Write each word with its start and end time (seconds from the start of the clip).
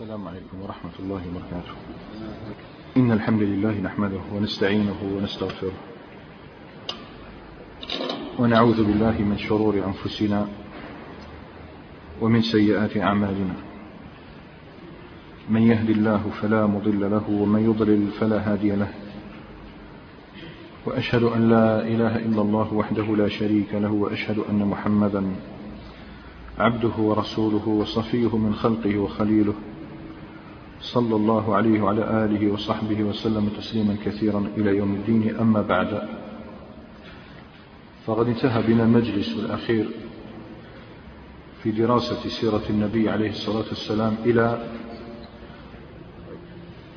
السلام 0.00 0.28
عليكم 0.28 0.62
ورحمة 0.62 0.96
الله 0.98 1.22
وبركاته. 1.28 1.74
إن 2.96 3.12
الحمد 3.12 3.42
لله 3.42 3.80
نحمده 3.80 4.20
ونستعينه 4.34 4.96
ونستغفره. 5.16 5.72
ونعوذ 8.38 8.84
بالله 8.84 9.16
من 9.20 9.38
شرور 9.38 9.74
أنفسنا 9.84 10.48
ومن 12.20 12.42
سيئات 12.42 12.96
أعمالنا. 12.96 13.54
من 15.50 15.62
يهد 15.62 15.90
الله 15.90 16.22
فلا 16.42 16.66
مضل 16.66 17.10
له 17.10 17.30
ومن 17.30 17.60
يضلل 17.60 18.06
فلا 18.20 18.52
هادي 18.52 18.70
له. 18.70 18.88
وأشهد 20.86 21.22
أن 21.22 21.50
لا 21.50 21.84
إله 21.84 22.16
إلا 22.16 22.42
الله 22.42 22.74
وحده 22.74 23.16
لا 23.16 23.28
شريك 23.28 23.74
له 23.74 23.92
وأشهد 23.92 24.38
أن 24.50 24.64
محمدا 24.64 25.22
عبده 26.58 26.96
ورسوله 26.98 27.68
وصفيه 27.68 28.36
من 28.36 28.54
خلقه 28.54 28.98
وخليله. 28.98 29.54
صلى 30.80 31.16
الله 31.16 31.54
عليه 31.54 31.80
وعلى 31.80 32.24
آله 32.24 32.52
وصحبه 32.52 33.02
وسلم 33.02 33.48
تسليما 33.48 33.96
كثيرا 34.04 34.50
إلى 34.56 34.76
يوم 34.76 34.94
الدين. 34.94 35.36
أما 35.36 35.62
بعد 35.62 36.08
فقد 38.06 38.26
انتهى 38.28 38.62
بنا 38.62 38.82
المجلس 38.82 39.36
الأخير 39.36 39.88
في 41.62 41.70
دراسة 41.70 42.28
سيرة 42.28 42.62
النبي 42.70 43.10
عليه 43.10 43.30
الصلاة 43.30 43.68
والسلام 43.68 44.16
إلى 44.24 44.66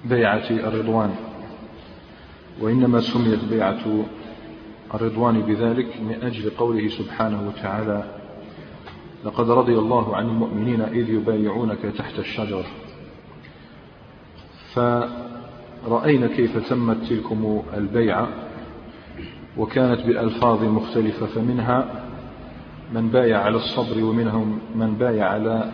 بيعة 0.05 0.49
الرضوان 0.49 1.15
وإنما 2.61 3.01
سميت 3.01 3.43
بيعة 3.43 4.05
الرضوان 4.93 5.41
بذلك 5.41 6.01
من 6.01 6.23
أجل 6.23 6.49
قوله 6.49 6.87
سبحانه 6.87 7.47
وتعالى 7.47 8.03
لقد 9.25 9.49
رضي 9.49 9.77
الله 9.77 10.15
عن 10.15 10.25
المؤمنين 10.25 10.81
إذ 10.81 11.09
يبايعونك 11.09 11.81
تحت 11.97 12.19
الشجرة. 12.19 12.65
فرأينا 14.73 16.27
كيف 16.27 16.69
تمت 16.69 16.97
تلكم 17.09 17.63
البيعة 17.77 18.27
وكانت 19.57 20.01
بألفاظ 20.01 20.63
مختلفة 20.63 21.25
فمنها 21.25 21.85
من 22.93 23.09
بايع 23.09 23.41
على 23.41 23.55
الصبر 23.55 24.03
ومنهم 24.03 24.59
من 24.75 24.93
بايع 24.93 25.27
على 25.29 25.71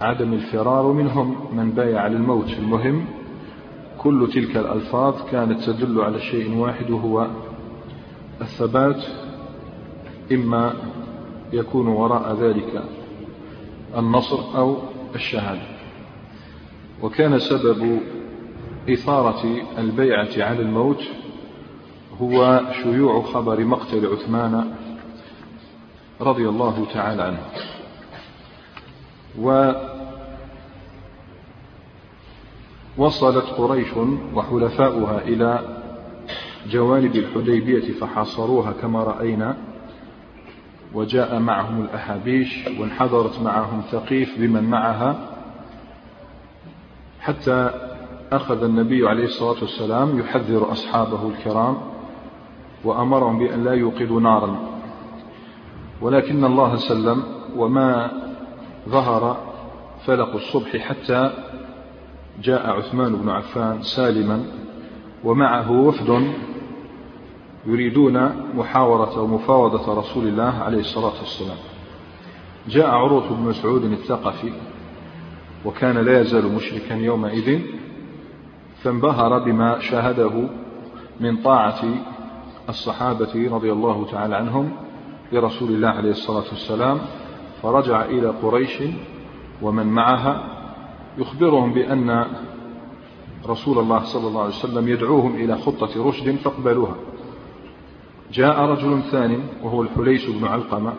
عدم 0.00 0.32
الفرار 0.32 0.86
ومنهم 0.86 1.56
من 1.56 1.70
بايع 1.70 2.00
على 2.00 2.16
الموت. 2.16 2.50
المهم 2.58 3.04
كل 3.98 4.28
تلك 4.34 4.56
الألفاظ 4.56 5.14
كانت 5.30 5.62
تدل 5.70 6.00
على 6.00 6.20
شيء 6.20 6.56
واحد 6.56 6.90
وهو 6.90 7.26
الثبات 8.40 9.04
إما 10.32 10.72
يكون 11.52 11.86
وراء 11.86 12.34
ذلك 12.34 12.84
النصر 13.96 14.58
أو 14.58 14.76
الشهادة. 15.14 15.77
وكان 17.02 17.38
سبب 17.38 18.00
إثارة 18.88 19.62
البيعة 19.78 20.28
على 20.38 20.62
الموت 20.62 21.02
هو 22.20 22.60
شيوع 22.82 23.22
خبر 23.22 23.64
مقتل 23.64 24.06
عثمان 24.06 24.74
رضي 26.20 26.48
الله 26.48 26.86
تعالى 26.94 27.22
عنه. 27.22 27.42
ووصلت 32.98 33.44
قريش 33.44 33.88
وحلفاؤها 34.34 35.18
إلى 35.22 35.78
جوانب 36.70 37.16
الحديبية 37.16 37.92
فحاصروها 37.92 38.72
كما 38.72 39.02
رأينا 39.02 39.56
وجاء 40.94 41.38
معهم 41.38 41.80
الأحابيش 41.80 42.68
وانحدرت 42.80 43.40
معهم 43.40 43.82
ثقيف 43.90 44.38
بمن 44.38 44.64
معها. 44.64 45.37
حتى 47.28 47.70
أخذ 48.32 48.62
النبي 48.62 49.08
عليه 49.08 49.24
الصلاة 49.24 49.56
والسلام 49.60 50.18
يحذر 50.18 50.72
أصحابه 50.72 51.28
الكرام 51.28 51.76
وأمرهم 52.84 53.38
بأن 53.38 53.64
لا 53.64 53.72
يوقدوا 53.72 54.20
نارا. 54.20 54.56
ولكن 56.00 56.44
الله 56.44 56.76
سلم 56.76 57.22
وما 57.56 58.10
ظهر 58.88 59.36
فلق 60.06 60.34
الصبح 60.34 60.76
حتى 60.76 61.30
جاء 62.42 62.70
عثمان 62.70 63.16
بن 63.16 63.28
عفان 63.28 63.82
سالما 63.82 64.44
ومعه 65.24 65.70
وفد 65.70 66.32
يريدون 67.66 68.30
محاورة 68.54 69.22
ومفاوضة 69.22 69.98
رسول 69.98 70.28
الله 70.28 70.62
عليه 70.62 70.80
الصلاة 70.80 71.18
والسلام. 71.20 71.58
جاء 72.68 72.86
عروة 72.86 73.28
بن 73.28 73.48
مسعود 73.48 73.84
الثقفي 73.84 74.52
وكان 75.64 75.98
لا 75.98 76.20
يزال 76.20 76.54
مشركا 76.54 76.94
يومئذ 76.94 77.60
فانبهر 78.82 79.38
بما 79.38 79.78
شاهده 79.78 80.48
من 81.20 81.36
طاعة 81.36 81.84
الصحابة 82.68 83.48
رضي 83.52 83.72
الله 83.72 84.06
تعالى 84.06 84.36
عنهم 84.36 84.70
لرسول 85.32 85.70
الله 85.70 85.88
عليه 85.88 86.10
الصلاة 86.10 86.44
والسلام 86.50 86.98
فرجع 87.62 88.04
إلى 88.04 88.28
قريش 88.28 88.82
ومن 89.62 89.86
معها 89.86 90.58
يخبرهم 91.18 91.72
بأن 91.72 92.26
رسول 93.46 93.78
الله 93.78 94.04
صلى 94.04 94.28
الله 94.28 94.40
عليه 94.40 94.54
وسلم 94.54 94.88
يدعوهم 94.88 95.34
إلى 95.34 95.56
خطة 95.58 96.08
رشد 96.08 96.36
فاقبلوها. 96.36 96.94
جاء 98.32 98.60
رجل 98.60 99.02
ثاني 99.02 99.38
وهو 99.62 99.82
الحليس 99.82 100.30
بن 100.30 100.44
علقمة 100.44 100.92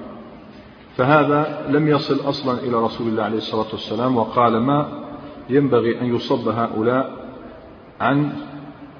فهذا 0.99 1.65
لم 1.69 1.87
يصل 1.87 2.29
أصلا 2.29 2.59
إلى 2.59 2.77
رسول 2.77 3.07
الله 3.07 3.23
عليه 3.23 3.37
الصلاة 3.37 3.67
والسلام 3.71 4.17
وقال 4.17 4.57
ما 4.57 4.87
ينبغي 5.49 6.01
أن 6.01 6.15
يصب 6.15 6.47
هؤلاء 6.47 7.11
عن 8.01 8.31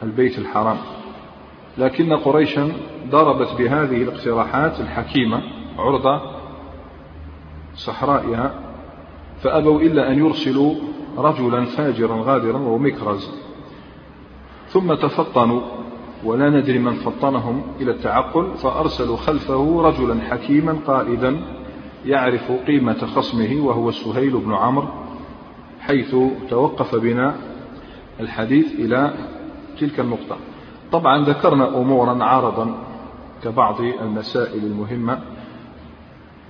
البيت 0.04 0.38
الحرام. 0.38 0.78
لكن 1.78 2.14
قريشا 2.14 2.72
ضربت 3.10 3.54
بهذه 3.58 4.04
الاقتراحات 4.04 4.80
الحكيمة 4.80 5.42
عرضة 5.78 6.22
صحرائها 7.76 8.54
فأبوا 9.42 9.82
إلا 9.82 10.12
أن 10.12 10.20
يرسلوا 10.20 10.76
رجلا 11.18 11.66
فاجرا 11.66 12.22
غادرا 12.24 12.58
وهو 12.58 12.78
مكرز. 12.78 13.32
ثم 14.68 14.94
تفطنوا 14.94 15.62
ولا 16.24 16.50
ندري 16.50 16.80
من 16.80 16.94
فطنهم 16.94 17.62
إلى 17.82 17.92
التعقل 17.92 18.52
فأرسلوا 18.54 19.18
خلفه 19.18 19.82
رجلا 19.82 20.22
حكيما 20.22 20.78
قائدا 20.88 21.59
يعرف 22.06 22.52
قيمة 22.68 23.06
خصمه 23.06 23.62
وهو 23.62 23.92
سهيل 23.92 24.38
بن 24.38 24.54
عمرو 24.54 24.88
حيث 25.82 26.16
توقف 26.50 26.96
بنا 26.96 27.36
الحديث 28.20 28.76
إلى 28.76 29.14
تلك 29.80 30.00
النقطة. 30.00 30.38
طبعا 30.92 31.26
ذكرنا 31.26 31.68
أمورا 31.68 32.24
عارضا 32.24 32.76
كبعض 33.44 33.82
المسائل 33.82 34.64
المهمة 34.64 35.20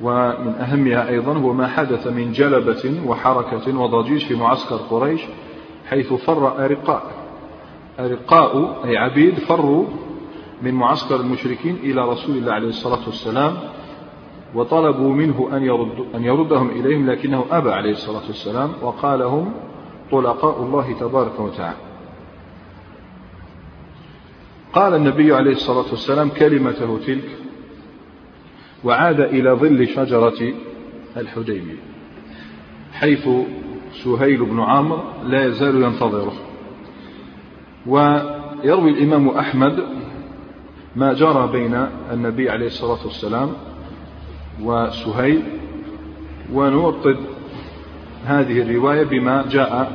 ومن 0.01 0.55
أهمها 0.55 1.09
أيضا 1.09 1.33
هو 1.33 1.53
ما 1.53 1.67
حدث 1.67 2.07
من 2.07 2.31
جلبة 2.31 3.01
وحركة 3.05 3.79
وضجيج 3.79 4.25
في 4.25 4.35
معسكر 4.35 4.75
قريش 4.75 5.21
حيث 5.89 6.13
فر 6.13 6.65
أرقاء. 6.65 7.03
أرقاء 7.99 8.81
أي 8.85 8.97
عبيد 8.97 9.39
فروا 9.39 9.85
من 10.61 10.73
معسكر 10.73 11.15
المشركين 11.15 11.75
إلى 11.75 12.01
رسول 12.01 12.37
الله 12.37 12.53
عليه 12.53 12.67
الصلاة 12.67 13.05
والسلام 13.05 13.57
وطلبوا 14.55 15.13
منه 15.13 15.49
أن, 15.53 15.63
يرد 15.63 16.05
أن 16.15 16.23
يردهم 16.23 16.69
إليهم 16.69 17.09
لكنه 17.09 17.45
أبى 17.51 17.71
عليه 17.71 17.91
الصلاة 17.91 18.27
والسلام 18.27 18.71
وقال 18.81 19.21
هم 19.21 19.53
طلقاء 20.11 20.63
الله 20.63 20.93
تبارك 20.99 21.39
وتعالى. 21.39 21.77
قال 24.73 24.93
النبي 24.93 25.33
عليه 25.33 25.51
الصلاة 25.51 25.85
والسلام 25.91 26.29
كلمته 26.29 26.99
تلك 27.07 27.29
وعاد 28.83 29.19
إلى 29.19 29.51
ظل 29.51 29.87
شجرة 29.87 30.53
الحديبية 31.17 31.79
حيث 32.93 33.29
سهيل 34.03 34.45
بن 34.45 34.59
عمرو 34.59 34.99
لا 35.23 35.45
يزال 35.45 35.83
ينتظره. 35.83 36.33
ويروي 37.87 38.89
الإمام 38.89 39.29
أحمد 39.29 39.83
ما 40.95 41.13
جرى 41.13 41.49
بين 41.51 41.87
النبي 42.11 42.49
عليه 42.49 42.65
الصلاة 42.65 43.05
والسلام 43.05 43.49
وسهيل 44.63 45.43
ونوطد 46.53 47.17
هذه 48.25 48.61
الرواية 48.61 49.03
بما 49.03 49.45
جاء 49.49 49.91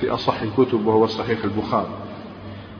في 0.00 0.10
أصح 0.10 0.42
الكتب 0.42 0.86
وهو 0.86 1.06
صحيح 1.06 1.44
البخاري. 1.44 1.88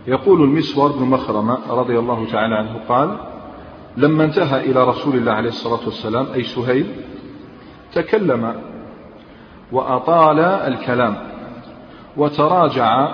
يقول 0.06 0.42
المسور 0.42 0.92
بن 0.92 1.04
مخرمة 1.04 1.58
رضي 1.70 1.98
الله 1.98 2.26
تعالى 2.32 2.54
عنه 2.54 2.80
قال 2.88 3.18
لما 3.96 4.24
انتهى 4.24 4.70
إلى 4.70 4.84
رسول 4.84 5.16
الله 5.16 5.32
عليه 5.32 5.48
الصلاة 5.48 5.84
والسلام 5.84 6.26
أي 6.34 6.42
سهيل 6.42 6.86
تكلم 7.92 8.54
وأطال 9.72 10.40
الكلام 10.40 11.16
وتراجع 12.16 13.08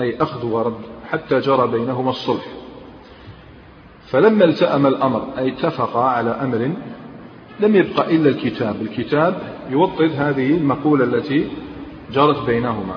أي 0.00 0.22
أخذ 0.22 0.46
ورد 0.46 0.74
حتى 1.10 1.38
جرى 1.40 1.66
بينهما 1.66 2.10
الصلح. 2.10 2.46
فلما 4.06 4.44
التأم 4.44 4.86
الأمر 4.86 5.24
أي 5.38 5.48
اتفقا 5.48 6.04
على 6.04 6.30
أمر 6.30 6.72
لم 7.60 7.76
يبقى 7.76 8.16
إلا 8.16 8.28
الكتاب. 8.28 8.76
الكتاب 8.82 9.42
يوطد 9.70 10.10
هذه 10.16 10.50
المقولة 10.50 11.04
التي 11.04 11.50
جرت 12.12 12.46
بينهما. 12.46 12.96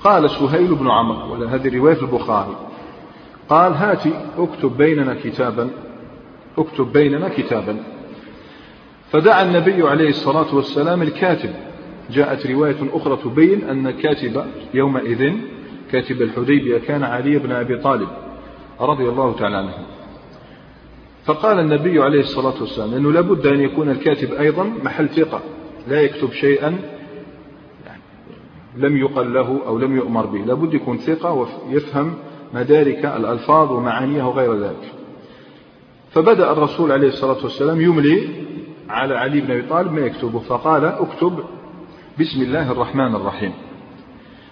قال 0.00 0.30
سهيل 0.30 0.74
بن 0.74 0.90
عمرو 0.90 1.32
ولا 1.32 1.54
هذه 1.54 1.78
رواية 1.78 2.00
البخاري. 2.00 2.56
قال 3.48 3.72
هاتي 3.72 4.12
اكتب 4.38 4.76
بيننا 4.76 5.14
كتابا. 5.24 5.70
اكتب 6.58 6.92
بيننا 6.92 7.28
كتابا. 7.28 7.76
فدعا 9.12 9.42
النبي 9.42 9.88
عليه 9.88 10.08
الصلاة 10.08 10.54
والسلام 10.54 11.02
الكاتب. 11.02 11.50
جاءت 12.10 12.46
رواية 12.46 12.76
أخرى 12.92 13.16
تبين 13.16 13.64
أن 13.64 13.90
كاتب 13.90 14.44
يومئذ 14.74 15.32
كاتب 15.92 16.22
الحديبية 16.22 16.78
كان 16.78 17.04
علي 17.04 17.38
بن 17.38 17.52
أبي 17.52 17.76
طالب 17.76 18.08
رضي 18.80 19.08
الله 19.08 19.32
تعالى 19.32 19.56
عنه. 19.56 19.74
فقال 21.24 21.58
النبي 21.58 22.02
عليه 22.02 22.20
الصلاة 22.20 22.60
والسلام 22.60 22.94
أنه 22.94 23.12
لابد 23.12 23.46
أن 23.46 23.60
يكون 23.60 23.90
الكاتب 23.90 24.32
أيضا 24.32 24.64
محل 24.84 25.08
ثقة 25.08 25.40
لا 25.88 26.00
يكتب 26.00 26.32
شيئا 26.32 26.78
لم 28.76 28.96
يقل 28.96 29.34
له 29.34 29.60
أو 29.66 29.78
لم 29.78 29.96
يؤمر 29.96 30.26
به 30.26 30.38
لابد 30.38 30.74
يكون 30.74 30.98
ثقة 30.98 31.32
ويفهم 31.68 32.14
مدارك 32.54 33.04
الألفاظ 33.04 33.72
ومعانيها 33.72 34.24
وغير 34.24 34.54
ذلك. 34.54 34.92
فبدأ 36.10 36.52
الرسول 36.52 36.92
عليه 36.92 37.08
الصلاة 37.08 37.42
والسلام 37.42 37.80
يملي 37.80 38.28
على 38.88 39.14
علي 39.14 39.40
بن 39.40 39.50
أبي 39.50 39.62
طالب 39.62 39.92
ما 39.92 40.00
يكتبه 40.00 40.38
فقال 40.38 40.84
اكتب 40.84 41.38
بسم 42.20 42.42
الله 42.42 42.72
الرحمن 42.72 43.14
الرحيم. 43.14 43.52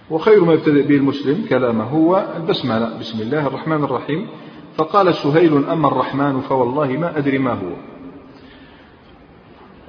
وخير 0.09 0.45
ما 0.45 0.53
يبتدئ 0.53 0.87
به 0.87 0.95
المسلم 0.95 1.45
كلامه 1.49 1.83
هو 1.83 2.25
البسملة 2.37 2.97
بسم 2.99 3.21
الله 3.21 3.47
الرحمن 3.47 3.83
الرحيم. 3.83 4.27
فقال 4.79 5.15
سهيل 5.15 5.65
أما 5.65 5.87
الرحمن 5.87 6.41
فوالله 6.41 6.87
ما 6.87 7.17
أدري 7.17 7.37
ما 7.37 7.53
هو. 7.53 7.71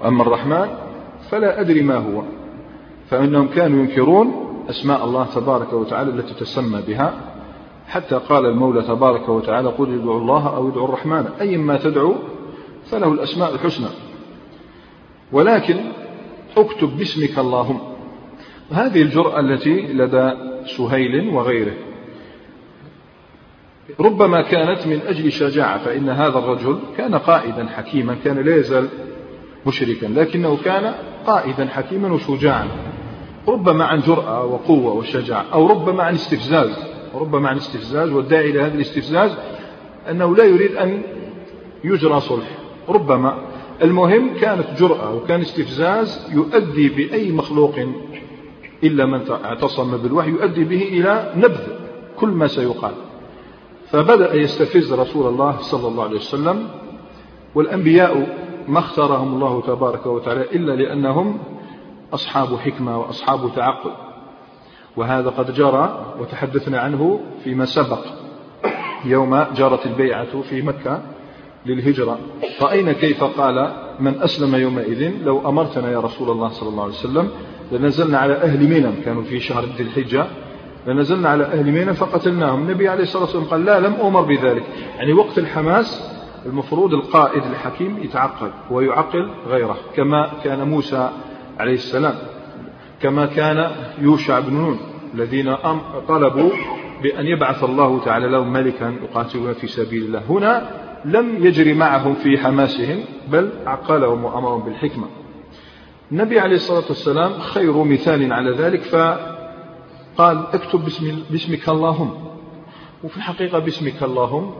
أما 0.08 0.22
الرحمن 0.22 0.68
فلا 1.30 1.60
أدري 1.60 1.82
ما 1.82 1.96
هو. 1.96 2.22
فإنهم 3.10 3.48
كانوا 3.48 3.78
ينكرون 3.78 4.32
أسماء 4.70 5.04
الله 5.04 5.24
تبارك 5.24 5.72
وتعالى 5.72 6.10
التي 6.10 6.34
تسمى 6.34 6.82
بها. 6.88 7.14
حتى 7.88 8.14
قال 8.28 8.46
المولى 8.46 8.82
تبارك 8.82 9.28
وتعالى 9.28 9.68
قل 9.68 9.94
ادعوا 9.94 10.20
الله 10.20 10.56
أو 10.56 10.68
ادعوا 10.68 10.88
الرحمن. 10.88 11.28
أي 11.40 11.56
ما 11.56 11.76
تدعو 11.78 12.14
فله 12.90 13.12
الأسماء 13.12 13.54
الحسنى. 13.54 13.88
ولكن 15.32 15.76
اكتب 16.56 16.96
باسمك 16.98 17.38
اللهم. 17.38 17.80
هذه 18.70 19.02
الجرأة 19.02 19.40
التي 19.40 19.92
لدى 19.92 20.32
سهيل 20.76 21.34
وغيره. 21.34 21.74
ربما 24.00 24.42
كانت 24.42 24.86
من 24.86 25.00
أجل 25.06 25.32
شجاعة 25.32 25.78
فإن 25.78 26.08
هذا 26.08 26.38
الرجل 26.38 26.78
كان 26.96 27.14
قائدا 27.14 27.66
حكيما 27.66 28.16
كان 28.24 28.38
لا 28.38 28.56
يزال 28.56 28.88
مشركا 29.66 30.06
لكنه 30.06 30.56
كان 30.64 30.94
قائدا 31.26 31.66
حكيما 31.66 32.12
وشجاعا. 32.12 32.68
ربما 33.48 33.84
عن 33.84 34.00
جرأة 34.00 34.44
وقوة 34.44 34.92
وشجاعة 34.94 35.46
أو 35.52 35.66
ربما 35.66 36.02
عن 36.02 36.14
استفزاز 36.14 36.70
ربما 37.14 37.48
عن 37.48 37.56
استفزاز. 37.56 38.10
والداعي 38.10 38.50
إلى 38.50 38.60
هذا 38.60 38.74
الاستفزاز 38.74 39.36
أنه 40.10 40.36
لا 40.36 40.44
يريد 40.44 40.76
أن 40.76 41.02
يجرى 41.84 42.20
صلح. 42.20 42.48
ربما 42.88 43.38
المهم 43.82 44.34
كانت 44.40 44.66
جرأة 44.78 45.14
وكان 45.14 45.40
استفزاز 45.40 46.28
يؤدي 46.32 46.88
بأي 46.88 47.32
مخلوق 47.32 47.74
إلا 48.84 49.06
من 49.06 49.20
اعتصم 49.30 49.96
بالوحي 49.96 50.30
يؤدي 50.30 50.64
به 50.64 50.82
إلى 50.82 51.32
نبذ 51.36 51.60
كل 52.16 52.28
ما 52.28 52.46
سيقال. 52.46 52.92
فبدأ 53.90 54.34
يستفز 54.34 54.92
رسول 54.92 55.26
الله 55.26 55.56
صلى 55.60 55.88
الله 55.88 56.04
عليه 56.04 56.16
وسلم 56.16 56.68
والأنبياء 57.54 58.38
ما 58.68 58.78
اختارهم 58.78 59.34
الله 59.34 59.62
تبارك 59.66 60.06
وتعالى 60.06 60.42
إلا 60.42 60.72
لأنهم 60.72 61.38
أصحاب 62.14 62.56
حكمة 62.56 63.00
وأصحاب 63.00 63.54
تعقل. 63.56 63.90
وهذا 64.96 65.30
قد 65.30 65.54
جرى 65.54 66.14
وتحدثنا 66.20 66.80
عنه 66.80 67.20
فيما 67.44 67.64
سبق 67.64 67.98
يوم 69.04 69.44
جرت 69.56 69.86
البيعة 69.86 70.40
في 70.40 70.62
مكة 70.62 71.02
للهجرة. 71.66 72.18
رأينا 72.62 72.92
كيف 72.92 73.24
قال 73.24 73.72
من 74.00 74.22
أسلم 74.22 74.54
يومئذ 74.54 75.12
لو 75.24 75.48
أمرتنا 75.48 75.90
يا 75.90 76.00
رسول 76.00 76.30
الله 76.30 76.48
صلى 76.48 76.68
الله 76.68 76.82
عليه 76.82 76.92
وسلم 76.92 77.30
لنزلنا 77.72 78.18
على 78.18 78.34
أهل 78.34 78.68
منى 78.68 79.02
كانوا 79.04 79.22
في 79.22 79.40
شهر 79.40 79.64
ذي 79.64 79.82
الحجة. 79.82 80.26
لنزلنا 80.86 81.28
على 81.28 81.44
أهل 81.44 81.72
منى 81.72 81.94
فقتلناهم. 81.94 82.60
النبي 82.62 82.88
عليه 82.88 83.02
الصلاة 83.02 83.22
والسلام 83.22 83.44
قال 83.44 83.64
لا 83.64 83.80
لم 83.80 83.94
أمر 83.94 84.22
بذلك. 84.22 84.64
يعني 84.96 85.12
وقت 85.12 85.38
الحماس 85.38 86.10
المفروض 86.46 86.94
القائد 86.94 87.42
الحكيم 87.42 87.98
يتعقل 88.02 88.50
ويعقل 88.70 89.30
غيره 89.48 89.76
كما 89.96 90.30
كان 90.44 90.68
موسى 90.68 91.10
عليه 91.58 91.74
السلام 91.74 92.14
كما 93.02 93.26
كان 93.26 93.70
يوشع 93.98 94.40
بن 94.40 94.54
نون 94.54 94.78
الذين 95.14 95.56
طلبوا 96.08 96.50
بأن 97.02 97.26
يبعث 97.26 97.64
الله 97.64 98.00
تعالى 98.04 98.28
لهم 98.28 98.52
ملكا 98.52 98.94
يقاتلون 99.02 99.52
في 99.52 99.66
سبيل 99.66 100.02
الله. 100.02 100.22
هنا 100.28 100.70
لم 101.04 101.46
يجري 101.46 101.74
معهم 101.74 102.14
في 102.14 102.38
حماسهم 102.38 103.00
بل 103.28 103.50
عقلهم 103.66 104.24
وأمرهم 104.24 104.62
بالحكمة. 104.62 105.06
النبي 106.12 106.40
عليه 106.40 106.56
الصلاة 106.56 106.84
والسلام 106.88 107.38
خير 107.38 107.84
مثال 107.84 108.32
على 108.32 108.50
ذلك 108.50 108.80
فقال 110.20 110.44
اكتب 110.52 110.84
باسم 110.84 111.22
باسمك 111.30 111.68
اللهم. 111.68 112.10
وفي 113.04 113.16
الحقيقة 113.16 113.58
باسمك 113.58 114.02
اللهم 114.02 114.50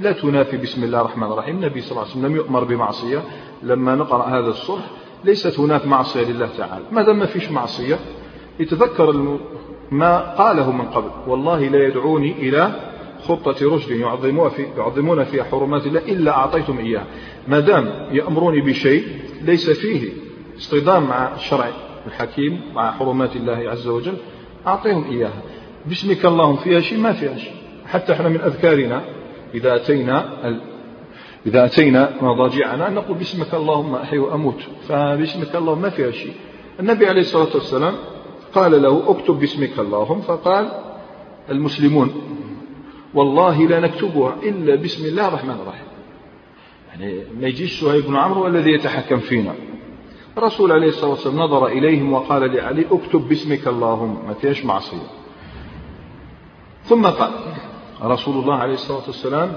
لا 0.00 0.12
تنافي 0.12 0.56
بسم 0.56 0.84
الله 0.84 1.00
الرحمن 1.00 1.32
الرحيم. 1.32 1.56
النبي 1.56 1.80
صلى 1.80 1.90
الله 1.90 2.02
عليه 2.02 2.10
وسلم 2.10 2.26
لم 2.26 2.36
يؤمر 2.36 2.64
بمعصية. 2.64 3.22
لما 3.62 3.94
نقرأ 3.94 4.26
هذا 4.28 4.46
الصلح 4.46 4.86
ليست 5.24 5.60
هناك 5.60 5.86
معصية 5.86 6.24
لله 6.24 6.48
تعالى. 6.58 6.84
ما 6.92 7.02
دام 7.02 7.18
ما 7.18 7.26
فيش 7.26 7.50
معصية 7.50 7.98
يتذكر 8.60 9.38
ما 9.90 10.34
قاله 10.34 10.72
من 10.72 10.84
قبل 10.84 11.10
والله 11.26 11.68
لا 11.68 11.86
يدعوني 11.86 12.32
إلى 12.32 12.80
خطة 13.28 13.74
رشد 13.74 13.90
يعظمون, 13.90 14.48
في 14.48 14.62
يعظمون 14.76 15.24
فيها 15.24 15.44
حرمات 15.44 15.86
الله 15.86 16.00
إلا 16.00 16.30
أعطيتم 16.30 16.78
إياه 16.78 17.04
ما 17.48 17.60
دام 17.60 18.08
يأمروني 18.12 18.60
بشيء 18.60 19.04
ليس 19.42 19.70
فيه 19.70 20.12
اصطدام 20.58 21.02
مع 21.02 21.34
الشرع 21.34 21.70
الحكيم 22.06 22.60
مع 22.74 22.90
حرمات 22.90 23.36
الله 23.36 23.70
عز 23.70 23.86
وجل 23.86 24.14
أعطيهم 24.66 25.10
إياها. 25.10 25.42
باسمك 25.86 26.26
اللهم 26.26 26.56
فيها 26.56 26.80
شيء 26.80 26.98
ما 26.98 27.12
فيها 27.12 27.36
شيء. 27.36 27.52
حتى 27.86 28.12
إحنا 28.12 28.28
من 28.28 28.40
أذكارنا 28.40 29.02
إذا 29.54 29.76
أتينا 29.76 30.24
إذا 31.46 31.64
أتينا 31.64 32.12
مضاجعنا 32.20 32.90
نقول 32.90 33.18
باسمك 33.18 33.54
اللهم 33.54 33.94
أحي 33.94 34.18
وأموت. 34.18 34.60
فباسمك 34.88 35.56
اللهم 35.56 35.82
ما 35.82 35.90
فيها 35.90 36.10
شيء. 36.10 36.32
النبي 36.80 37.06
عليه 37.06 37.20
الصلاة 37.20 37.54
والسلام 37.54 37.94
قال 38.54 38.82
له 38.82 39.10
اكتب 39.10 39.34
باسمك 39.34 39.78
اللهم. 39.78 40.20
فقال 40.20 40.68
المسلمون 41.50 42.14
والله 43.14 43.66
لا 43.66 43.80
نكتبها 43.80 44.36
إلا 44.42 44.74
بسم 44.74 45.06
الله 45.06 45.28
الرحمن 45.28 45.56
الرحيم. 45.62 45.86
يعني 46.90 47.22
ما 47.40 47.48
يجيش 47.48 47.80
سهيل 47.80 48.02
بن 48.02 48.16
عمرو 48.16 48.46
الذي 48.46 48.72
يتحكم 48.72 49.18
فينا. 49.18 49.54
الرسول 50.38 50.72
عليه 50.72 50.88
الصلاة 50.88 51.10
والسلام 51.10 51.36
نظر 51.36 51.66
إليهم 51.66 52.12
وقال 52.12 52.54
لعلي 52.54 52.86
اكتب 52.90 53.28
باسمك 53.28 53.68
اللهم. 53.68 54.26
ما 54.26 54.34
فيهاش 54.34 54.64
معصية. 54.64 55.06
ثم 56.84 57.06
قال 57.06 57.30
رسول 58.02 58.36
الله 58.36 58.54
عليه 58.54 58.74
الصلاة 58.74 59.02
والسلام 59.06 59.56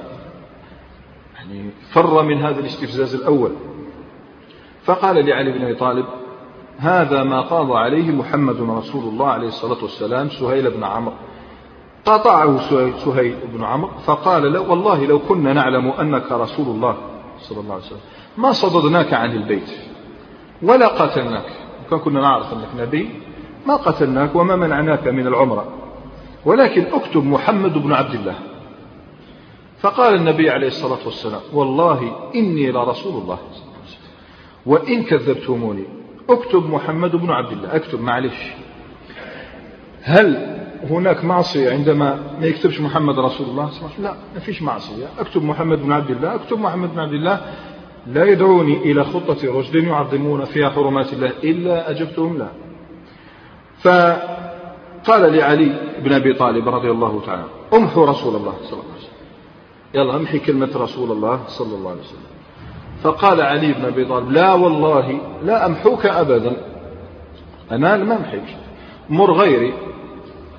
يعني 1.36 1.70
فر 1.92 2.24
من 2.24 2.42
هذا 2.42 2.60
الاستفزاز 2.60 3.16
الأول. 3.16 3.52
فقال 4.84 5.26
لعلي 5.26 5.52
بن 5.52 5.62
أبي 5.62 5.76
طالب 5.76 6.06
هذا 6.78 7.24
ما 7.24 7.42
قاضى 7.42 7.74
عليه 7.74 8.12
محمد 8.12 8.62
رسول 8.62 9.04
الله 9.04 9.28
عليه 9.28 9.48
الصلاة 9.48 9.84
والسلام 9.84 10.30
سهيل 10.30 10.72
بن 10.72 10.84
عمرو. 10.84 11.14
قاطعه 12.06 12.58
سهيل 13.06 13.36
بن 13.54 13.64
عمرو 13.64 13.92
فقال 14.06 14.54
له 14.54 14.60
والله 14.60 15.06
لو 15.06 15.20
كنا 15.20 15.54
نعلم 15.54 15.88
أنك 15.88 16.32
رسول 16.32 16.68
الله 16.68 16.98
صلى 17.40 17.60
الله 17.60 17.74
عليه 17.74 17.84
وسلم 17.84 18.00
ما 18.38 18.52
صددناك 18.52 19.14
عن 19.14 19.32
البيت. 19.32 19.85
ولا 20.62 20.88
قتلناك. 20.88 21.46
كان 21.90 22.00
كنا 22.00 22.22
نعرف 22.22 22.54
أنك 22.54 22.88
نبي 22.88 23.10
ما 23.68 23.76
قتلناك 23.76 24.36
وما 24.36 24.56
منعناك 24.56 25.08
من 25.08 25.28
العمرة. 25.28 25.74
ولكن 26.46 26.86
اكتب 26.94 27.26
محمد 27.26 27.74
بن 27.74 27.94
عبد 27.94 28.14
الله. 28.16 28.36
فقال 29.80 30.16
النبي 30.16 30.50
عليه 30.50 30.68
الصلاة 30.68 31.06
والسلام 31.06 31.42
والله 31.54 32.16
إني 32.36 32.72
لرسول 32.72 33.22
الله. 33.22 33.40
وإن 34.66 35.04
كذبتموني 35.04 35.84
اكتب 36.30 36.70
محمد 36.70 37.16
بن 37.16 37.30
عبد 37.30 37.52
الله. 37.52 37.76
اكتب 37.76 38.02
معلش. 38.02 38.54
هل 40.04 40.58
هناك 40.90 41.26
معصية 41.26 41.72
عندما 41.72 42.20
ما 42.40 42.46
يكتبش 42.46 42.82
محمد 42.82 43.20
رسول 43.20 43.48
الله؟ 43.48 43.70
لا 44.00 44.16
ما 44.34 44.40
فيش 44.40 44.62
معصية. 44.62 45.06
اكتب 45.20 45.44
محمد 45.44 45.82
بن 45.82 45.92
عبد 45.92 46.10
الله. 46.10 46.36
اكتب 46.36 46.60
محمد 46.60 46.94
بن 46.94 47.00
عبد 47.00 47.14
الله. 47.14 47.42
لا 48.08 48.24
يدعوني 48.24 48.78
إلى 48.78 49.04
خطة 49.04 49.60
رشد 49.60 49.76
يعظمون 49.76 50.46
فيها 50.46 50.70
حرمات 50.70 51.14
الله 51.14 51.32
إلا 51.44 51.90
أجبتهم 51.90 52.38
لا. 52.38 52.48
فقال 53.80 55.38
لعلي 55.38 55.74
بن 56.00 56.14
أبي 56.14 56.34
طالب 56.34 56.70
رضي 56.70 56.92
الله 56.92 57.22
تعالى 57.26 57.46
امحوا 57.74 58.06
رسول 58.06 58.36
الله 58.36 58.54
صلى 58.64 58.80
الله 58.80 58.92
عليه 58.92 59.04
وسلم. 59.04 59.16
يلا 59.94 60.16
امحي 60.16 60.40
كلمة 60.40 60.70
رسول 60.76 61.12
الله 61.12 61.40
صلى 61.48 61.76
الله 61.76 61.90
عليه 61.90 62.00
وسلم. 62.00 62.20
فقال 63.04 63.42
علي 63.42 63.74
بن 63.74 63.86
أبي 63.86 64.06
طالب 64.06 64.32
لا 64.32 64.54
والله 64.54 65.20
لا 65.44 65.66
أمحوك 65.66 66.06
أبدا. 66.06 66.56
أنا 67.72 67.98
ما 67.98 68.18
أمحيك 68.18 68.58
مر 69.10 69.32
غيري 69.32 69.74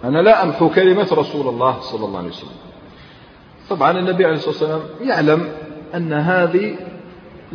أنا 0.04 0.18
لا 0.18 0.42
أمحو 0.42 0.68
كلمة 0.68 1.08
رسول 1.12 1.48
الله 1.48 1.80
صلى 1.80 2.06
الله 2.06 2.18
عليه 2.18 2.28
وسلم. 2.28 2.56
طبعا 3.70 3.90
النبي 3.90 4.24
عليه 4.24 4.34
الصلاة 4.34 4.50
والسلام 4.50 4.80
يعلم 5.08 5.48
أن 5.94 6.12
هذه 6.12 6.76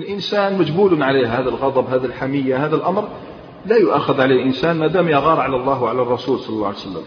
الإنسان 0.01 0.57
مجبول 0.57 1.03
عليه 1.03 1.39
هذا 1.39 1.49
الغضب 1.49 1.89
هذا 1.89 2.05
الحمية 2.07 2.65
هذا 2.65 2.75
الأمر 2.75 3.07
لا 3.65 3.77
يؤاخذ 3.77 4.21
عليه 4.21 4.35
الإنسان 4.35 4.77
ما 4.77 4.87
دام 4.87 5.07
يغار 5.09 5.39
على 5.39 5.55
الله 5.55 5.83
وعلى 5.83 6.01
الرسول 6.01 6.39
صلى 6.39 6.55
الله 6.55 6.67
عليه 6.67 6.77
وسلم. 6.77 7.03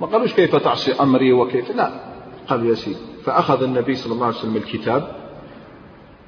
ما 0.00 0.06
قالوش 0.06 0.34
كيف 0.34 0.56
تعصي 0.56 0.92
أمري 0.92 1.32
وكيف؟ 1.32 1.70
لا. 1.70 1.90
قال 2.48 2.66
يا 2.66 2.74
سيدي 2.74 2.98
فأخذ 3.24 3.62
النبي 3.62 3.94
صلى 3.94 4.12
الله 4.12 4.26
عليه 4.26 4.36
وسلم 4.36 4.56
الكتاب 4.56 5.16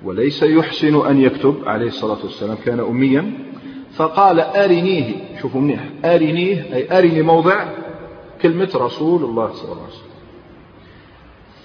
وليس 0.05 0.43
يحسن 0.43 1.07
أن 1.07 1.21
يكتب 1.21 1.57
عليه 1.67 1.87
الصلاة 1.87 2.19
والسلام 2.23 2.57
كان 2.65 2.81
أميا 2.81 3.33
فقال 3.97 4.41
أرنيه 4.41 5.15
شوفوا 5.43 5.61
منيح 5.61 5.85
أرنيه 6.05 6.75
أي 6.75 6.99
أرني 6.99 7.23
موضع 7.23 7.65
كلمة 8.43 8.71
رسول 8.75 9.25
الله 9.25 9.53
صلى 9.53 9.73
الله 9.73 9.83
عليه 9.83 9.93
وسلم. 9.93 10.11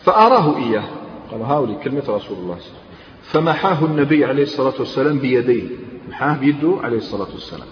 فأراه 0.03 0.57
إياه 0.57 0.83
قال 1.31 1.41
هاولي 1.41 1.75
كلمة 1.83 1.99
رسول 1.99 2.11
الله 2.11 2.19
صلى 2.25 2.43
الله 2.43 2.53
عليه 2.53 2.63
وسلم. 2.63 2.80
فمحاه 3.23 3.85
النبي 3.85 4.25
عليه 4.25 4.43
الصلاة 4.43 4.73
والسلام 4.79 5.19
بيديه. 5.19 5.69
محاه 6.09 6.37
بيده 6.37 6.77
عليه 6.83 6.97
الصلاة 6.97 7.27
والسلام. 7.33 7.67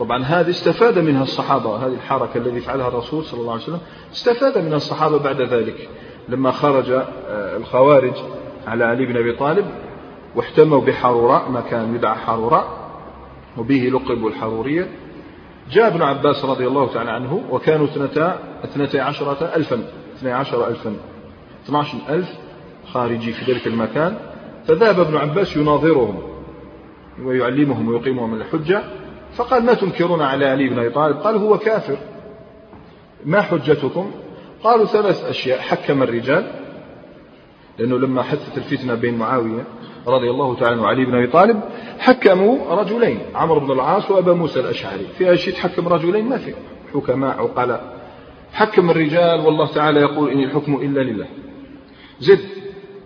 طبعا 0.00 0.22
هذه 0.22 0.50
استفاد 0.50 0.98
منها 0.98 1.22
الصحابة 1.22 1.76
هذه 1.76 1.92
الحركة 1.94 2.38
التي 2.38 2.60
فعلها 2.60 2.88
الرسول 2.88 3.24
صلى 3.24 3.40
الله 3.40 3.52
عليه 3.52 3.62
وسلم 3.62 3.80
استفاد 4.12 4.58
منها 4.58 4.76
الصحابة 4.76 5.18
بعد 5.18 5.40
ذلك. 5.40 5.88
لما 6.28 6.50
خرج 6.50 6.90
آه، 6.90 7.56
الخوارج 7.56 8.14
على 8.66 8.84
علي 8.84 9.06
بن 9.06 9.16
أبي 9.16 9.32
طالب 9.32 9.66
واحتموا 10.36 10.80
بحروراء 10.80 11.50
مكان 11.50 11.94
يدعى 11.94 12.14
حروراء 12.14 12.80
وبه 13.58 13.90
لقبوا 13.92 14.30
الحرورية 14.30 14.88
جاء 15.70 15.86
ابن 15.86 16.02
عباس 16.02 16.44
رضي 16.44 16.66
الله 16.66 16.92
تعالى 16.92 17.10
عنه 17.10 17.42
وكانوا 17.50 17.86
اثنتا 18.64 19.00
عشرة 19.00 19.56
ألفا 19.56 19.84
اثني 20.16 20.32
عشر 20.32 20.68
ألفا 20.68 20.96
اثناشر 21.64 21.98
ألف 22.08 22.28
خارجي 22.92 23.32
في 23.32 23.52
ذلك 23.52 23.66
المكان 23.66 24.16
فذهب 24.66 25.00
ابن 25.00 25.16
عباس 25.16 25.56
يناظرهم 25.56 26.18
ويعلمهم 27.24 27.88
ويقيمهم 27.88 28.34
الحجة 28.34 28.82
فقال 29.36 29.64
ما 29.64 29.74
تنكرون 29.74 30.22
على 30.22 30.46
علي 30.46 30.68
بن 30.68 30.78
أبي 30.78 30.90
طالب؟ 30.90 31.16
قال 31.16 31.36
هو 31.36 31.58
كافر. 31.58 31.96
ما 33.24 33.42
حجتكم؟ 33.42 34.10
قالوا 34.62 34.86
ثلاث 34.86 35.24
أشياء. 35.24 35.58
حكم 35.58 36.02
الرجال 36.02 36.50
لأنه 37.78 37.98
لما 37.98 38.22
حدثت 38.22 38.58
الفتنة 38.58 38.94
بين 38.94 39.18
معاوية 39.18 39.64
رضي 40.06 40.30
الله 40.30 40.54
تعالى 40.54 40.74
عنه 40.74 40.82
وعلي 40.82 41.04
بن 41.04 41.14
أبي 41.14 41.26
طالب 41.26 41.60
حكموا 41.98 42.74
رجلين 42.74 43.20
عمرو 43.34 43.60
بن 43.60 43.72
العاص 43.72 44.10
وأبا 44.10 44.32
موسى 44.32 44.60
الأشعري. 44.60 45.06
في 45.18 45.36
شيء 45.36 45.54
تحكم 45.54 45.88
رجلين؟ 45.88 46.28
ما 46.28 46.38
في. 46.38 46.54
حكماء 46.94 47.38
عقلاء. 47.38 48.00
حكم 48.52 48.90
الرجال 48.90 49.40
والله 49.40 49.66
تعالى 49.66 50.00
يقول 50.00 50.30
إن 50.30 50.42
الحكم 50.42 50.74
إلا 50.74 51.00
لله. 51.00 51.26
زد. 52.20 52.40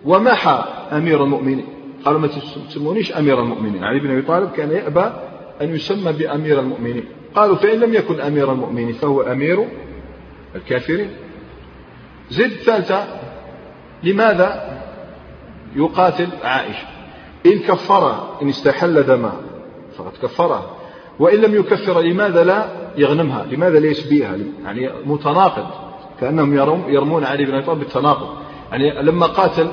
ومحى 0.05 0.63
أمير 0.91 1.23
المؤمنين. 1.23 1.65
قالوا 2.05 2.19
ما 2.19 2.29
تسمونيش 2.69 3.11
أمير 3.11 3.39
المؤمنين. 3.39 3.83
علي 3.83 3.99
بن 3.99 4.11
أبي 4.11 4.21
طالب 4.21 4.51
كان 4.51 4.71
يأبى 4.71 5.11
أن 5.61 5.75
يسمى 5.75 6.11
بأمير 6.11 6.59
المؤمنين. 6.59 7.05
قالوا 7.35 7.55
فإن 7.55 7.79
لم 7.79 7.93
يكن 7.93 8.19
أمير 8.19 8.51
المؤمنين 8.51 8.93
فهو 8.93 9.21
أمير 9.21 9.67
الكافرين. 10.55 11.09
زد 12.29 12.49
ثالثة 12.49 13.07
لماذا 14.03 14.79
يقاتل 15.75 16.27
عائشة؟ 16.43 16.87
إن 17.45 17.59
كفرها 17.59 18.29
إن 18.41 18.49
استحل 18.49 19.03
دمها 19.03 19.41
فقد 19.97 20.11
كفرها. 20.23 20.65
وإن 21.19 21.41
لم 21.41 21.55
يكفر 21.55 22.01
لماذا 22.01 22.43
لا 22.43 22.65
يغنمها؟ 22.97 23.45
لماذا 23.45 23.79
لا 23.79 23.87
يسبيها؟ 23.87 24.37
يعني 24.63 24.89
متناقض. 25.05 25.67
كأنهم 26.19 26.53
يرمون 26.87 27.23
علي 27.23 27.45
بن 27.45 27.53
أبي 27.53 27.65
طالب 27.65 27.79
بالتناقض. 27.79 28.37
يعني 28.71 29.01
لما 29.01 29.25
قاتل 29.25 29.71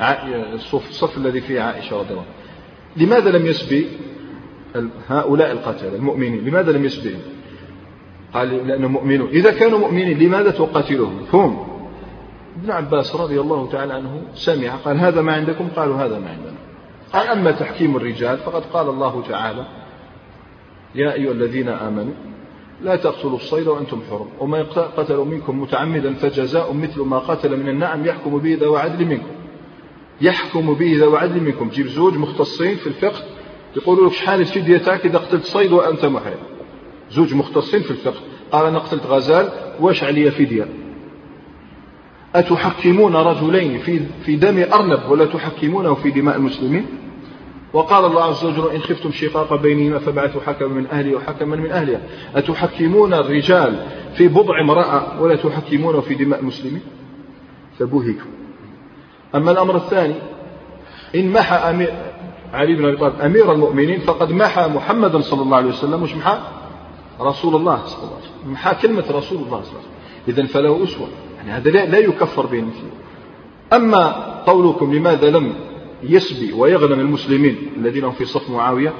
الصف, 0.00 0.90
الصف 0.90 1.16
الذي 1.16 1.40
فيه 1.40 1.60
عائشة 1.60 1.98
رضي 1.98 2.10
الله 2.10 2.24
لماذا 2.96 3.30
لم 3.30 3.46
يسبي 3.46 3.86
هؤلاء 5.08 5.52
القتلة 5.52 5.94
المؤمنين؟ 5.94 6.44
لماذا 6.44 6.72
لم 6.72 6.84
يسبيهم 6.84 7.20
قال 8.34 8.66
لأنهم 8.66 8.92
مؤمنون 8.92 9.28
إذا 9.28 9.50
كانوا 9.50 9.78
مؤمنين 9.78 10.18
لماذا 10.18 10.50
تقاتلهم 10.50 11.26
هم. 11.32 11.66
ابن 12.62 12.70
عباس 12.70 13.16
رضي 13.16 13.40
الله 13.40 13.68
تعالى 13.70 13.94
عنه 13.94 14.22
سمع 14.34 14.74
قال 14.74 14.98
هذا 14.98 15.22
ما 15.22 15.32
عندكم؟ 15.32 15.68
قالوا 15.76 15.96
هذا 15.96 16.18
ما 16.18 16.28
عندنا. 16.28 16.54
قال 17.12 17.28
أما 17.28 17.50
تحكيم 17.50 17.96
الرجال 17.96 18.38
فقد 18.38 18.62
قال 18.62 18.88
الله 18.88 19.22
تعالى 19.28 19.66
يا 20.94 21.12
أيها 21.12 21.32
الذين 21.32 21.68
آمنوا 21.68 22.14
لا 22.82 22.96
تقتلوا 22.96 23.36
الصيد 23.36 23.68
وأنتم 23.68 24.02
حرم. 24.10 24.28
ومن 24.40 24.62
قتل 24.96 25.16
منكم 25.16 25.60
متعمدا 25.60 26.14
فجزاء 26.14 26.72
مثل 26.72 27.00
ما 27.00 27.18
قتل 27.18 27.56
من 27.56 27.68
النعم 27.68 28.06
يحكم 28.06 28.38
به 28.38 28.58
ذو 28.60 28.76
عدل 28.76 29.06
منكم. 29.06 29.43
يحكم 30.20 30.74
به 30.74 30.96
ذو 30.98 31.16
عدل 31.16 31.40
منكم. 31.40 31.68
جيب 31.68 31.86
زوج 31.86 32.16
مختصين 32.16 32.76
في 32.76 32.86
الفقه 32.86 33.22
يقولوا 33.76 34.06
لك 34.08 34.12
شحال 34.12 34.40
الفدية 34.40 34.78
تاعك 34.78 35.06
إذا 35.06 35.18
قتلت 35.18 35.44
صيد 35.44 35.72
وأنت 35.72 36.04
محرم 36.04 36.38
زوج 37.10 37.34
مختصين 37.34 37.80
في 37.80 37.90
الفقه. 37.90 38.20
قال 38.52 38.66
أنا 38.66 38.78
قتلت 38.78 39.06
غزال 39.06 39.48
واش 39.80 40.04
علي 40.04 40.30
فدية؟ 40.30 40.68
أتحكمون 42.34 43.16
رجلين 43.16 43.78
في 43.78 44.00
في 44.24 44.36
دم 44.36 44.58
أرنب 44.72 45.10
ولا 45.10 45.24
تحكمونه 45.24 45.94
في 45.94 46.10
دماء 46.10 46.36
المسلمين؟ 46.36 46.86
وقال 47.72 48.04
الله 48.04 48.22
عز 48.22 48.44
وجل 48.44 48.70
إن 48.70 48.80
خفتم 48.80 49.12
شقاق 49.12 49.54
بينهما 49.54 49.98
فبعثوا 49.98 50.40
حكما 50.40 50.68
من 50.68 50.86
أهلي 50.86 51.14
وحكما 51.14 51.56
من 51.56 51.70
أهلها 51.70 52.00
أتحكمون 52.34 53.14
الرجال 53.14 53.86
في 54.16 54.28
بضع 54.28 54.60
امرأة 54.60 55.22
ولا 55.22 55.36
تحكمونه 55.36 56.00
في 56.00 56.14
دماء 56.14 56.40
المسلمين؟ 56.40 56.82
فبهتوا 57.78 58.30
أما 59.34 59.50
الأمر 59.50 59.76
الثاني 59.76 60.14
إن 61.14 61.28
محى 61.28 61.56
أمير 61.56 61.94
علي 62.52 62.74
بن 62.74 62.84
أبي 62.84 62.96
طالب 62.96 63.20
أمير 63.20 63.52
المؤمنين 63.52 64.00
فقد 64.00 64.32
محى 64.32 64.68
محمدا 64.68 65.20
صلى 65.20 65.42
الله 65.42 65.56
عليه 65.56 65.68
وسلم. 65.68 66.02
مش 66.02 66.14
محى 66.14 66.38
رسول 67.20 67.56
الله 67.56 67.86
صلى 67.86 67.98
الله 67.98 68.16
عليه 68.16 68.24
وسلم. 68.24 68.52
محى 68.52 68.74
كلمة 68.74 69.04
رسول 69.10 69.38
الله 69.38 69.62
صلى 69.62 69.70
الله 69.70 69.80
عليه 69.80 69.88
وسلم. 69.88 69.94
إذا 70.28 70.46
فله 70.46 70.84
أسوة. 70.84 71.08
يعني 71.36 71.50
هذا 71.50 71.70
لا 71.70 71.98
يكفر 71.98 72.46
به 72.46 72.60
مثله 72.60 72.90
أما 73.72 74.12
قولكم 74.46 74.94
لماذا 74.94 75.30
لم 75.30 75.54
يسبي 76.02 76.52
ويغنم 76.52 77.00
المسلمين 77.00 77.56
الذين 77.76 78.04
هم 78.04 78.12
في 78.12 78.24
صف 78.24 78.50
معاوية 78.50 78.92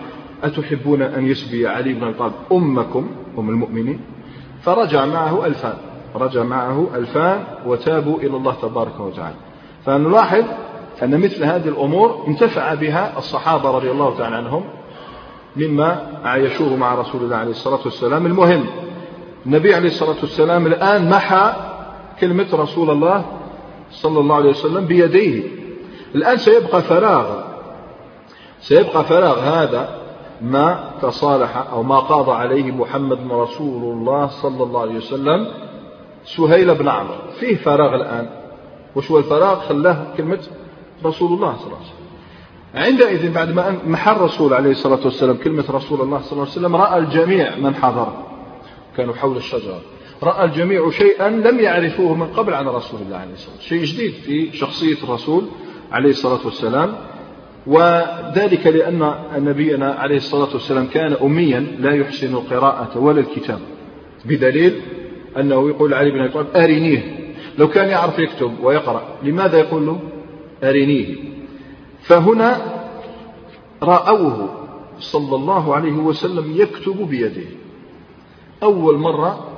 أتحبون 0.42 1.02
أن 1.02 1.26
يسبي 1.26 1.66
علي 1.66 1.92
بن 1.92 2.04
أبي 2.04 2.18
طالب 2.18 2.32
أمكم 2.52 3.10
أم 3.38 3.48
المؤمنين؟ 3.48 4.00
فرجع 4.62 5.06
معه 5.06 5.46
ألفان. 5.46 5.76
رجع 6.14 6.42
معه 6.42 6.88
ألفان 6.94 7.44
وتابوا 7.66 8.18
إلى 8.18 8.36
الله 8.36 8.54
تبارك 8.62 9.00
وتعالى. 9.00 9.36
فنلاحظ 9.86 10.44
أن 11.02 11.20
مثل 11.20 11.44
هذه 11.44 11.68
الأمور 11.68 12.24
انتفع 12.28 12.74
بها 12.74 13.18
الصحابة 13.18 13.70
رضي 13.70 13.90
الله 13.90 14.18
تعالى 14.18 14.36
عنهم 14.36 14.64
مما 15.56 16.06
عايشوه 16.24 16.76
مع 16.76 16.94
رسول 16.94 17.22
الله 17.22 17.36
عليه 17.36 17.50
الصلاة 17.50 17.80
والسلام. 17.84 18.26
المهم 18.26 18.66
النبي 19.46 19.74
عليه 19.74 19.88
الصلاة 19.88 20.16
والسلام 20.20 20.66
الآن 20.66 21.10
محى 21.10 21.52
كلمة 22.20 22.46
رسول 22.52 22.90
الله 22.90 23.24
صلى 23.90 24.20
الله 24.20 24.36
عليه 24.36 24.50
وسلم 24.50 24.86
بيديه. 24.86 25.42
الآن 26.14 26.36
سيبقى 26.36 26.82
فراغ. 26.82 27.42
سيبقى 28.60 29.04
فراغ 29.04 29.38
هذا 29.38 29.88
ما 30.40 30.90
تصالح 31.02 31.56
أو 31.72 31.82
ما 31.82 31.98
قاضى 31.98 32.32
عليه 32.32 32.72
محمد 32.72 33.18
رسول 33.30 33.82
الله 33.92 34.26
صلى 34.26 34.62
الله 34.62 34.80
عليه 34.80 34.96
وسلم 34.96 35.46
سهيل 36.24 36.74
بن 36.74 36.88
عمرو. 36.88 37.14
فيه 37.40 37.56
فراغ 37.56 37.94
الآن. 37.94 38.43
وش 38.96 39.10
هو 39.10 39.18
الفراغ 39.18 39.60
خلاه 39.60 40.06
كلمة 40.16 40.38
رسول 41.04 41.32
الله 41.32 41.56
صلى 41.56 41.66
الله 41.66 41.76
عليه 41.76 41.86
وسلم. 41.86 42.04
عندئذ 42.74 43.32
بعد 43.32 43.50
ما 43.50 43.78
محى 43.86 44.12
الرسول 44.12 44.54
عليه 44.54 44.70
الصلاة 44.70 45.00
والسلام 45.04 45.36
كلمة 45.36 45.64
رسول 45.70 46.00
الله 46.00 46.20
صلى 46.20 46.32
الله 46.32 46.42
عليه 46.42 46.52
وسلم 46.52 46.76
رأى 46.76 46.98
الجميع 46.98 47.56
من 47.56 47.74
حضر. 47.74 48.12
كانوا 48.96 49.14
حول 49.14 49.36
الشجرة. 49.36 49.80
رأى 50.22 50.44
الجميع 50.44 50.90
شيئا 50.90 51.28
لم 51.30 51.60
يعرفوه 51.60 52.14
من 52.14 52.26
قبل 52.26 52.54
عن 52.54 52.68
رسول 52.68 53.00
الله 53.00 53.16
عليه 53.16 53.32
الصلاة 53.32 53.56
والسلام. 53.56 53.80
شيء 53.80 53.94
جديد 53.94 54.12
في 54.12 54.56
شخصية 54.56 54.96
الرسول 55.04 55.44
عليه 55.92 56.10
الصلاة 56.10 56.40
والسلام. 56.44 56.94
وذلك 57.66 58.66
لأن 58.66 59.14
نبينا 59.36 59.92
عليه 59.92 60.16
الصلاة 60.16 60.52
والسلام 60.52 60.86
كان 60.86 61.12
أميا 61.22 61.60
لا 61.78 61.94
يحسن 61.94 62.34
القراءة 62.34 62.98
ولا 62.98 63.20
الكتاب 63.20 63.58
بدليل 64.24 64.80
أنه 65.36 65.68
يقول 65.68 65.94
علي 65.94 66.10
بن 66.10 66.20
أبي 66.20 66.32
طالب 66.32 66.48
أرنيه. 66.56 67.23
لو 67.58 67.68
كان 67.68 67.88
يعرف 67.88 68.18
يكتب 68.18 68.52
ويقرأ 68.62 69.02
لماذا 69.23 69.58
يقول 69.58 69.87
له؟ 69.87 69.99
أرنيه. 70.64 71.16
فهنا 72.02 72.61
رأوه 73.82 74.49
صلى 74.99 75.37
الله 75.37 75.75
عليه 75.75 75.92
وسلم 75.92 76.52
يكتب 76.56 77.08
بيده. 77.08 77.46
أول 78.62 78.99
مرة 78.99 79.49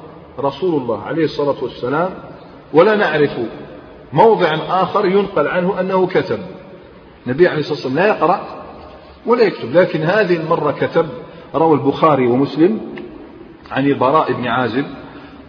رسول 0.40 0.82
الله 0.82 1.02
عليه 1.02 1.24
الصلاة 1.24 1.56
والسلام 1.62 2.10
ولا 2.72 2.96
نعرف 2.96 3.38
موضع 4.12 4.54
آخر 4.68 5.06
ينقل 5.06 5.48
عنه 5.48 5.80
أنه 5.80 6.06
كتب. 6.06 6.38
النبي 7.26 7.48
عليه 7.48 7.60
الصلاة 7.60 7.74
والسلام 7.74 7.96
لا 7.96 8.06
يقرأ 8.06 8.40
ولا 9.26 9.42
يكتب 9.42 9.76
لكن 9.76 10.02
هذه 10.02 10.36
المرة 10.36 10.72
كتب 10.72 11.06
روى 11.54 11.74
البخاري 11.74 12.26
ومسلم 12.26 12.80
عن 13.70 13.86
البراء 13.86 14.32
بن 14.32 14.46
عازب 14.46 14.84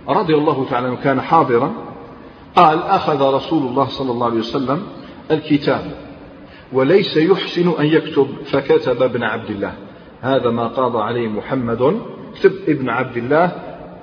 رضي 0.10 0.36
الله 0.36 0.66
تعالى 0.70 0.88
عنه 0.88 0.96
كان 0.96 1.22
حاضرا. 1.22 1.87
قال 2.58 2.84
أخذ 2.84 3.34
رسول 3.34 3.68
الله 3.68 3.88
صلى 3.88 4.12
الله 4.12 4.26
عليه 4.28 4.40
وسلم 4.40 4.84
الكتاب 5.32 5.92
وليس 6.74 7.18
يحسن 7.18 7.74
أن 7.80 7.86
يكتب 7.86 8.28
فكتب 8.46 9.04
ابن 9.04 9.24
عبد 9.24 9.50
الله. 9.50 9.74
هذا 10.22 10.50
ما 10.50 10.68
قاضى 10.68 11.00
عليه 11.00 11.28
محمد 11.28 11.82
اكتب 12.34 12.54
ابن 12.68 12.90
عبد 12.90 13.18
الله 13.18 13.52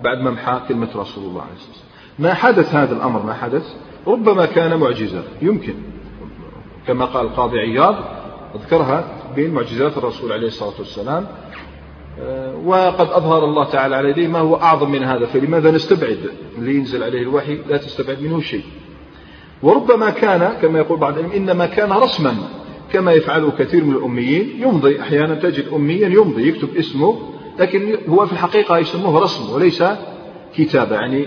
بعد 0.05 0.19
ما 0.19 0.31
محى 0.31 0.61
كلمة 0.69 0.89
رسول 0.97 1.25
الله 1.25 1.43
عليه 1.43 1.53
الصلاة 1.53 1.85
ما 2.19 2.35
حدث 2.35 2.75
هذا 2.75 2.97
الأمر 2.97 3.23
ما 3.23 3.35
حدث؟ 3.35 3.75
ربما 4.07 4.47
كان 4.47 4.79
معجزة 4.79 5.23
يمكن. 5.43 5.75
كما 6.87 7.05
قال 7.05 7.27
القاضي 7.27 7.59
عياض 7.59 7.97
ذكرها 8.57 9.05
بين 9.37 9.55
معجزات 9.55 9.97
الرسول 9.97 10.33
عليه 10.33 10.47
الصلاة 10.47 10.75
والسلام 10.79 11.27
وقد 12.65 13.09
أظهر 13.11 13.45
الله 13.45 13.65
تعالى 13.65 13.97
على 13.97 14.11
يديه 14.11 14.27
ما 14.29 14.39
هو 14.39 14.57
أعظم 14.57 14.91
من 14.91 15.05
هذا 15.05 15.27
فلماذا 15.27 15.71
نستبعد؟ 15.71 16.19
اللي 16.59 16.75
ينزل 16.75 17.03
عليه 17.03 17.23
الوحي 17.23 17.59
لا 17.69 17.77
تستبعد 17.77 18.23
منه 18.23 18.41
شيء. 18.41 18.63
وربما 19.63 20.11
كان 20.11 20.53
كما 20.63 20.79
يقول 20.79 20.99
بعض 20.99 21.19
العلم 21.19 21.33
إنما 21.33 21.67
كان 21.67 21.93
رسما 21.93 22.35
كما 22.93 23.13
يفعله 23.13 23.51
كثير 23.51 23.85
من 23.85 23.97
الأميين. 23.97 24.63
يمضي 24.63 25.01
أحيانا 25.01 25.35
تجد 25.35 25.65
أميا 25.73 26.09
يمضي 26.09 26.49
يكتب 26.49 26.77
اسمه 26.77 27.19
لكن 27.59 27.97
هو 28.09 28.27
في 28.27 28.33
الحقيقة 28.33 28.79
يسموه 28.79 29.23
رسم 29.23 29.55
وليس 29.55 29.85
كتابة 30.57 30.97
يعني 30.97 31.27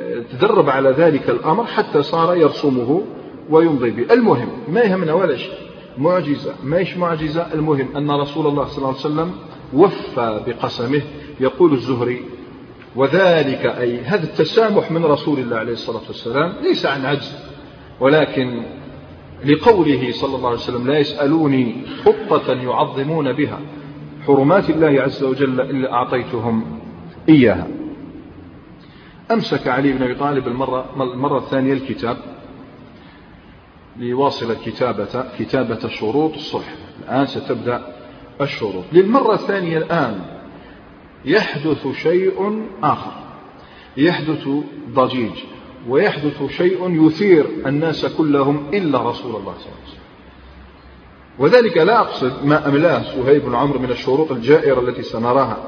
آه، 0.00 0.22
تدرب 0.32 0.70
على 0.70 0.90
ذلك 0.90 1.30
الأمر 1.30 1.64
حتى 1.64 2.02
صار 2.02 2.36
يرسمه 2.36 3.02
ويمضي 3.50 3.90
به. 3.90 4.14
المهم 4.14 4.48
ما 4.68 4.80
يهمنا 4.80 5.12
ولا 5.12 5.36
شيء. 5.36 5.67
معجزة. 5.98 6.54
ماش 6.64 6.96
معجزة؟ 6.96 7.54
المهم 7.54 7.96
أن 7.96 8.10
رسول 8.10 8.46
الله 8.46 8.64
صلى 8.64 8.78
الله 8.78 8.88
عليه 8.88 8.98
وسلم 8.98 9.32
وفى 9.72 10.40
بقسمه. 10.46 11.02
يقول 11.40 11.72
الزهري 11.72 12.24
وذلك 12.96 13.66
أي 13.66 14.00
هذا 14.00 14.24
التسامح 14.24 14.90
من 14.90 15.04
رسول 15.04 15.38
الله 15.38 15.56
عليه 15.56 15.72
الصلاة 15.72 16.02
والسلام 16.08 16.52
ليس 16.62 16.86
عن 16.86 17.04
عجز 17.06 17.38
ولكن 18.00 18.62
لقوله 19.44 20.12
صلى 20.12 20.36
الله 20.36 20.48
عليه 20.48 20.58
وسلم 20.58 20.86
لا 20.86 20.98
يسألوني 20.98 21.82
خطة 22.04 22.52
يعظمون 22.52 23.32
بها 23.32 23.60
حرمات 24.26 24.70
الله 24.70 25.02
عز 25.02 25.22
وجل 25.24 25.60
إلا 25.60 25.92
أعطيتهم 25.92 26.80
إياها. 27.28 27.66
أمسك 29.30 29.68
علي 29.68 29.92
بن 29.92 30.02
أبي 30.02 30.14
طالب 30.14 30.48
المرة, 30.48 30.84
المرة 31.14 31.38
الثانية 31.38 31.72
الكتاب 31.72 32.16
ليواصل 33.98 34.56
كتابة 34.64 35.24
كتابة 35.38 35.88
شروط 35.88 36.34
الصلح. 36.34 36.74
الآن 37.04 37.26
ستبدأ 37.26 37.96
الشروط. 38.40 38.84
للمرة 38.92 39.34
الثانية 39.34 39.78
الآن 39.78 40.20
يحدث 41.24 41.86
شيء 42.02 42.66
آخر. 42.82 43.12
يحدث 43.96 44.48
ضجيج 44.90 45.32
ويحدث 45.88 46.46
شيء 46.50 47.06
يثير 47.06 47.46
الناس 47.66 48.06
كلهم 48.06 48.66
إلا 48.74 48.98
رسول 48.98 49.36
الله 49.36 49.54
صلى 49.54 49.66
الله 49.66 49.76
عليه 49.76 49.88
وسلم. 49.88 49.98
وذلك 51.38 51.76
لا 51.76 52.00
أقصد 52.00 52.44
ما 52.44 52.68
أملاه 52.68 53.02
سهيب 53.02 53.44
بن 53.44 53.54
عمرو 53.54 53.78
من 53.78 53.90
الشروط 53.90 54.32
الجائرة 54.32 54.80
التي 54.80 55.02
سنراها 55.02 55.58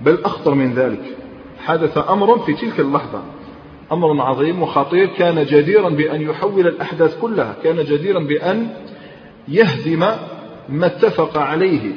بل 0.00 0.24
أخطر 0.24 0.54
من 0.54 0.74
ذلك. 0.74 1.16
حدث 1.64 1.98
أمر 1.98 2.38
في 2.38 2.54
تلك 2.54 2.80
اللحظة. 2.80 3.22
أمر 3.92 4.22
عظيم 4.22 4.62
وخطير. 4.62 5.06
كان 5.06 5.44
جديرا 5.44 5.88
بأن 5.88 6.22
يحول 6.22 6.66
الأحداث 6.66 7.20
كلها. 7.20 7.56
كان 7.64 7.84
جديرا 7.84 8.18
بأن 8.18 8.68
يهدم 9.48 9.98
ما 10.68 10.86
اتفق 10.86 11.38
عليه 11.38 11.92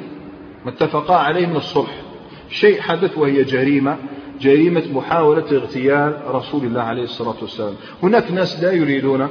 ما 0.64 0.70
اتفقا 0.70 1.16
عليه 1.16 1.46
من 1.46 1.56
الصلح. 1.56 2.02
شيء 2.50 2.80
حدث 2.80 3.18
وهي 3.18 3.44
جريمة 3.44 3.96
جريمة 4.40 4.82
محاولة 4.92 5.44
اغتيال 5.52 6.22
رسول 6.26 6.64
الله 6.64 6.80
عليه 6.80 7.02
الصلاة 7.02 7.34
والسلام. 7.42 7.74
هناك 8.02 8.32
ناس 8.32 8.62
لا 8.62 8.72
يريدون 8.72 9.28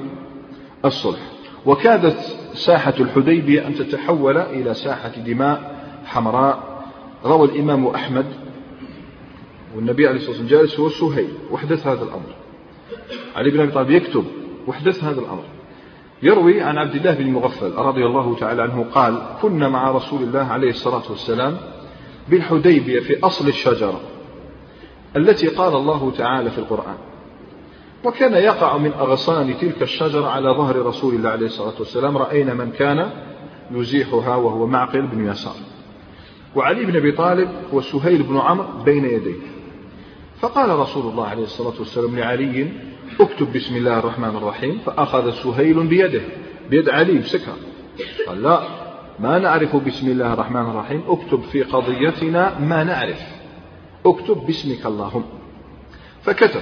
الصلح. 0.85 1.19
وكادت 1.65 2.17
ساحة 2.53 2.93
الحديبية 2.99 3.67
أن 3.67 3.75
تتحول 3.75 4.37
إلى 4.37 4.73
ساحة 4.73 5.09
دماء 5.09 5.81
حمراء. 6.05 6.83
روى 7.25 7.47
الإمام 7.47 7.87
أحمد 7.87 8.25
والنبي 9.75 10.07
عليه 10.07 10.17
الصلاة 10.17 10.39
والسلام 10.39 10.61
جالس 10.61 10.79
هو 10.79 10.89
سهيل 10.89 11.29
وحدث 11.51 11.87
هذا 11.87 12.03
الأمر. 12.03 12.46
علي 13.35 13.49
بن 13.49 13.59
أبي 13.59 13.71
طالب 13.71 13.91
يكتب 13.91 14.25
وحدث 14.67 15.03
هذا 15.03 15.21
الأمر. 15.21 15.43
يروي 16.23 16.61
عن 16.61 16.77
عبد 16.77 16.95
الله 16.95 17.13
بن 17.13 17.31
مغفل 17.31 17.71
رضي 17.73 18.05
الله 18.05 18.35
تعالى 18.35 18.61
عنه 18.61 18.85
قال 18.91 19.21
كنا 19.41 19.69
مع 19.69 19.91
رسول 19.91 20.23
الله 20.23 20.39
عليه 20.39 20.69
الصلاة 20.69 21.03
والسلام 21.09 21.57
بالحديبية 22.29 22.99
في 22.99 23.19
أصل 23.23 23.47
الشجرة 23.47 24.01
التي 25.15 25.47
قال 25.47 25.75
الله 25.75 26.11
تعالى 26.17 26.49
في 26.49 26.57
القرآن. 26.57 26.97
وكان 28.03 28.33
يقع 28.33 28.77
من 28.77 28.91
أغصان 28.93 29.57
تلك 29.57 29.81
الشجرة 29.81 30.27
على 30.27 30.49
ظهر 30.49 30.85
رسول 30.85 31.15
الله 31.15 31.29
عليه 31.29 31.45
الصلاة 31.45 31.73
والسلام 31.79 32.17
رأينا 32.17 32.53
من 32.53 32.71
كان 32.71 33.09
يزيحها 33.71 34.35
وهو 34.35 34.67
معقل 34.67 35.01
بن 35.01 35.27
يسار. 35.27 35.55
وعلي 36.55 36.85
بن 36.85 36.95
أبي 36.95 37.11
طالب 37.11 37.49
وسهيل 37.73 38.23
بن 38.23 38.37
عمرو 38.37 38.67
بين 38.85 39.05
يديه. 39.05 39.41
فقال 40.39 40.79
رسول 40.79 41.11
الله 41.11 41.27
عليه 41.27 41.43
الصلاة 41.43 41.73
والسلام 41.79 42.19
لعلي 42.19 42.67
اكتب 43.19 43.53
بسم 43.53 43.75
الله 43.75 43.99
الرحمن 43.99 44.35
الرحيم 44.37 44.79
فأخذ 44.85 45.31
سهيل 45.31 45.87
بيده 45.87 46.21
بيد 46.69 46.89
علي 46.89 47.13
مسكها 47.13 47.55
قال 48.27 48.43
لا 48.43 48.61
ما 49.19 49.39
نعرف 49.39 49.75
بسم 49.75 50.07
الله 50.07 50.33
الرحمن 50.33 50.61
الرحيم 50.61 51.03
اكتب 51.07 51.41
في 51.41 51.63
قضيتنا 51.63 52.59
ما 52.59 52.83
نعرف. 52.83 53.21
اكتب 54.05 54.37
باسمك 54.47 54.85
اللهم. 54.85 55.23
فكتب 56.21 56.61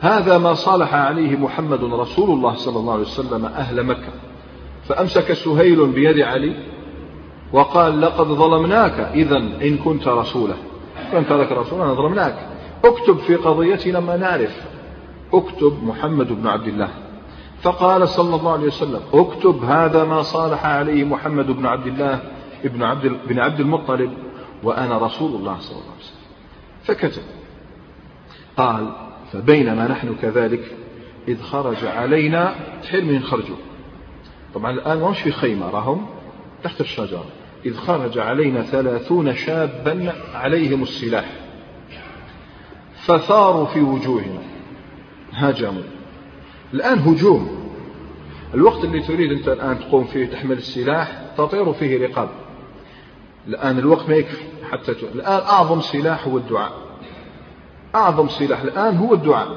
هذا 0.00 0.38
ما 0.38 0.54
صالح 0.54 0.94
عليه 0.94 1.36
محمد 1.36 1.84
رسول 1.84 2.30
الله 2.30 2.54
صلى 2.54 2.78
الله 2.78 2.92
عليه 2.92 3.02
وسلم 3.02 3.44
أهل 3.44 3.82
مكة. 3.82 4.12
فأمسك 4.84 5.32
سهيل 5.32 5.86
بيد 5.86 6.20
علي 6.20 6.56
وقال 7.52 8.00
لقد 8.00 8.26
ظلمناك 8.26 9.00
إذا 9.14 9.36
إن 9.36 9.78
كنت 9.78 10.08
رسولا 10.08 10.54
كنت 11.12 11.32
لك 11.32 11.52
رسولا 11.52 11.94
ظلمناك. 11.94 12.48
اكتب 12.84 13.18
في 13.18 13.34
قضيتنا 13.34 14.00
ما 14.00 14.16
نعرف. 14.16 14.75
اكتب 15.32 15.84
محمد 15.84 16.32
بن 16.32 16.46
عبد 16.46 16.68
الله. 16.68 16.88
فقال 17.62 18.08
صلى 18.08 18.36
الله 18.36 18.52
عليه 18.52 18.66
وسلم 18.66 19.00
اكتب 19.12 19.64
هذا 19.64 20.04
ما 20.04 20.22
صالح 20.22 20.66
عليه 20.66 21.04
محمد 21.04 21.46
بن 21.46 21.66
عبد 21.66 21.86
الله 21.86 22.20
ابن 22.64 22.82
عبد 22.82 23.16
بن 23.28 23.38
عبد 23.38 23.60
المطلب 23.60 24.12
وأنا 24.62 24.98
رسول 24.98 25.34
الله 25.34 25.56
صلى 25.60 25.78
الله 25.78 25.90
عليه 25.90 26.00
وسلم. 26.00 26.16
فكتب. 26.84 27.22
قال 28.56 28.92
فبينما 29.32 29.88
نحن 29.88 30.14
كذلك 30.22 30.76
إذ 31.28 31.42
خرج 31.42 31.84
علينا 31.84 32.54
تحل 32.82 33.04
من 33.04 33.22
خرجوا 33.22 33.56
طبعا 34.54 34.70
الآن 34.70 34.98
مش 34.98 35.20
في 35.20 35.32
خيمة 35.32 35.70
راهم 35.70 36.06
تحت 36.62 36.80
الشجرة. 36.80 37.24
إذ 37.66 37.76
خرج 37.76 38.18
علينا 38.18 38.62
ثلاثون 38.62 39.34
شابا 39.34 40.12
عليهم 40.34 40.82
السلاح. 40.82 41.30
فثاروا 43.06 43.66
في 43.66 43.80
وجوهنا. 43.80 44.55
هاجموا 45.36 45.82
الآن 46.74 46.98
هجوم. 46.98 47.66
الوقت 48.54 48.84
اللي 48.84 49.02
تريد 49.02 49.32
أنت 49.32 49.48
الآن 49.48 49.78
تقوم 49.78 50.04
فيه 50.04 50.26
تحمل 50.26 50.56
السلاح 50.56 51.22
تطير 51.38 51.72
فيه 51.72 52.06
رقاب. 52.06 52.28
الآن 53.48 53.78
الوقت 53.78 54.08
ما 54.08 54.14
يكفي 54.14 54.44
حتى 54.70 54.94
ت... 54.94 55.02
الآن 55.02 55.40
أعظم 55.40 55.80
سلاح 55.80 56.26
هو 56.26 56.36
الدعاء. 56.36 56.72
أعظم 57.94 58.28
سلاح 58.28 58.60
الآن 58.60 58.96
هو 58.96 59.14
الدعاء. 59.14 59.48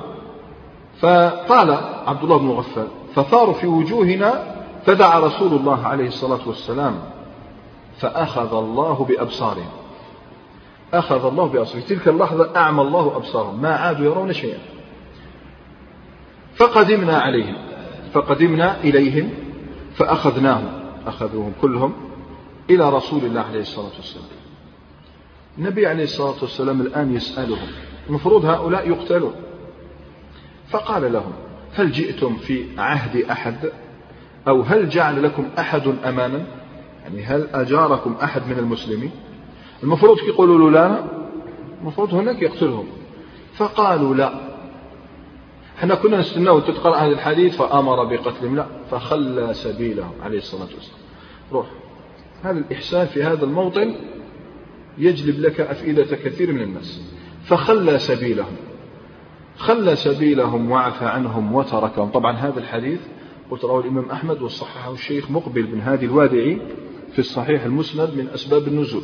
فقال 0.99 1.71
عبد 2.07 2.23
الله 2.23 2.37
بن 2.37 2.45
مغفل 2.45 2.87
فثاروا 3.15 3.53
في 3.53 3.67
وجوهنا 3.67 4.55
فدعا 4.85 5.19
رسول 5.19 5.53
الله 5.53 5.87
عليه 5.87 6.07
الصلاة 6.07 6.47
والسلام 6.47 6.99
فأخذ 7.97 8.53
الله 8.53 9.05
بأبصارهم. 9.09 9.69
أخذ 10.93 11.25
الله 11.25 11.45
بأبصارهم. 11.45 11.83
تلك 11.87 12.07
اللحظة 12.07 12.55
أعمى 12.55 12.81
الله 12.81 13.15
أبصارهم. 13.15 13.61
ما 13.61 13.75
عادوا 13.75 14.05
يرون 14.05 14.33
شيئا. 14.33 14.78
فقدمنا 16.59 17.17
عليهم. 17.17 17.55
فقدمنا 18.13 18.81
إليهم 18.83 19.29
فأخذناهم. 19.95 20.69
أخذوهم 21.07 21.53
كلهم 21.61 21.93
إلى 22.69 22.89
رسول 22.89 23.25
الله 23.25 23.41
عليه 23.41 23.59
الصلاة 23.59 23.91
والسلام. 23.97 24.25
النبي 25.57 25.87
عليه 25.87 26.03
الصلاة 26.03 26.35
والسلام 26.41 26.81
الآن 26.81 27.15
يسألهم. 27.15 27.67
المفروض 28.09 28.45
هؤلاء 28.45 28.89
يقتلون. 28.89 29.33
فقال 30.69 31.13
لهم 31.13 31.31
هل 31.73 31.91
جئتم 31.91 32.35
في 32.35 32.65
عهد 32.77 33.21
أحد؟ 33.21 33.71
أو 34.47 34.61
هل 34.61 34.89
جعل 34.89 35.23
لكم 35.23 35.49
أحد 35.59 35.95
أمانا؟ 36.05 36.45
يعني 37.03 37.23
هل 37.23 37.47
أجاركم 37.53 38.15
أحد 38.23 38.41
من 38.47 38.59
المسلمين؟ 38.59 39.11
المفروض 39.83 40.17
يقولوا 40.27 40.57
له 40.57 40.71
لا. 40.71 41.03
المفروض 41.81 42.13
هناك 42.13 42.41
يقتلهم. 42.41 42.87
فقالوا 43.55 44.15
لا. 44.15 44.48
إحنا 45.79 45.95
كنا 45.95 46.17
نستناه 46.19 46.59
تقرأ 46.59 46.95
هذا 46.95 47.11
الحديث 47.11 47.55
فأمر 47.55 48.03
بقتلهم 48.03 48.55
لا 48.55 48.65
فخلى 48.91 49.53
سبيلهم 49.53 50.11
عليه 50.21 50.37
الصلاة 50.37 50.67
والسلام. 50.75 50.99
روح. 51.51 51.67
هذا 52.43 52.57
الإحسان 52.57 53.07
في 53.07 53.23
هذا 53.23 53.45
الموطن 53.45 53.95
يجلب 54.97 55.39
لك 55.39 55.61
أفئدة 55.61 56.15
كثير 56.15 56.53
من 56.53 56.61
الناس. 56.61 57.01
فخلى 57.43 57.99
سبيلهم. 57.99 58.55
خلى 59.57 59.95
سبيلهم 59.95 60.71
وعفى 60.71 61.05
عنهم 61.05 61.55
وتركهم. 61.55 62.09
طبعا 62.09 62.31
هذا 62.33 62.59
الحديث 62.59 62.99
قلت 63.51 63.65
رواه 63.65 63.79
الإمام 63.79 64.11
أحمد 64.11 64.41
وصححه 64.41 64.93
الشيخ 64.93 65.31
مقبل 65.31 65.63
بن 65.63 65.79
هادي 65.79 66.05
الوادعي 66.05 66.61
في 67.13 67.19
الصحيح 67.19 67.63
المسند 67.63 68.13
من 68.15 68.27
أسباب 68.27 68.67
النزول. 68.67 69.03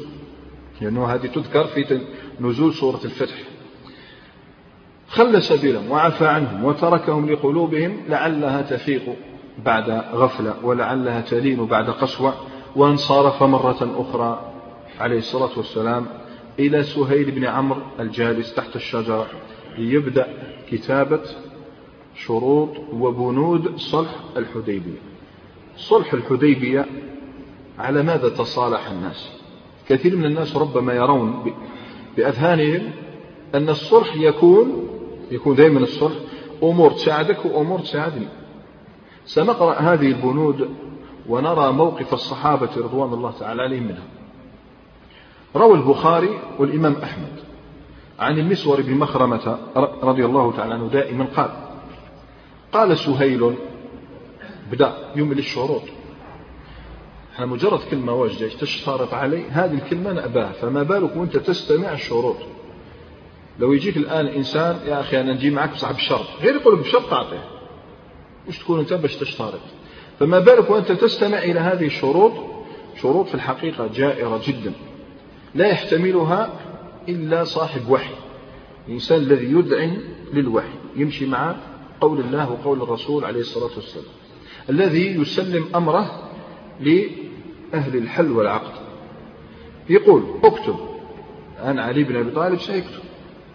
لأنه 0.81 1.05
هذه 1.05 1.27
تذكر 1.27 1.63
في 1.63 2.01
نزول 2.39 2.73
سورة 2.73 2.99
الفتح. 3.05 3.54
خلى 5.07 5.41
سبيلهم 5.41 5.91
وعفى 5.91 6.27
عنهم 6.27 6.65
وتركهم 6.65 7.29
لقلوبهم 7.31 7.97
لعلها 8.09 8.61
تفيق 8.61 9.15
بعد 9.65 9.89
غفلة 10.13 10.55
ولعلها 10.63 11.21
تلين 11.21 11.65
بعد 11.65 11.89
قسوة 11.89 12.33
وانصرف 12.75 13.43
مرة 13.43 13.95
أخرى 13.97 14.51
عليه 14.99 15.17
الصلاة 15.17 15.57
والسلام 15.57 16.05
إلى 16.59 16.83
سهيل 16.83 17.31
بن 17.31 17.45
عمرو 17.45 17.81
الجالس 17.99 18.53
تحت 18.53 18.75
الشجرة 18.75 19.27
ليبدأ 19.77 20.27
كتابة 20.69 21.21
شروط 22.15 22.69
وبنود 22.93 23.77
صلح 23.77 24.15
الحديبية. 24.37 24.99
صلح 25.77 26.13
الحديبية 26.13 26.85
على 27.79 28.03
ماذا 28.03 28.29
تصالح 28.29 28.89
الناس؟ 28.89 29.31
كثير 29.89 30.15
من 30.15 30.25
الناس 30.25 30.55
ربما 30.55 30.93
يرون 30.93 31.53
بأذهانهم 32.17 32.91
أن 33.55 33.69
الصلح 33.69 34.15
يكون 34.17 34.94
يكون 35.31 35.55
دائما 35.55 35.79
الصلح. 35.79 36.15
أمور 36.63 36.91
تساعدك 36.91 37.45
وأمور 37.45 37.79
تساعدني. 37.79 38.27
سنقرأ 39.25 39.73
هذه 39.79 40.07
البنود 40.07 40.69
ونرى 41.29 41.71
موقف 41.71 42.13
الصحابة 42.13 42.69
رضوان 42.77 43.13
الله 43.13 43.31
تعالى 43.31 43.61
عليهم 43.61 43.83
منها. 43.83 44.03
روى 45.55 45.77
البخاري 45.77 46.39
والإمام 46.59 46.95
أحمد 47.03 47.39
عن 48.19 48.39
المسور 48.39 48.81
بن 48.81 48.93
مخرمة 48.93 49.57
رضي 50.03 50.25
الله 50.25 50.51
تعالى 50.51 50.73
عنه 50.73 50.87
دائما 50.87 51.25
قال 51.25 51.49
قال 52.71 52.97
سهيل 52.97 53.55
بدأ 54.71 54.93
يمل 55.15 55.37
الشروط 55.37 55.81
إحنا 57.33 57.45
مجرد 57.45 57.79
كلمة 57.91 58.13
واجدة 58.13 58.47
تشترط 58.47 59.13
علي 59.13 59.49
هذه 59.49 59.73
الكلمة 59.73 60.13
نأباها 60.13 60.51
فما 60.51 60.83
بالك 60.83 61.15
وأنت 61.15 61.37
تستمع 61.37 61.93
الشروط. 61.93 62.37
لو 63.59 63.73
يجيك 63.73 63.97
الآن 63.97 64.27
إنسان 64.27 64.79
يا 64.85 64.99
أخي 64.99 65.21
أنا 65.21 65.33
نجي 65.33 65.49
معك 65.49 65.73
بصاحب 65.73 65.95
الشرط 65.95 66.25
غير 66.41 66.55
يقول 66.55 66.79
بشرط 66.79 67.09
تعطيه 67.09 67.43
وش 68.47 68.59
تكون 68.59 68.79
أنت؟ 68.79 68.93
باش 68.93 69.15
تشترط. 69.15 69.59
فما 70.19 70.39
بالك 70.39 70.69
وأنت 70.69 70.91
تستمع 70.91 71.37
إلى 71.37 71.59
هذه 71.59 71.85
الشروط؟ 71.85 72.31
شروط 73.01 73.27
في 73.27 73.35
الحقيقة 73.35 73.87
جائرة 73.87 74.41
جدا. 74.47 74.73
لا 75.55 75.67
يحتملها 75.67 76.59
إلا 77.09 77.43
صاحب 77.43 77.89
وحي. 77.89 78.13
الإنسان 78.87 79.17
الذي 79.17 79.45
يدعن 79.45 79.97
للوحي. 80.33 80.73
يمشي 80.95 81.25
مع 81.25 81.55
قول 82.01 82.19
الله 82.19 82.51
وقول 82.51 82.81
الرسول 82.81 83.25
عليه 83.25 83.39
الصلاة 83.39 83.75
والسلام. 83.75 84.05
الذي 84.69 85.21
يسلم 85.21 85.65
أمره 85.75 86.29
لأهل 86.79 87.97
الحل 87.97 88.31
والعقد. 88.31 88.73
يقول 89.89 90.23
اكتب. 90.43 90.75
أنا 91.63 91.83
علي 91.83 92.03
بن 92.03 92.15
أبي 92.15 92.31
طالب 92.31 92.59
سيكتب. 92.59 93.04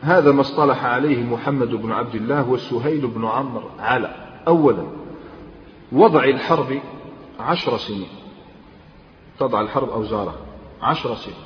هذا 0.03 0.33
ما 0.33 0.41
اصطلح 0.41 0.85
عليه 0.85 1.23
محمد 1.25 1.69
بن 1.69 1.93
عبد 1.93 2.15
الله 2.15 2.49
وسهيل 2.49 3.07
بن 3.07 3.25
عمرو 3.25 3.69
على. 3.79 4.15
أولا 4.49 4.87
وضع 5.93 6.25
الحرب 6.25 6.81
عشر 7.41 7.77
سنين. 7.77 8.09
تضع 9.39 9.61
الحرب 9.61 9.91
أوزارها 9.91 10.37
عشر 10.83 11.15
سنين. 11.15 11.37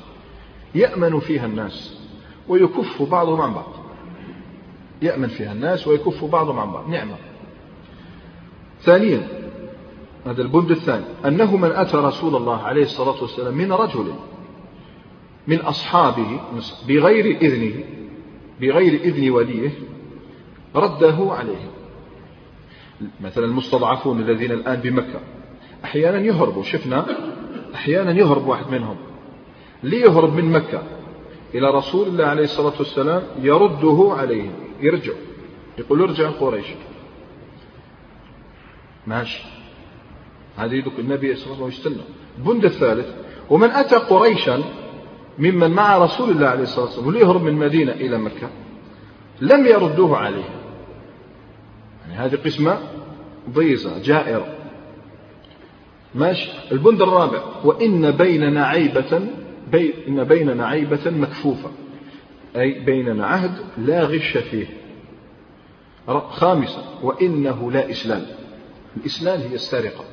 يأمن 0.75 1.19
فيها 1.19 1.45
الناس 1.45 1.99
ويكف 2.47 3.01
بعضهم 3.01 3.41
عن 3.41 3.53
بعض. 3.53 3.73
يأمن 5.01 5.27
فيها 5.27 5.51
الناس 5.51 5.87
ويكف 5.87 6.25
بعضهم 6.25 6.59
عن 6.59 6.71
بعض. 6.71 6.89
نعمة. 6.89 7.15
ثانيا 8.81 9.27
هذا 10.25 10.41
البند 10.41 10.71
الثاني 10.71 11.05
أنه 11.25 11.57
من 11.57 11.71
أتى 11.71 11.97
رسول 11.97 12.35
الله 12.35 12.61
عليه 12.61 12.83
الصلاة 12.83 13.21
والسلام 13.21 13.53
من 13.53 13.73
رجل 13.73 14.13
من 15.47 15.61
أصحابه 15.61 16.39
بغير 16.87 17.37
إذنه 17.41 17.83
بغير 18.61 18.93
إذن 18.93 19.29
وليه 19.29 19.71
رده 20.75 21.17
عليه 21.29 21.69
مثلا 23.21 23.45
المستضعفون 23.45 24.19
الذين 24.19 24.51
الآن 24.51 24.75
بمكة 24.75 25.19
أحيانا 25.83 26.19
يهربوا 26.19 26.63
شفنا 26.63 27.05
أحيانا 27.75 28.11
يهرب 28.11 28.47
واحد 28.47 28.71
منهم. 28.71 28.97
ليهرب 29.83 30.33
من 30.33 30.51
مكة؟ 30.51 30.83
إلى 31.55 31.71
رسول 31.71 32.07
الله 32.07 32.25
عليه 32.25 32.43
الصلاة 32.43 32.73
والسلام 32.79 33.23
يرده 33.41 34.13
عليهم 34.17 34.53
يرجع 34.81 35.13
يقول 35.77 36.01
ارجع 36.01 36.29
قريش. 36.29 36.65
ماشي. 39.07 39.43
هذه 40.57 40.83
النبي 40.99 41.35
صلى 41.35 41.53
الله 41.53 41.65
عليه 41.65 41.75
وسلم. 41.75 42.05
البند 42.37 42.65
الثالث 42.65 43.15
ومن 43.49 43.71
أتى 43.71 43.95
قريشا 43.95 44.63
ممن 45.39 45.71
مع 45.71 45.97
رسول 45.97 46.29
الله 46.29 46.47
عليه 46.47 46.63
الصلاة 46.63 46.85
والسلام 46.85 47.11
ليهرب 47.11 47.43
من 47.43 47.53
مدينة 47.53 47.91
إلى 47.91 48.17
مكة؟ 48.17 48.49
لم 49.41 49.65
يردوه 49.65 50.17
عليه. 50.17 50.49
يعني 52.01 52.13
هذه 52.13 52.35
قسمة 52.35 52.79
ضيزة 53.49 54.01
جائرة. 54.03 54.47
ماشي. 56.15 56.51
البند 56.71 57.01
الرابع 57.01 57.43
وإن 57.63 58.11
بيننا 58.11 58.65
عيبة 58.65 59.27
بي 59.71 59.93
إن 60.07 60.23
بيننا 60.23 60.67
عيبة 60.67 61.09
مكفوفة. 61.11 61.71
أي 62.55 62.79
بيننا 62.79 63.25
عهد 63.25 63.51
لا 63.77 64.03
غش 64.03 64.37
فيه. 64.37 64.67
خامسا 66.29 66.83
وإنه 67.03 67.71
لا 67.71 67.89
إسلام. 67.91 68.25
الإسلام 68.97 69.39
هي 69.41 69.55
السرقة. 69.55 70.03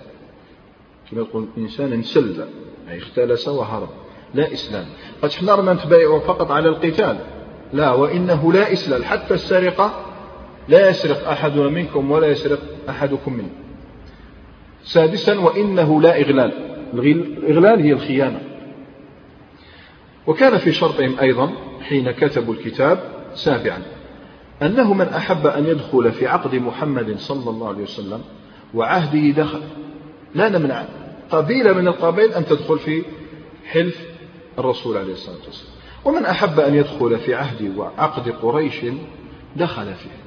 كما 1.10 1.20
يقول 1.20 1.48
الإنسان 1.56 1.92
انسل 1.92 2.44
أي 2.90 2.98
اختلس 2.98 3.48
وهرب. 3.48 3.88
لا 4.34 4.52
إسلام. 4.52 4.84
قد 5.22 5.32
حنا 5.32 5.56
ما 5.56 5.72
نتبايعوا 5.72 6.20
فقط 6.20 6.50
على 6.50 6.68
القتال. 6.68 7.18
لا 7.72 7.92
وإنه 7.92 8.52
لا 8.52 8.72
إسلام. 8.72 9.02
حتى 9.02 9.34
السرقة 9.34 10.04
لا 10.68 10.90
يسرق 10.90 11.28
أحدنا 11.28 11.68
منكم 11.68 12.10
ولا 12.10 12.26
يسرق 12.26 12.58
أحدكم 12.88 13.32
منه. 13.32 13.50
سادسا 14.84 15.40
وإنه 15.40 16.00
لا 16.00 16.20
إغلال. 16.20 16.52
الإغلال 16.94 17.80
هي 17.80 17.92
الخيانة. 17.92 18.40
وكان 20.26 20.58
في 20.58 20.72
شرطهم 20.72 21.18
أيضا 21.20 21.52
حين 21.82 22.10
كتبوا 22.10 22.54
الكتاب 22.54 22.98
سابعا 23.34 23.82
أنه 24.62 24.94
من 24.94 25.06
أحب 25.06 25.46
أن 25.46 25.66
يدخل 25.66 26.12
في 26.12 26.26
عقد 26.26 26.54
محمد 26.54 27.18
صلى 27.18 27.50
الله 27.50 27.68
عليه 27.68 27.82
وسلم 27.82 28.20
وعهده 28.74 29.42
دخل. 29.42 29.60
لا 30.34 30.48
نمنع. 30.48 30.84
قبيلة 31.30 31.72
من 31.72 31.88
القبائل 31.88 32.32
أن 32.32 32.46
تدخل 32.46 32.78
في 32.78 33.02
حلف 33.66 34.11
الرسول 34.58 34.96
عليه 34.96 35.12
الصلاة 35.12 35.36
والسلام. 35.46 35.72
ومن 36.04 36.26
أحب 36.26 36.60
أن 36.60 36.74
يدخل 36.74 37.18
في 37.18 37.34
عهد 37.34 37.76
وعقد 37.76 38.28
قريش 38.28 38.80
دخل 39.56 39.94
فيه. 39.94 40.22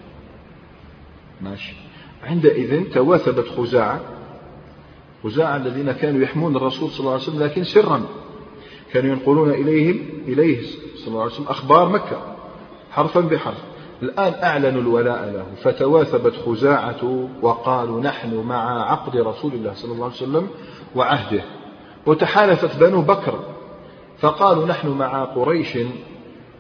ماشي. 1.41 1.75
عندئذ 2.23 2.91
تواثبت 2.91 3.47
خزاعة. 3.57 4.01
خزاعة 5.23 5.55
الذين 5.55 5.91
كانوا 5.91 6.21
يحمون 6.21 6.55
الرسول 6.55 6.89
صلى 6.89 6.99
الله 6.99 7.11
عليه 7.11 7.23
وسلم 7.23 7.43
لكن 7.43 7.63
سرا. 7.63 8.05
كانوا 8.93 9.15
ينقلون 9.15 9.49
إليهم 9.49 9.99
إليه 10.27 10.61
صلى 10.95 11.07
الله 11.07 11.21
عليه 11.21 11.33
وسلم 11.33 11.47
أخبار 11.47 11.89
مكة 11.89 12.35
حرفا 12.91 13.19
بحرف. 13.19 13.63
الآن 14.03 14.43
أعلنوا 14.43 14.81
الولاء 14.81 15.25
له. 15.25 15.45
فتواثبت 15.63 16.33
خزاعة 16.45 17.29
وقالوا 17.41 18.01
نحن 18.01 18.35
مع 18.35 18.91
عقد 18.91 19.17
رسول 19.17 19.53
الله 19.53 19.73
صلى 19.73 19.91
الله 19.91 20.05
عليه 20.05 20.15
وسلم 20.15 20.47
وعهده. 20.95 21.41
وتحالفت 22.05 22.79
بنو 22.79 23.01
بكر 23.01 23.54
فقالوا 24.19 24.65
نحن 24.65 24.87
مع 24.87 25.23
قريش 25.23 25.77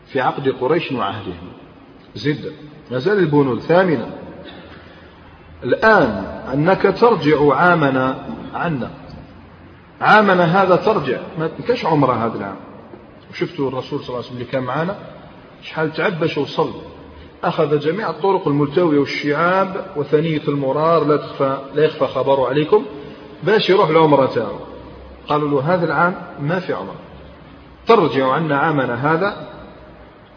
في 0.07 0.21
عقد 0.21 0.49
قريش 0.49 0.91
وعهدهم. 0.91 1.51
زد 2.15 2.53
زال 2.91 3.19
البنود. 3.19 3.59
ثامنا 3.59 4.09
الآن 5.63 6.25
أنك 6.53 6.81
ترجع 6.99 7.53
عامنا 7.53 8.25
عنا. 8.53 8.91
عامنا 10.01 10.63
هذا 10.63 10.75
ترجع. 10.75 11.19
ما 11.39 11.49
كاش 11.67 11.85
عمره 11.85 12.13
هذا 12.13 12.37
العام. 12.37 12.57
وشفتوا 13.31 13.67
الرسول 13.67 13.99
صلى 13.99 14.07
الله 14.07 14.17
عليه 14.17 14.27
وسلم 14.27 14.37
اللي 14.37 14.51
كان 14.51 14.63
معنا؟ 14.63 14.95
شحال 15.61 15.93
تعبش 15.93 16.37
وصل. 16.37 16.71
أخذ 17.43 17.79
جميع 17.79 18.09
الطرق 18.09 18.47
الملتوية 18.47 18.99
والشعاب 18.99 19.85
وثنية 19.95 20.41
المرار 20.47 21.03
لا 21.03 21.17
تخفى 21.17 21.57
لا 21.73 21.85
يخفى 21.85 22.07
خبره 22.07 22.47
عليكم. 22.47 22.85
باش 23.43 23.69
يروح 23.69 23.89
العمرة 23.89 24.25
تاعو. 24.25 24.55
قالوا 25.27 25.49
له 25.49 25.73
هذا 25.73 25.85
العام 25.85 26.15
ما 26.39 26.59
في 26.59 26.73
عمرة 26.73 27.04
ترجع 27.87 28.31
عنا 28.31 28.57
عامنا 28.57 29.13
هذا 29.13 29.49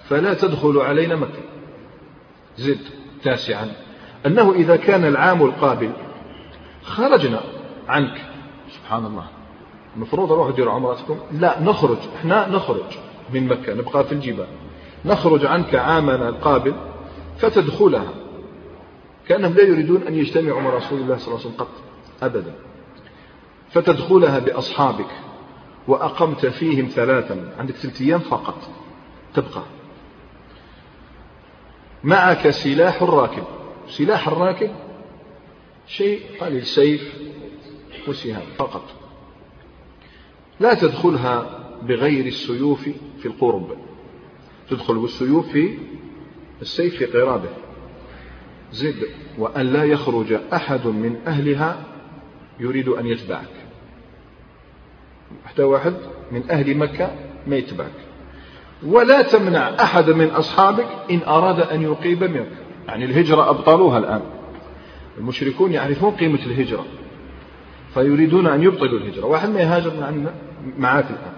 فلا 0.08 0.34
تدخل 0.34 0.78
علينا 0.78 1.16
مكة. 1.16 1.42
زد 2.56 2.80
تاسعا. 3.22 3.72
أنه 4.26 4.52
إذا 4.52 4.76
كان 4.76 5.04
العام 5.04 5.42
القابل 5.42 5.92
خرجنا 6.82 7.40
عنك. 7.88 8.24
سبحان 8.70 9.06
الله. 9.06 9.26
المفروض 9.96 10.32
أروح 10.32 10.48
أدير 10.48 10.70
عمرتكم؟ 10.70 11.18
لا 11.32 11.60
نخرج. 11.60 11.98
إحنا 12.16 12.48
نخرج 12.48 12.98
من 13.34 13.46
مكة. 13.46 13.74
نبقى 13.74 14.04
في 14.04 14.12
الجبال. 14.12 14.46
نخرج 15.04 15.46
عنك 15.46 15.74
عامنا 15.74 16.28
القابل 16.28 16.74
فتدخلها. 17.38 18.12
كأنهم 19.28 19.52
لا 19.52 19.62
يريدون 19.62 20.02
أن 20.02 20.14
يجتمعوا 20.14 20.60
مع 20.60 20.70
رسول 20.70 21.00
الله 21.00 21.16
صلى 21.16 21.28
الله 21.28 21.38
عليه 21.38 21.48
وسلم 21.48 21.60
قط 21.60 21.72
أبدا. 22.22 22.54
فتدخلها 23.70 24.38
بأصحابك. 24.38 25.10
وأقمت 25.88 26.46
فيهم 26.46 26.86
ثلاثا. 26.86 27.54
عندك 27.58 27.74
ثلاثة 27.74 28.04
أيام 28.04 28.20
فقط. 28.20 28.70
تبقى. 29.34 29.62
معك 32.04 32.50
سلاح 32.50 33.02
الراكب 33.02 33.44
سلاح 33.88 34.28
الراكب 34.28 34.70
شيء 35.86 36.20
قليل 36.40 36.66
سيف 36.66 37.14
وسهام 38.08 38.42
فقط. 38.58 38.84
لا 40.60 40.74
تدخلها 40.74 41.64
بغير 41.82 42.26
السيوف 42.26 42.88
في 43.18 43.26
القرب. 43.26 43.78
تدخل 44.70 44.98
بالسيوف 44.98 45.48
في 45.48 45.78
السيف 46.62 46.96
في 46.96 47.04
قرابه. 47.04 47.50
زد. 48.72 49.08
وأن 49.38 49.66
لا 49.66 49.84
يخرج 49.84 50.32
أحد 50.52 50.86
من 50.86 51.16
أهلها 51.26 51.84
يريد 52.60 52.88
أن 52.88 53.06
يتبعك. 53.06 53.57
حتى 55.46 55.62
واحد 55.62 55.94
من 56.32 56.50
أهل 56.50 56.76
مكة 56.76 57.10
ما 57.46 57.56
يتبعك. 57.56 57.92
ولا 58.86 59.22
تمنع 59.22 59.74
أحد 59.80 60.10
من 60.10 60.30
أصحابك 60.30 60.86
إن 61.10 61.20
أراد 61.26 61.60
أن 61.60 61.82
يقيم 61.82 62.20
منك. 62.20 62.48
يعني 62.88 63.04
الهجرة 63.04 63.50
أبطلوها 63.50 63.98
الآن. 63.98 64.20
المشركون 65.18 65.72
يعرفون 65.72 66.10
قيمة 66.10 66.38
الهجرة 66.46 66.84
فيريدون 67.94 68.46
أن 68.46 68.62
يبطلوا 68.62 68.98
الهجرة. 68.98 69.26
واحد 69.26 69.48
ما 69.48 69.60
يهاجر 69.60 69.92
معاك 70.78 71.06
الآن. 71.10 71.32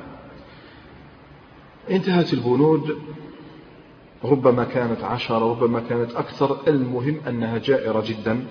انتهت 1.91 2.33
البنود. 2.33 2.99
ربما 4.25 4.65
كانت 4.65 5.05
عشرة 5.05 5.51
ربما 5.51 5.81
كانت 5.89 6.15
أكثر. 6.15 6.57
المهم 6.69 7.21
أنها 7.29 7.59
جائرة 7.59 8.05
جدا. 8.07 8.47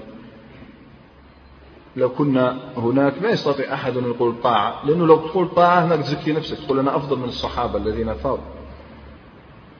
لو 1.99 2.09
كنا 2.09 2.59
هناك 2.77 3.21
ما 3.21 3.29
يستطيع 3.29 3.73
أحد 3.73 3.97
أن 3.97 4.03
يقول 4.03 4.35
طاعة 4.43 4.85
لأنه 4.85 5.07
لو 5.07 5.15
تقول 5.15 5.49
طاعة 5.49 5.85
هناك 5.85 5.99
تزكي 5.99 6.31
نفسك 6.31 6.57
تقول 6.57 6.79
أنا 6.79 6.95
أفضل 6.95 7.17
من 7.19 7.23
الصحابة 7.23 7.77
الذين 7.77 8.13
فاضوا. 8.13 8.43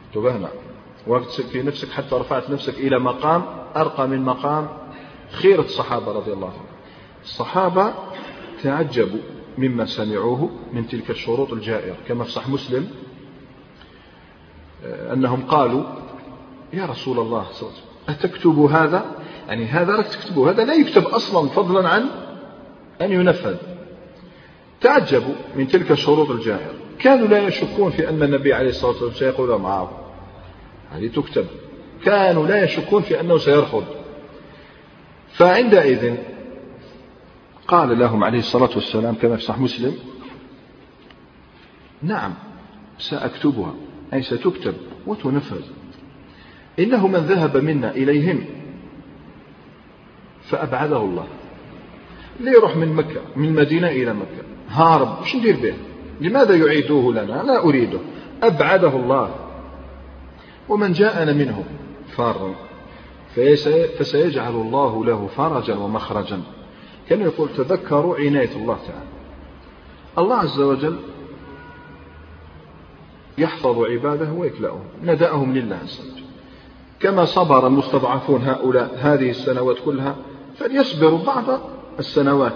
انتبهنا. 0.08 0.50
وتزكي 1.08 1.62
نفسك 1.62 1.90
حتى 1.90 2.16
رفعت 2.16 2.50
نفسك 2.50 2.74
إلى 2.78 3.00
مقام 3.00 3.46
أرقى 3.76 4.08
من 4.08 4.22
مقام 4.22 4.68
خيرة 5.32 5.62
الصحابة 5.62 6.12
رضي 6.12 6.34
الله 6.34 6.48
عنهم. 6.48 6.66
الصحابة 7.24 7.94
تعجبوا 8.64 9.20
مما 9.58 9.86
سمعوه 9.86 10.50
من 10.74 10.88
تلك 10.88 11.10
الشروط 11.10 11.54
الجائرة. 11.54 11.96
كما 12.08 12.24
في 12.24 12.32
صح 12.32 12.50
مسلم 12.50 12.90
آه، 14.86 15.14
أنهم 15.14 15.42
قالوا 15.42 15.84
يا 16.74 16.86
رسول 16.86 17.20
الله 17.20 17.46
صلى 17.52 17.62
الله 17.62 17.74
عليه 17.74 17.80
وسلم 17.80 17.90
أتكتب 18.10 18.60
هذا 18.60 19.19
يعني 19.50 19.66
هذا 19.66 19.94
لك 19.94 20.08
تكتبه 20.08 20.50
هذا 20.50 20.66
لا 20.66 20.74
يكتب 20.74 21.04
أصلا 21.04 21.50
فضلا 21.50 21.90
عن 21.90 22.10
أن 23.02 23.12
ينفذ. 23.12 23.56
تعجبوا 24.82 25.34
من 25.56 25.68
تلك 25.68 25.92
الشروط 25.92 26.30
الجائرة 26.30 26.74
كانوا 27.00 27.28
لا 27.28 27.48
يشكون 27.48 27.92
في 27.92 28.10
أن 28.10 28.24
النبي 28.24 28.54
عليه 28.54 28.70
الصلاة 28.70 28.92
والسلام 28.92 29.14
سيقول 29.14 29.62
معه 29.62 30.12
هذه 30.92 31.08
تكتب. 31.08 31.46
كانوا 32.06 32.48
لا 32.48 32.64
يشكون 32.64 33.02
في 33.02 33.20
أنه 33.20 33.38
سيرفض. 33.38 33.84
فعندئذ 35.34 36.16
قال 37.68 38.00
لهم 38.00 38.24
عليه 38.24 38.40
الصلاة 38.40 38.70
والسلام 38.76 39.16
كما 39.16 39.36
في 39.36 39.44
صحيح 39.44 39.60
مسلم 39.60 39.96
نعم 42.02 42.34
سأكتبها. 43.00 43.74
أي 44.14 44.24
ستكتب 44.24 44.74
وتنفذ. 45.08 45.62
إنه 46.80 47.08
من 47.08 47.20
ذهب 47.20 47.58
منا 47.58 47.92
إليهم. 47.92 48.59
فأبعده 50.50 50.98
الله. 50.98 51.28
اللي 52.40 52.52
يروح 52.52 52.76
من 52.76 52.94
مكة 52.94 53.22
من 53.36 53.48
المدينة 53.48 53.88
إلى 53.88 54.14
مكة؟ 54.14 54.44
هارب 54.70 55.22
وش 55.22 55.36
ندير 55.36 55.56
به؟ 55.56 55.74
لماذا 56.22 56.56
يعيدوه 56.56 57.14
لنا؟ 57.14 57.44
لا 57.44 57.64
أريده. 57.64 58.00
أبعده 58.44 58.96
الله. 58.96 59.36
ومن 60.70 60.94
جاءنا 60.94 61.34
منهم 61.34 61.64
فارا. 62.16 62.56
فسيجعل 64.00 64.52
الله 64.52 65.06
له 65.06 65.30
فرجا 65.38 65.76
ومخرجا. 65.76 66.42
كان 67.10 67.22
يقول 67.22 67.50
تذكروا 67.58 68.16
عناية 68.18 68.56
الله 68.56 68.78
تعالى. 68.88 69.10
الله 70.18 70.36
عز 70.36 70.60
وجل 70.60 71.00
يحفظ 73.38 73.84
عباده 73.84 74.32
ويكلأهم 74.32 74.84
ندأهم 75.04 75.54
لله 75.54 75.76
عز 75.76 76.00
وجل. 76.00 76.24
كما 77.00 77.26
صبر 77.26 77.68
المستضعفون 77.68 78.42
هؤلاء 78.42 78.98
هذه 79.02 79.30
السنوات 79.30 79.78
كلها 79.86 80.16
فليصبروا 80.60 81.20
بعض 81.20 81.62
السنوات. 82.00 82.54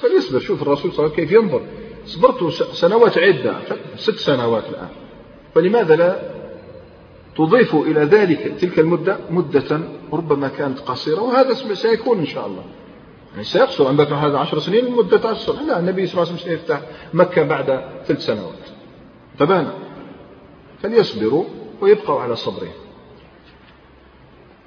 فليصبر. 0.00 0.40
شوف 0.40 0.62
الرسول 0.62 0.92
صلى 0.92 1.06
الله 1.06 1.14
عليه 1.14 1.24
وسلم 1.24 1.28
كيف 1.28 1.32
ينظر. 1.32 1.62
صبرت 2.06 2.52
سنوات 2.52 3.18
عدة 3.18 3.54
ست 3.96 4.16
سنوات 4.16 4.64
الآن. 4.68 4.88
فلماذا 5.54 5.96
لا 5.96 6.32
تضيف 7.36 7.74
إلى 7.74 8.00
ذلك 8.00 8.54
تلك 8.60 8.78
المدة 8.78 9.18
مدة 9.30 9.80
ربما 10.12 10.48
كانت 10.48 10.78
قصيرة 10.78 11.20
وهذا 11.20 11.74
سيكون 11.74 12.18
إن 12.18 12.26
شاء 12.26 12.46
الله. 12.46 12.64
يعني 13.32 13.44
سيقصر. 13.44 13.88
عندك 13.88 14.12
هذا 14.12 14.38
عشر 14.38 14.58
سنين 14.58 14.90
مدة 14.90 15.28
عشر. 15.28 15.52
لا 15.52 15.78
النبي 15.78 16.06
صلى 16.06 16.22
الله 16.22 16.32
عليه 16.32 16.42
وسلم 16.42 16.50
سيفتح 16.50 16.80
مكة 17.14 17.42
بعد 17.42 17.66
ثلاث 18.06 18.24
سنوات؟ 18.24 18.68
تبانا 19.38 19.74
فليصبروا 20.82 21.44
ويبقوا 21.80 22.20
على 22.20 22.36
صبرهم. 22.36 22.72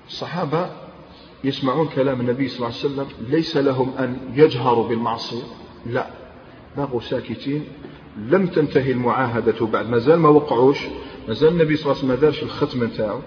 الصحابة 0.08 0.70
يسمعون 1.48 1.88
كلام 1.88 2.22
النبي 2.22 2.48
صلى 2.48 2.58
الله 2.58 2.80
عليه 2.80 2.94
وسلم 2.94 3.08
ليس 3.30 3.58
لهم 3.58 3.94
أن 4.00 4.18
يجهروا 4.34 4.88
بالمعصية. 4.88 5.44
لا. 5.86 6.08
بقوا 6.78 7.00
ساكتين. 7.00 7.66
لم 8.18 8.48
تنتهي 8.48 8.92
المعاهدة 8.92 9.66
بعد. 9.66 9.90
ما 9.90 9.98
زال 9.98 10.20
ما 10.20 10.30
وقعوش. 10.30 10.80
ما 11.28 11.34
زال 11.34 11.50
النبي 11.50 11.76
صلى 11.76 11.84
الله 11.86 11.96
عليه 11.96 12.00
وسلم 12.00 12.10
ما 12.10 12.16
دارش 12.16 12.44
الختم 12.44 12.84
نتاعو. 12.84 13.20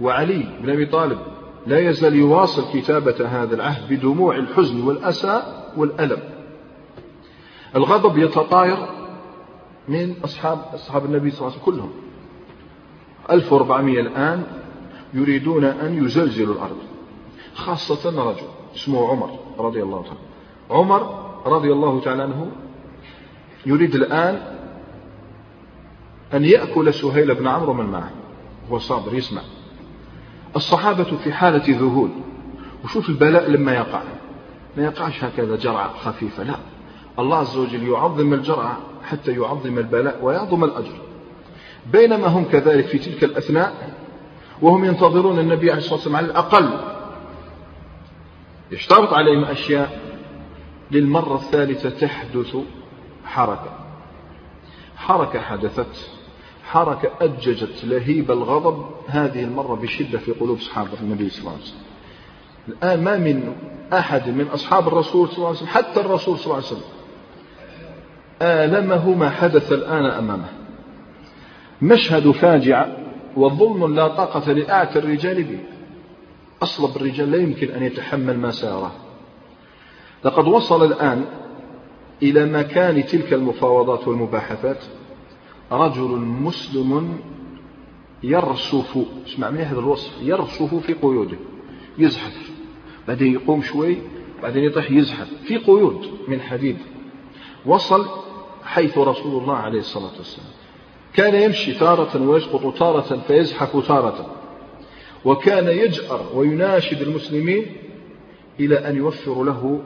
وعلي 0.00 0.46
بن 0.62 0.70
أبي 0.70 0.86
طالب 0.86 1.18
لا 1.66 1.78
يزال 1.78 2.14
يواصل 2.14 2.72
كتابة 2.72 3.28
هذا 3.28 3.54
العهد 3.54 3.88
بدموع 3.94 4.36
الحزن 4.36 4.80
والأسى 4.80 5.42
والألم. 5.76 6.22
الغضب 7.76 8.18
يتطاير 8.18 8.76
من 9.88 10.14
أصحاب 10.24 10.58
أصحاب 10.74 11.04
النبي 11.04 11.30
صلى 11.30 11.40
الله 11.40 11.52
عليه 11.52 11.62
وسلم 11.62 11.74
كلهم. 11.74 11.92
1400 13.30 14.00
الآن 14.00 14.42
يريدون 15.14 15.64
أن 15.64 16.04
يزلزلوا 16.04 16.54
الأرض. 16.54 16.76
خاصة 17.54 18.30
رجل 18.30 18.46
اسمه 18.76 19.08
عمر 19.08 19.38
رضي 19.58 19.82
الله 19.82 20.02
تعالى 20.02 20.18
عمر 20.70 21.24
رضي 21.46 21.72
الله 21.72 22.00
تعالى 22.00 22.22
عنه 22.22 22.50
يريد 23.66 23.94
الآن 23.94 24.42
أن 26.34 26.44
يأكل 26.44 26.94
سهيل 26.94 27.34
بن 27.34 27.46
عمرو 27.46 27.72
من 27.72 27.86
معه. 27.86 28.10
هو 28.70 28.78
صابر 28.78 29.14
يسمع. 29.14 29.42
الصحابة 30.56 31.04
في 31.04 31.32
حالة 31.32 31.78
ذهول. 31.78 32.10
وشوف 32.84 33.08
البلاء 33.08 33.50
لما 33.50 33.72
يقع. 33.72 34.02
ما 34.76 34.84
يقعش 34.84 35.24
هكذا 35.24 35.56
جرعة 35.56 35.94
خفيفة 35.98 36.42
لا. 36.42 36.56
الله 37.18 37.36
عز 37.36 37.56
وجل 37.56 37.88
يعظم 37.88 38.34
الجرعة 38.34 38.78
حتى 39.04 39.32
يعظم 39.32 39.78
البلاء 39.78 40.24
ويعظم 40.24 40.64
الأجر. 40.64 40.96
بينما 41.92 42.26
هم 42.26 42.44
كذلك 42.44 42.86
في 42.86 42.98
تلك 42.98 43.24
الأثناء 43.24 43.94
وهم 44.62 44.84
ينتظرون 44.84 45.38
النبي 45.38 45.70
عليه 45.70 45.78
الصلاة 45.78 45.94
والسلام 45.94 46.16
على 46.16 46.26
الأقل. 46.26 46.70
يشترط 48.72 49.12
عليهم 49.12 49.44
أشياء. 49.44 50.00
للمرة 50.90 51.34
الثالثة 51.34 51.90
تحدث 51.90 52.56
حركة. 53.24 53.72
حركة 54.96 55.40
حدثت. 55.40 56.10
حركة 56.64 57.10
أججت 57.20 57.84
لهيب 57.84 58.30
الغضب. 58.30 58.84
هذه 59.08 59.44
المرة 59.44 59.74
بشدة 59.74 60.18
في 60.18 60.32
قلوب 60.32 60.58
أصحاب 60.58 60.88
النبي 61.02 61.28
صلى 61.28 61.40
الله 61.40 61.52
عليه 61.52 61.62
وسلم. 61.62 61.84
الآن 62.68 63.04
ما 63.04 63.16
من 63.16 63.54
أحد 63.92 64.28
من 64.28 64.46
أصحاب 64.48 64.88
الرسول 64.88 65.28
صلى 65.28 65.36
الله 65.36 65.48
عليه 65.48 65.56
وسلم 65.56 65.68
حتى 65.68 66.00
الرسول 66.00 66.38
صلى 66.38 66.44
الله 66.44 66.56
عليه 66.56 66.66
وسلم 66.66 66.94
آلمه 68.42 69.14
ما 69.14 69.30
حدث 69.30 69.72
الآن 69.72 70.06
أمامه. 70.06 70.48
مشهد 71.82 72.30
فاجع 72.30 72.86
وظلم 73.36 73.94
لا 73.94 74.08
طاقة 74.08 74.52
لأعتى 74.52 74.98
الرجال 74.98 75.42
به. 75.44 75.58
أصلب 76.62 76.96
الرجال 76.96 77.30
لا 77.30 77.38
يمكن 77.38 77.70
أن 77.70 77.82
يتحمل 77.82 78.38
ما 78.38 78.50
ساره. 78.50 78.92
لقد 80.24 80.48
وصل 80.48 80.84
الآن 80.84 81.24
إلى 82.22 82.46
مكان 82.46 83.06
تلك 83.06 83.32
المفاوضات 83.32 84.08
والمباحثات. 84.08 84.84
رجل 85.72 86.10
مسلم 86.18 87.18
يرصف 88.22 88.98
اسمع 89.26 89.50
من 89.50 89.60
هذا 89.60 89.78
الوصف 89.78 90.22
يرصف 90.22 90.74
في 90.74 90.92
قيوده 90.92 91.36
يزحف. 91.98 92.50
بعدين 93.08 93.32
يقوم 93.32 93.62
شوي 93.62 93.98
بعدين 94.42 94.64
يطيح 94.64 94.90
يزحف 94.90 95.28
في 95.44 95.56
قيود 95.56 96.06
من 96.28 96.40
حديد. 96.40 96.76
وصل 97.66 98.06
حيث 98.64 98.98
رسول 98.98 99.42
الله 99.42 99.56
عليه 99.56 99.78
الصلاة 99.78 100.12
والسلام. 100.18 100.53
كان 101.14 101.34
يمشي 101.34 101.72
تارة 101.72 102.22
ويسقط 102.22 102.78
تارة 102.78 103.20
فيزحف 103.26 103.86
تارة. 103.88 104.30
وكان 105.24 105.66
يجأر 105.66 106.26
ويناشد 106.34 107.02
المسلمين 107.02 107.66
إلى 108.60 108.88
أن 108.88 108.96
يوفروا 108.96 109.44
له 109.44 109.80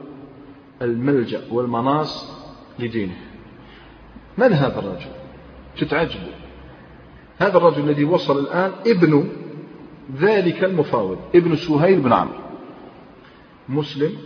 الملجأ 0.81 1.41
والمناص 1.51 2.39
لدينه. 2.79 3.17
من 4.37 4.53
هذا 4.53 4.79
الرجل. 4.79 5.11
تتعجبوا 5.77 6.33
هذا 7.37 7.57
الرجل 7.57 7.89
الذي 7.89 8.03
وصل 8.03 8.39
الآن 8.39 8.71
ابن 8.87 9.29
ذلك 10.17 10.63
المفاوض 10.63 11.17
ابن 11.35 11.55
سهيل 11.55 11.99
بن 11.99 12.13
عمرو. 12.13 12.39
مسلم 13.69 14.17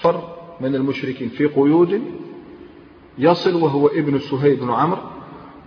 فر 0.00 0.36
من 0.60 0.74
المشركين 0.74 1.28
في 1.28 1.46
قيود 1.46 2.02
يصل 3.18 3.62
وهو 3.62 3.86
ابن 3.86 4.18
سهيل 4.18 4.56
بن 4.56 4.70
عمرو. 4.70 5.17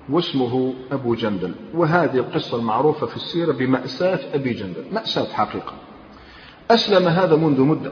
واسمه 0.10 0.74
أبو 0.92 1.16
جندل. 1.16 1.54
وهذه 1.74 2.18
القصة 2.18 2.58
المعروفة 2.58 3.08
في 3.08 3.16
السيرة 3.16 3.52
بمأساة 3.52 4.20
أبي 4.34 4.54
جندل. 4.54 4.84
مأساة 4.92 5.34
حقيقة. 5.34 5.74
أسلم 6.72 7.08
هذا 7.08 7.36
منذ 7.36 7.62
مدة. 7.62 7.92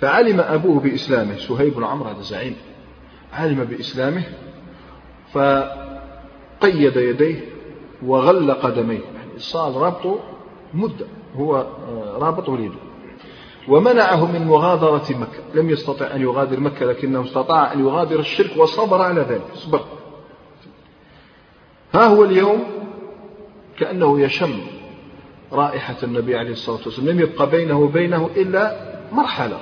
فعلم 0.00 0.40
أبوه 0.40 0.80
بإسلامه. 0.80 1.36
سهيل 1.36 1.70
بن 1.70 1.84
عمرو 1.84 2.08
هذا 2.08 2.20
زعيم. 2.20 2.56
علم 3.32 3.64
بإسلامه 3.64 4.22
فقيد 5.32 6.96
يديه 6.96 7.44
وغل 8.06 8.52
قدميه. 8.52 9.00
يعني 9.14 9.38
صار 9.38 9.76
ربطه 9.76 10.18
مدة. 10.74 11.06
هو 11.36 11.56
آه، 11.56 12.18
رابط 12.18 12.48
وليده. 12.48 12.78
ومنعه 13.68 14.32
من 14.32 14.46
مغادرة 14.46 15.06
مكة. 15.10 15.60
لم 15.60 15.70
يستطع 15.70 16.14
أن 16.14 16.22
يغادر 16.22 16.60
مكة 16.60 16.86
لكنه 16.86 17.24
استطاع 17.24 17.72
أن 17.72 17.80
يغادر 17.80 18.20
الشرك 18.20 18.56
وصبر 18.56 19.02
على 19.02 19.20
ذلك. 19.20 19.46
صبر. 19.54 19.99
ها 21.94 22.06
هو 22.06 22.24
اليوم 22.24 22.64
كأنه 23.78 24.20
يشم 24.20 24.60
رائحة 25.52 25.96
النبي 26.02 26.36
عليه 26.36 26.50
الصلاة 26.50 26.80
والسلام 26.84 27.08
لم 27.08 27.20
يبقى 27.20 27.50
بينه 27.50 27.80
وبينه 27.80 28.30
إلا 28.36 28.76
مرحلة. 29.12 29.58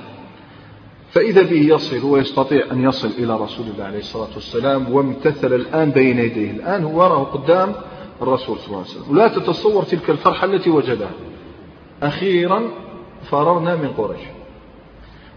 فإذا 1.11 1.41
به 1.41 1.75
يصل 1.75 2.05
ويستطيع 2.05 2.65
أن 2.71 2.83
يصل 2.83 3.07
إلى 3.07 3.37
رسول 3.37 3.65
الله 3.67 3.85
عليه 3.85 3.99
الصلاة 3.99 4.29
والسلام 4.35 4.93
وامتثل 4.93 5.53
الآن 5.53 5.91
بين 5.91 6.19
يديه. 6.19 6.51
الآن 6.51 6.83
هو 6.83 6.99
وراه 6.99 7.23
قدام 7.23 7.75
الرسول 8.21 8.57
صلى 8.57 8.67
الله 8.67 8.77
عليه 8.77 8.89
وسلم. 8.89 9.11
ولا 9.11 9.27
تتصور 9.27 9.83
تلك 9.83 10.09
الفرحة 10.09 10.45
التي 10.45 10.69
وجدها. 10.69 11.11
أخيرا 12.03 12.61
فررنا 13.23 13.75
من 13.75 13.87
قريش. 13.87 14.21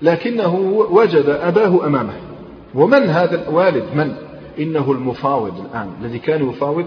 لكنه 0.03 0.55
وجد 0.91 1.29
أباه 1.29 1.87
أمامه. 1.87 2.15
ومن 2.75 3.03
هذا 3.03 3.49
الوالد؟ 3.49 3.85
من؟ 3.95 4.15
إنه 4.59 4.93
المفاوض 4.93 5.61
الآن 5.61 5.93
الذي 6.01 6.19
كان 6.19 6.49
يفاوض 6.49 6.87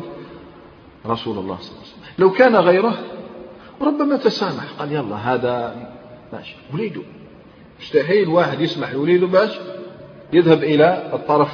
رسول 1.06 1.38
الله 1.38 1.58
صلى 1.60 1.72
الله 1.72 1.82
عليه 1.82 1.92
وسلم. 1.92 2.14
لو 2.20 2.32
كان 2.32 2.56
غيره 2.56 2.98
ربما 3.82 4.18
تسامح 4.18 4.64
قال 4.80 4.92
يلا 4.92 5.16
هذا 5.16 5.76
ماشي. 6.34 6.56
وليده. 6.74 7.02
مستحيل 7.82 8.28
واحد 8.28 8.62
يسمح 8.62 8.92
لوليده 8.92 9.28
باش 9.28 9.60
يذهب 10.34 10.64
إلى 10.64 11.12
الطرف 11.14 11.52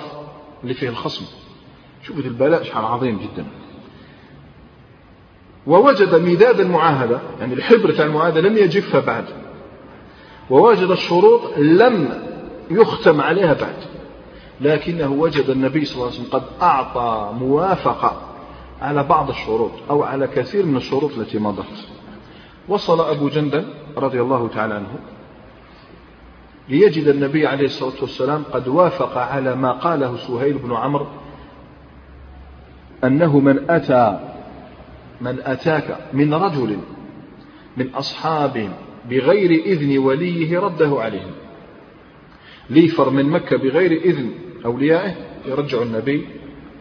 اللي 0.64 0.74
فيه 0.74 0.90
الخصم. 0.90 1.26
شوفوا 2.04 2.22
البلاء 2.24 2.64
شحال 2.64 2.86
عظيم 2.86 3.20
جدا. 3.20 3.46
ووجد 5.68 6.16
مداد 6.16 6.60
المعاهدة 6.60 7.20
يعني 7.40 7.54
الحبر 7.54 7.92
تاع 7.92 8.06
المعاهدة 8.06 8.42
لم 8.42 8.58
يجفها 8.58 9.02
بعد. 9.02 9.26
ووجد 10.50 10.90
الشروط 10.90 11.58
لم 11.58 12.24
يختم 12.72 13.22
عليها 13.22 13.54
بعد. 13.54 13.91
لكنه 14.62 15.12
وجد 15.12 15.50
النبي 15.50 15.86
صلى 15.86 15.96
الله 15.96 16.08
عليه 16.08 16.16
وسلم 16.16 16.40
قد 16.40 16.44
أعطى 16.62 17.34
موافقة 17.40 18.22
على 18.82 19.04
بعض 19.04 19.30
الشروط 19.30 19.72
أو 19.90 20.04
على 20.04 20.28
كثير 20.28 20.66
من 20.66 20.78
الشروط 20.78 21.18
التي 21.18 21.40
مضت. 21.40 21.66
وصل 22.68 23.10
أبو 23.10 23.30
جندل 23.30 23.66
رضي 23.98 24.22
الله 24.22 24.48
تعالى 24.48 24.74
عنه 24.74 25.00
ليجد 26.70 27.08
النبي 27.08 27.48
عليه 27.48 27.66
الصلاة 27.66 28.02
والسلام 28.02 28.44
قد 28.54 28.68
وافق 28.68 29.18
على 29.18 29.56
ما 29.56 29.72
قاله 29.72 30.18
سهيل 30.18 30.58
بن 30.58 30.74
عمرو 30.74 31.08
أنه 33.04 33.40
من 33.40 33.70
أتى 33.70 34.20
من 35.22 35.40
أتاك 35.44 35.98
من 36.14 36.34
رجل 36.34 36.78
من 37.78 37.90
أصحابهم 37.90 38.74
بغير 39.10 39.52
إذن 39.66 39.98
وليه 39.98 40.60
رده 40.60 41.02
عليهم 41.02 41.32
ليفر 42.70 43.10
من 43.10 43.26
مكة 43.26 43.58
بغير 43.58 43.92
إذن 43.92 44.32
أوليائه 44.66 45.16
يرجع 45.46 45.82
النبي 45.82 46.28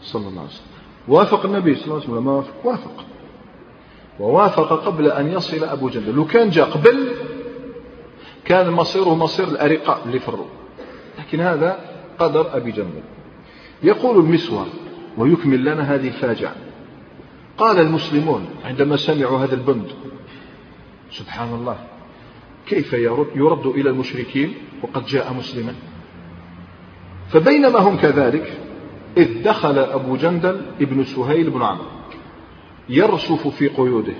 صلى 0.03 0.29
الله 0.29 0.40
عليه 0.40 0.51
وسلم. 0.51 0.66
وافق 1.09 1.45
النبي 1.47 1.75
صلى 1.75 1.85
الله 1.85 1.97
عليه 1.97 2.05
وسلم 2.05 2.25
ما 2.25 2.33
وافق؟ 2.33 2.66
وافق. 2.66 3.05
ووافق 4.21 4.73
قبل 4.87 5.11
أن 5.11 5.33
يصل 5.33 5.64
أبو 5.64 5.88
جندل 5.88 6.14
لو 6.14 6.25
كان 6.25 6.51
جاء 6.51 6.71
قبل 6.71 7.12
كان 8.45 8.71
مصيره 8.71 9.14
مصير 9.14 9.49
الأرقاء 9.49 10.03
اللي 10.07 10.19
فروا. 10.19 10.47
لكن 11.19 11.40
هذا 11.40 11.79
قدر 12.19 12.57
أبي 12.57 12.71
جندل 12.71 13.03
يقول 13.83 14.16
المسور 14.25 14.66
ويكمل 15.19 15.64
لنا 15.64 15.95
هذه 15.95 16.09
الفاجعة. 16.09 16.55
قال 17.59 17.81
المسلمون 17.81 18.49
عندما 18.64 18.97
سمعوا 18.97 19.38
هذا 19.38 19.55
البند 19.55 19.88
سبحان 21.11 21.55
الله 21.55 21.79
كيف 22.66 22.93
يرد, 22.93 23.27
يرد 23.35 23.66
إلى 23.66 23.90
المشركين 23.90 24.55
وقد 24.83 25.07
جاء 25.07 25.33
مسلما؟ 25.33 25.75
فبينما 27.33 27.79
هم 27.79 27.97
كذلك 27.97 28.61
إذ 29.16 29.43
دخل 29.43 29.79
أبو 29.79 30.16
جندل 30.16 30.61
ابن 30.81 31.05
سهيل 31.05 31.51
بن 31.51 31.62
عمرو 31.62 31.85
يرسف 32.88 33.49
في 33.49 33.69
قيوده 33.69 34.14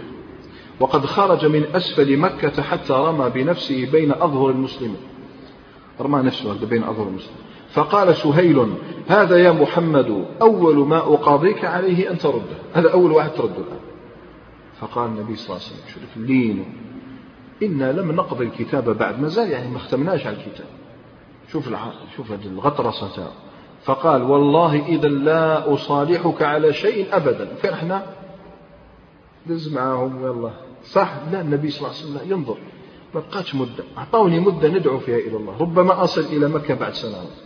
وقد 0.81 1.07
خرج 1.07 1.46
من 1.46 1.64
أسفل 1.75 2.16
مكة 2.16 2.62
حتى 2.62 2.92
رمى 2.92 3.31
بنفسه 3.31 3.90
بين 3.90 4.12
أظهر 4.12 4.51
المسلمين. 4.51 4.96
رمى 6.01 6.23
نفسه 6.23 6.66
بين 6.66 6.83
أظهر 6.83 7.09
المسلمين. 7.09 7.40
فقال 7.73 8.16
سهيل 8.16 8.66
هذا 9.09 9.37
يا 9.37 9.53
محمد 9.53 10.25
أول 10.42 10.77
ما 10.77 10.99
أقاضيك 10.99 11.64
عليه 11.64 12.11
أن 12.11 12.18
ترده 12.18 12.59
هذا 12.75 12.92
أول 12.92 13.12
واحد 13.12 13.31
ترده 13.31 13.64
فقال 14.81 15.11
النبي 15.11 15.37
صلى 15.37 15.57
الله 15.57 15.66
عليه 15.66 15.77
وسلم 15.77 15.88
شوف 15.88 16.16
لين 16.16 16.64
إنا 17.62 17.92
لم 17.92 18.12
نقضي 18.12 18.44
الكتاب 18.44 18.99
بعد 18.99 19.20
ما 19.20 19.29
زال 19.29 19.51
يعني 19.51 19.70
ما 19.70 19.79
ختمناش 19.79 20.27
على 20.27 20.37
الكتاب. 20.37 20.66
شوف. 21.53 21.71
شوف 22.17 22.33
الغطرسة 22.33 23.33
فقال 23.85 24.23
والله 24.23 24.87
إذا 24.87 25.09
لا 25.09 25.75
أصالحك 25.75 26.43
على 26.43 26.73
شيء 26.73 27.17
أبدا. 27.17 27.55
فين 27.55 27.73
إحنا؟ 27.73 28.07
دز 29.47 29.75
معاهم 29.75 30.25
يلا. 30.25 30.51
صح؟ 30.85 31.13
لا 31.33 31.41
النبي 31.41 31.71
صلى 31.71 31.89
الله 31.89 32.01
عليه 32.01 32.07
وسلم 32.07 32.33
ينظر. 32.33 32.57
ما 33.15 33.21
بقاتش 33.21 33.55
مدة. 33.55 33.85
أعطوني 33.99 34.41
مدة 34.41 34.69
ندعو 34.69 34.99
فيها 34.99 35.19
إلى 35.19 35.37
الله. 35.37 35.57
ربما 35.61 36.05
أصل 36.05 36.21
إلى 36.21 36.49
مكة 36.49 36.75
بعد 36.75 36.93
سنوات 36.93 37.37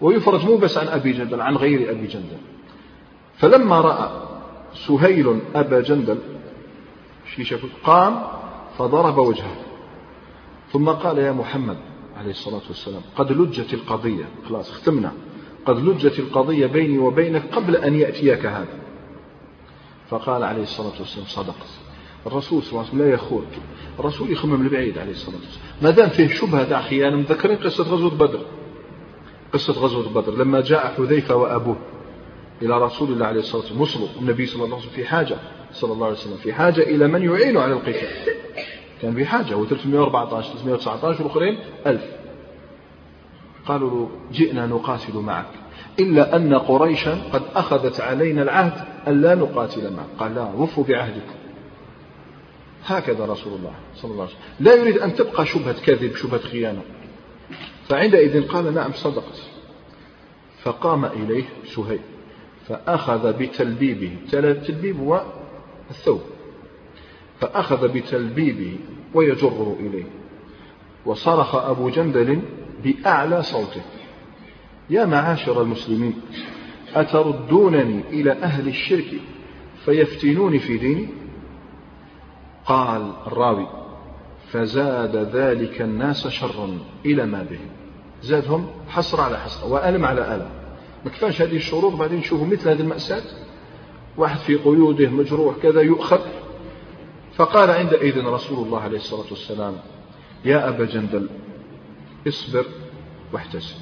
ويفرج 0.00 0.44
مو 0.44 0.56
بس 0.56 0.78
عن 0.78 0.88
أبي 0.88 1.12
جندل 1.12 1.40
عن 1.40 1.56
غير 1.56 1.90
أبي 1.90 2.06
جندل. 2.06 2.38
فلما 3.36 3.80
رأى 3.80 4.10
سهيل 4.74 5.40
أبا 5.54 5.80
جندل 5.80 6.18
قام 7.84 8.22
فضرب 8.78 9.18
وجهه. 9.18 9.56
ثم 10.72 10.88
قال 10.88 11.18
يا 11.18 11.32
محمد 11.32 11.76
عليه 12.20 12.30
الصلاة 12.30 12.62
والسلام. 12.68 13.02
قد 13.16 13.32
لجت 13.32 13.74
القضية 13.74 14.24
خلاص 14.48 14.70
اختمنا 14.70 15.12
قد 15.66 15.78
لجت 15.78 16.18
القضية 16.18 16.66
بيني 16.66 16.98
وبينك 16.98 17.42
قبل 17.54 17.76
أن 17.76 17.94
يأتيك 17.94 18.46
هذا. 18.46 18.80
فقال 20.10 20.42
عليه 20.42 20.62
الصلاة 20.62 20.92
والسلام 20.98 21.26
صدقت 21.26 21.68
الرسول 22.26 22.62
صلى 22.62 22.70
الله 22.70 22.80
عليه 22.80 22.90
وسلم 22.90 23.02
لا 23.02 23.14
يخون. 23.14 23.46
الرسول 23.98 24.32
يخمم 24.32 24.62
البعيد 24.62 24.98
عليه 24.98 25.10
الصلاة 25.10 25.36
والسلام. 25.36 25.66
ما 25.82 25.90
دام 25.90 26.08
فيه 26.08 26.28
شبهة 26.28 26.64
داخل 26.64 26.88
خيانة 26.88 27.16
مذكرين 27.16 27.56
قصة 27.56 27.84
غزوة 27.84 28.10
بدر. 28.10 28.40
قصة 29.52 29.72
غزوة 29.72 30.08
بدر 30.08 30.34
لما 30.36 30.60
جاء 30.60 30.94
حذيفة 30.98 31.36
وأبوه 31.36 31.76
إلى 32.62 32.78
رسول 32.78 33.12
الله 33.12 33.26
عليه 33.26 33.40
الصلاة 33.40 33.62
والسلام 33.62 33.80
وصلوا 33.80 34.08
النبي 34.20 34.46
صلى 34.46 34.64
الله 34.64 34.76
عليه 34.76 34.86
وسلم 34.86 34.96
في 34.96 35.04
حاجة 35.04 35.36
صلى 35.72 35.92
الله 35.92 36.06
عليه 36.06 36.16
وسلم 36.16 36.36
في 36.36 36.52
حاجة 36.52 36.80
إلى 36.82 37.06
من 37.08 37.22
يعين 37.22 37.56
على 37.56 37.72
القتال. 37.72 38.39
كان 39.02 39.14
في 39.14 39.26
حاجة 39.26 39.54
هو 39.54 39.64
314 39.66 40.52
319 40.52 41.22
والآخرين 41.22 41.58
1000 41.86 42.02
قالوا 43.66 43.90
له 43.90 44.10
جئنا 44.32 44.66
نقاتل 44.66 45.18
معك. 45.18 45.46
إلا 46.00 46.36
أن 46.36 46.54
قريشا 46.54 47.18
قد 47.32 47.42
أخذت 47.54 48.00
علينا 48.00 48.42
العهد 48.42 48.84
أن 49.08 49.20
لا 49.20 49.34
نقاتل 49.34 49.92
معك. 49.92 50.06
قال 50.18 50.34
لا 50.34 50.42
وفوا 50.42 50.84
بعهدكم. 50.84 51.34
هكذا 52.86 53.24
رسول 53.24 53.52
الله 53.52 53.72
صلى 53.94 54.10
الله 54.10 54.22
عليه 54.22 54.32
وسلم. 54.32 54.44
لا 54.60 54.74
يريد 54.74 54.98
أن 54.98 55.14
تبقى 55.14 55.46
شبهة 55.46 55.80
كذب 55.84 56.16
شبهة 56.16 56.40
خيانة. 56.40 56.82
فعندئذ 57.88 58.48
قال 58.48 58.74
نعم 58.74 58.92
صدقت. 58.92 59.42
فقام 60.62 61.04
إليه 61.04 61.44
سهيل 61.64 62.00
فأخذ 62.68 63.32
بتلبيبه. 63.32 64.16
تلبيب 64.66 65.00
هو 65.00 65.22
الثوب. 65.90 66.20
فأخذ 67.40 67.88
بتلبيبه 67.88 68.76
ويجره 69.14 69.76
إليه. 69.80 70.04
وصرخ 71.06 71.54
أبو 71.54 71.88
جندل 71.88 72.42
بأعلى 72.84 73.42
صوته. 73.42 73.82
يا 74.90 75.04
معاشر 75.04 75.62
المسلمين 75.62 76.14
أتردونني 76.94 78.02
إلى 78.10 78.32
أهل 78.32 78.68
الشرك 78.68 79.10
فيفتنوني 79.84 80.58
في 80.58 80.78
ديني؟ 80.78 81.08
قال 82.66 83.12
الراوي 83.26 83.66
فزاد 84.48 85.16
ذلك 85.16 85.82
الناس 85.82 86.28
شرا 86.28 86.78
إلى 87.06 87.26
ما 87.26 87.42
بهم. 87.50 87.68
زادهم 88.22 88.66
حصر 88.88 89.20
على 89.20 89.38
حصر 89.38 89.72
وألم 89.72 90.04
على 90.04 90.34
ألم. 90.34 90.50
ما 91.04 91.10
كفاش 91.10 91.42
هذه 91.42 91.56
الشروط؟ 91.56 91.94
بعدين 91.94 92.18
نشوفوا 92.18 92.46
مثل 92.46 92.68
هذه 92.68 92.80
المأساة. 92.80 93.22
واحد 94.16 94.38
في 94.38 94.54
قيوده 94.54 95.08
مجروح 95.08 95.56
كذا 95.62 95.80
يؤخذ. 95.80 96.20
فقال 97.36 97.70
عندئذ 97.70 98.24
رسول 98.24 98.66
الله 98.66 98.80
عليه 98.80 98.96
الصلاة 98.96 99.26
والسلام 99.30 99.76
يا 100.44 100.68
أبا 100.68 100.84
جندل 100.84 101.28
اصبر 102.28 102.64
واحتسب. 103.32 103.76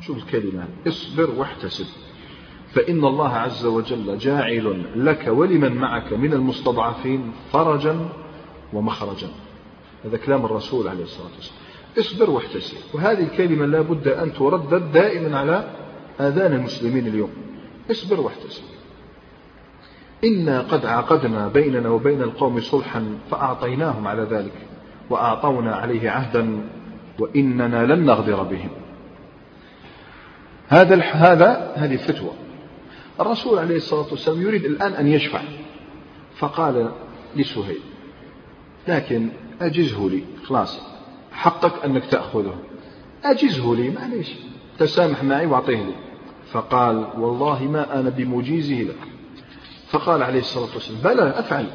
شوف 0.00 0.16
الكلمة 0.16 0.68
اصبر 0.88 1.30
واحتسب. 1.30 1.86
فإن 2.74 3.04
الله 3.04 3.28
عز 3.28 3.66
وجل 3.66 4.18
جاعل 4.18 4.84
لك 4.96 5.24
ولمن 5.28 5.72
معك 5.72 6.12
من 6.12 6.32
المستضعفين 6.32 7.32
فرجا 7.52 8.08
ومخرجا. 8.72 9.28
هذا 10.04 10.16
كلام 10.16 10.44
الرسول 10.44 10.88
عليه 10.88 11.02
الصلاة 11.02 11.30
والسلام. 11.36 11.58
اصبر 11.98 12.30
واحتسب. 12.30 12.76
وهذه 12.94 13.22
الكلمة 13.22 13.66
لا 13.66 13.80
بد 13.80 14.08
أن 14.08 14.32
تردد 14.32 14.92
دائما 14.92 15.38
على 15.38 15.74
آذان 16.20 16.52
المسلمين 16.52 17.06
اليوم. 17.06 17.30
اصبر 17.90 18.20
واحتسب. 18.20 18.62
إنا 20.24 20.60
قد 20.60 20.86
عقدنا 20.86 21.48
بيننا 21.48 21.88
وبين 21.88 22.22
القوم 22.22 22.60
صلحا 22.60 23.18
فأعطيناهم 23.30 24.08
على 24.08 24.22
ذلك 24.22 24.52
وأعطونا 25.10 25.74
عليه 25.74 26.10
عهدا 26.10 26.60
وإننا 27.18 27.94
لن 27.94 28.06
نغدر 28.06 28.42
بهم. 28.42 28.70
هذا 30.68 31.02
هذا 31.02 31.72
هذه 31.76 31.96
فتوى 31.96 32.30
الرسول 33.20 33.58
عليه 33.58 33.76
الصلاة 33.76 34.06
والسلام 34.10 34.42
يريد 34.42 34.64
الآن 34.64 34.92
أن 34.92 35.06
يشفع. 35.08 35.40
فقال 36.36 36.90
لسهيل 37.36 37.80
لكن 38.88 39.28
أجزه 39.60 40.08
لي. 40.08 40.22
خلاص 40.44 40.80
حقك 41.32 41.84
أنك 41.84 42.04
تأخذه. 42.06 42.54
أجزه 43.24 43.74
لي؟ 43.74 43.90
معليش 43.90 44.34
تسامح 44.78 45.24
معي 45.24 45.46
وأعطيه 45.46 45.82
لي. 45.82 45.94
فقال 46.52 47.06
والله 47.18 47.62
ما 47.62 48.00
أنا 48.00 48.10
بمجيزه 48.10 48.82
لك. 48.82 49.17
فقال 49.90 50.22
عليه 50.22 50.40
الصلاة 50.40 50.74
والسلام 50.74 51.00
بلى 51.00 51.30
أفعل. 51.38 51.66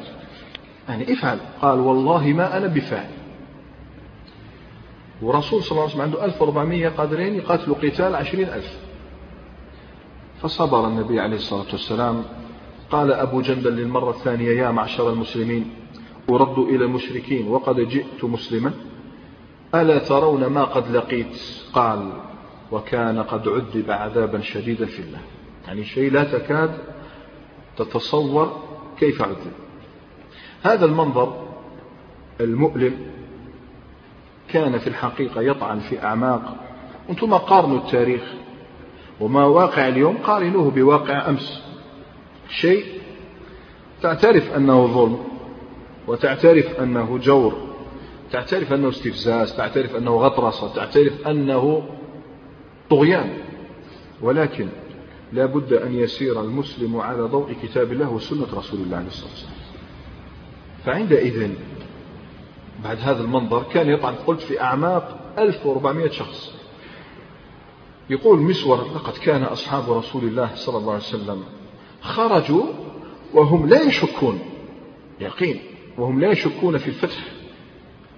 يعني 0.88 1.12
افعل. 1.12 1.38
قال 1.62 1.78
والله 1.78 2.26
ما 2.26 2.56
أنا 2.56 2.66
بفاعل. 2.66 3.10
ورسول 5.22 5.62
صلى 5.62 5.70
الله 5.70 5.82
عليه 5.82 5.92
وسلم 5.92 6.02
عنده 6.02 6.24
1400 6.24 6.88
قادرين 6.88 7.34
يقاتلوا 7.34 7.76
قتال 7.76 8.14
عشرين 8.14 8.48
ألف. 8.48 8.78
فصبر 10.42 10.88
النبي 10.88 11.20
عليه 11.20 11.36
الصلاة 11.36 11.66
والسلام 11.72 12.24
قال 12.90 13.12
أبو 13.12 13.40
جندل 13.40 13.72
للمرة 13.72 14.10
الثانية 14.10 14.50
يا 14.50 14.70
معشر 14.70 15.12
المسلمين 15.12 15.70
أرد 16.30 16.58
إلى 16.58 16.84
المشركين 16.84 17.48
وقد 17.48 17.80
جئت 17.80 18.24
مسلما 18.24 18.72
ألا 19.74 19.98
ترون 19.98 20.46
ما 20.46 20.64
قد 20.64 20.96
لقيت؟ 20.96 21.40
قال 21.72 22.12
وكان 22.72 23.22
قد 23.22 23.48
عذب 23.48 23.90
عذابا 23.90 24.40
شديدا 24.40 24.86
في 24.86 25.02
الله. 25.02 25.20
يعني 25.66 25.84
شيء 25.84 26.12
لا 26.12 26.24
تكاد 26.24 26.78
تتصور 27.76 28.60
كيف 28.98 29.22
عذب 29.22 29.52
هذا 30.62 30.84
المنظر 30.84 31.44
المؤلم 32.40 32.96
كان 34.48 34.78
في 34.78 34.86
الحقيقة 34.86 35.42
يطعن 35.42 35.78
في 35.78 36.04
أعماق. 36.04 36.56
أنتم 37.10 37.34
قارنوا 37.34 37.78
التاريخ 37.78 38.22
وما 39.20 39.44
واقع 39.44 39.88
اليوم 39.88 40.16
قارنوه 40.16 40.70
بواقع 40.70 41.28
أمس. 41.28 41.62
شيء 42.48 42.84
تعترف 44.02 44.56
أنه 44.56 44.86
ظلم 44.86 45.18
وتعترف 46.06 46.80
أنه 46.80 47.18
جور 47.18 47.54
تعترف 48.32 48.72
أنه 48.72 48.88
استفزاز 48.88 49.56
تعترف 49.56 49.96
أنه 49.96 50.16
غطرسة 50.16 50.74
تعترف 50.74 51.28
أنه 51.28 51.82
طغيان. 52.90 53.30
ولكن 54.22 54.68
لا 55.34 55.46
بد 55.46 55.72
أن 55.72 55.94
يسير 55.94 56.40
المسلم 56.40 56.96
على 56.96 57.22
ضوء 57.22 57.52
كتاب 57.62 57.92
الله 57.92 58.10
وسنة 58.10 58.46
رسول 58.54 58.80
الله 58.80 58.96
عليه 58.96 59.06
الصلاة 59.06 59.30
والسلام. 59.30 59.54
فعندئذ 60.84 61.50
بعد 62.84 62.98
هذا 63.00 63.22
المنظر 63.22 63.62
كان 63.62 63.90
يطعن. 63.90 64.14
قلت 64.14 64.40
في 64.40 64.60
أعماق 64.60 65.34
1400 65.38 66.10
شخص. 66.10 66.54
يقول 68.10 68.40
مسور 68.40 68.76
لقد 68.94 69.12
كان 69.12 69.42
أصحاب 69.42 69.92
رسول 69.92 70.24
الله 70.24 70.50
صلى 70.54 70.78
الله 70.78 70.92
عليه 70.92 71.02
وسلم 71.02 71.42
خرجوا 72.00 72.64
وهم 73.34 73.66
لا 73.66 73.82
يشكون. 73.82 74.38
يقين. 75.20 75.60
وهم 75.98 76.20
لا 76.20 76.30
يشكون 76.30 76.78
في 76.78 76.88
الفتح 76.88 77.24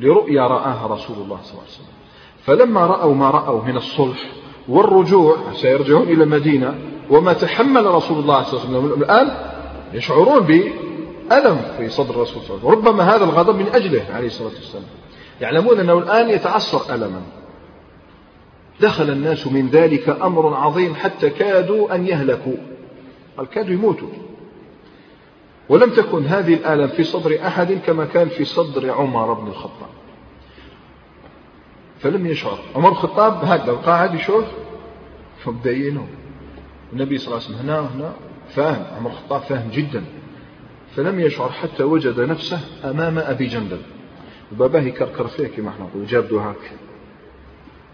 لرؤيا 0.00 0.42
رآها 0.42 0.86
رسول 0.86 1.16
الله 1.16 1.38
صلى 1.42 1.52
الله 1.52 1.62
عليه 1.62 1.72
وسلم. 1.72 1.96
فلما 2.44 2.86
رأوا 2.86 3.14
ما 3.14 3.30
رأوا 3.30 3.64
من 3.64 3.76
الصلح 3.76 4.32
والرجوع 4.68 5.52
سيرجعون 5.52 6.08
إلى 6.08 6.24
المدينة 6.24 6.78
وما 7.10 7.32
تحمل 7.32 7.86
رسول 7.86 8.18
الله 8.18 8.42
صلى 8.42 8.64
الله 8.64 8.78
عليه 8.78 8.88
وسلم 8.88 9.02
الآن 9.02 9.52
يشعرون 9.92 10.40
بألم 10.40 11.60
في 11.76 11.88
صدر 11.88 12.14
الرسول 12.14 12.42
صلى 12.42 12.56
الله 12.56 12.68
عليه 12.68 12.78
وسلم. 12.78 12.88
ربما 12.88 13.16
هذا 13.16 13.24
الغضب 13.24 13.56
من 13.56 13.66
أجله 13.74 14.04
عليه 14.12 14.26
الصلاة 14.26 14.48
والسلام. 14.48 14.84
يعلمون 15.40 15.80
أنه 15.80 15.98
الآن 15.98 16.30
يتعصر 16.30 16.94
ألما. 16.94 17.22
دخل 18.80 19.10
الناس 19.10 19.46
من 19.46 19.68
ذلك 19.68 20.08
أمر 20.08 20.54
عظيم 20.54 20.94
حتى 20.94 21.30
كادوا 21.30 21.94
أن 21.94 22.06
يهلكوا. 22.06 22.56
قال 23.36 23.46
كادوا 23.46 23.72
يموتوا. 23.72 24.08
ولم 25.68 25.90
تكن 25.90 26.26
هذه 26.26 26.54
الآلام 26.54 26.88
في 26.88 27.04
صدر 27.04 27.38
أحد 27.46 27.72
كما 27.86 28.04
كان 28.04 28.28
في 28.28 28.44
صدر 28.44 28.90
عمر 28.90 29.32
بن 29.32 29.48
الخطاب. 29.48 29.88
فلم 31.98 32.26
يشعر. 32.26 32.58
عمر 32.76 32.88
الخطاب 32.88 33.44
هكذا 33.44 33.72
قاعد 33.72 34.14
يشوف 34.14 34.44
فبدينه 35.44 36.06
النبي 36.92 37.18
صلى 37.18 37.26
الله 37.26 37.46
عليه 37.46 37.56
وسلم 37.56 37.68
هنا 37.68 37.80
هنا 37.80 38.12
فاهم 38.48 38.96
عمر 38.96 39.10
الخطاب 39.10 39.40
فاهم 39.40 39.70
جدا. 39.70 40.04
فلم 40.96 41.20
يشعر 41.20 41.52
حتى 41.52 41.82
وجد 41.82 42.20
نفسه 42.20 42.60
أمام 42.84 43.18
أبي 43.18 43.46
جندل. 43.46 43.80
وباباه 44.52 44.80
يكركر 44.80 45.26
فيه 45.26 45.46
كما 45.46 45.68
إحنا 45.68 45.84
نقول 45.84 46.06
جاب 46.06 46.34
هاك 46.34 46.72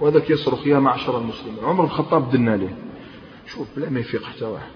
وهذاك 0.00 0.30
يصرخ 0.30 0.66
يا 0.66 0.78
معشر 0.78 1.18
المسلمين. 1.18 1.64
عمر 1.64 1.84
الخطاب 1.84 2.30
دنا 2.30 2.56
له 2.56 2.76
شوف 3.46 3.66
بلا 3.76 3.90
ما 3.90 4.00
يفيق 4.00 4.24
حتى 4.24 4.44
واحد. 4.44 4.70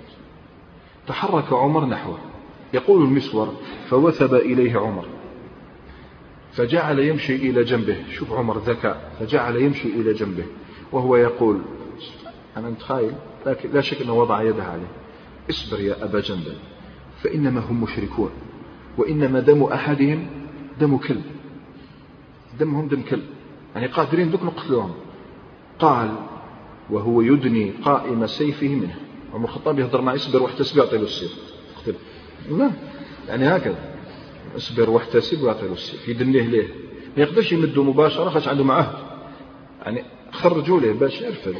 تحرك 1.06 1.52
عمر 1.52 1.84
نحوه. 1.84 2.18
يقول 2.74 3.04
المسور 3.04 3.54
فوثب 3.88 4.34
إليه 4.34 4.78
عمر. 4.78 5.04
فجعل 6.52 6.98
يمشي 6.98 7.36
إلى 7.36 7.64
جنبه. 7.64 7.96
شوف 8.12 8.32
عمر 8.32 8.58
ذكاء. 8.58 9.12
فجعل 9.20 9.56
يمشي 9.56 9.88
إلى 9.88 10.12
جنبه. 10.12 10.44
وهو 10.92 11.16
يقول 11.16 11.60
أنا 12.56 12.70
متخيل 12.70 13.12
لكن 13.46 13.70
لا 13.72 13.80
شك 13.80 14.02
أنه 14.02 14.12
وضع 14.12 14.42
يده 14.42 14.64
عليه. 14.64 14.88
اصبر 15.50 15.80
يا 15.80 16.04
أبا 16.04 16.20
جندل 16.20 16.56
فإنما 17.22 17.60
هم 17.60 17.82
مشركون 17.82 18.30
وإنما 18.98 19.40
دم 19.40 19.62
أحدهم 19.62 20.26
دم 20.80 20.96
كلب. 20.96 21.22
دمهم 22.60 22.88
دم 22.88 23.02
كلب. 23.02 23.24
يعني 23.74 23.86
قادرين 23.86 24.30
دوك 24.30 24.42
نقتلوهم. 24.42 24.94
قال 25.78 26.16
وهو 26.90 27.20
يدني 27.20 27.70
قائم 27.70 28.26
سيفه 28.26 28.68
منه. 28.68 28.94
عمر 29.34 29.44
الخطاب 29.44 29.78
يهضر 29.78 30.00
مع 30.00 30.14
اصبر 30.14 30.42
واحتسب 30.42 30.78
يعطي 30.78 30.96
له 30.96 31.02
السيف. 31.02 31.34
لا 32.50 32.70
يعني 33.28 33.48
هكذا. 33.48 33.94
اصبر 34.56 34.90
واحتسب 34.90 35.42
ويعطي 35.42 35.66
له 35.66 35.72
السيف. 35.72 36.08
يدنيه 36.08 36.42
ليه؟ 36.42 36.68
ما 37.16 37.22
يقدرش 37.22 37.52
يمده 37.52 37.82
مباشرة 37.82 38.30
خاش 38.30 38.48
عنده 38.48 38.64
معه 38.64 38.92
يعني 39.82 40.04
خرجوا 40.32 40.80
له 40.80 40.92
باش 40.92 41.20
يرفد. 41.20 41.56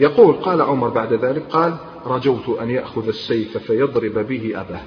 يقول 0.00 0.34
قال 0.34 0.62
عمر 0.62 0.88
بعد 0.88 1.12
ذلك 1.12 1.42
قال 1.50 1.76
رجوت 2.06 2.48
أن 2.48 2.70
يأخذ 2.70 3.08
السيف 3.08 3.58
فيضرب 3.58 4.18
به 4.18 4.60
أباه. 4.60 4.80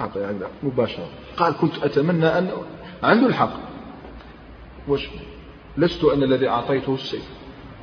أعطي 0.00 0.20
يعني 0.20 0.38
مباشرة. 0.62 1.08
قال 1.36 1.56
كنت 1.56 1.84
أتمنى 1.84 2.26
أن 2.26 2.50
عنده 3.02 3.26
الحق. 3.26 3.52
وش؟ 4.88 5.08
لست 5.76 6.04
أنا 6.04 6.24
الذي 6.24 6.48
أعطيته 6.48 6.94
السيف. 6.94 7.28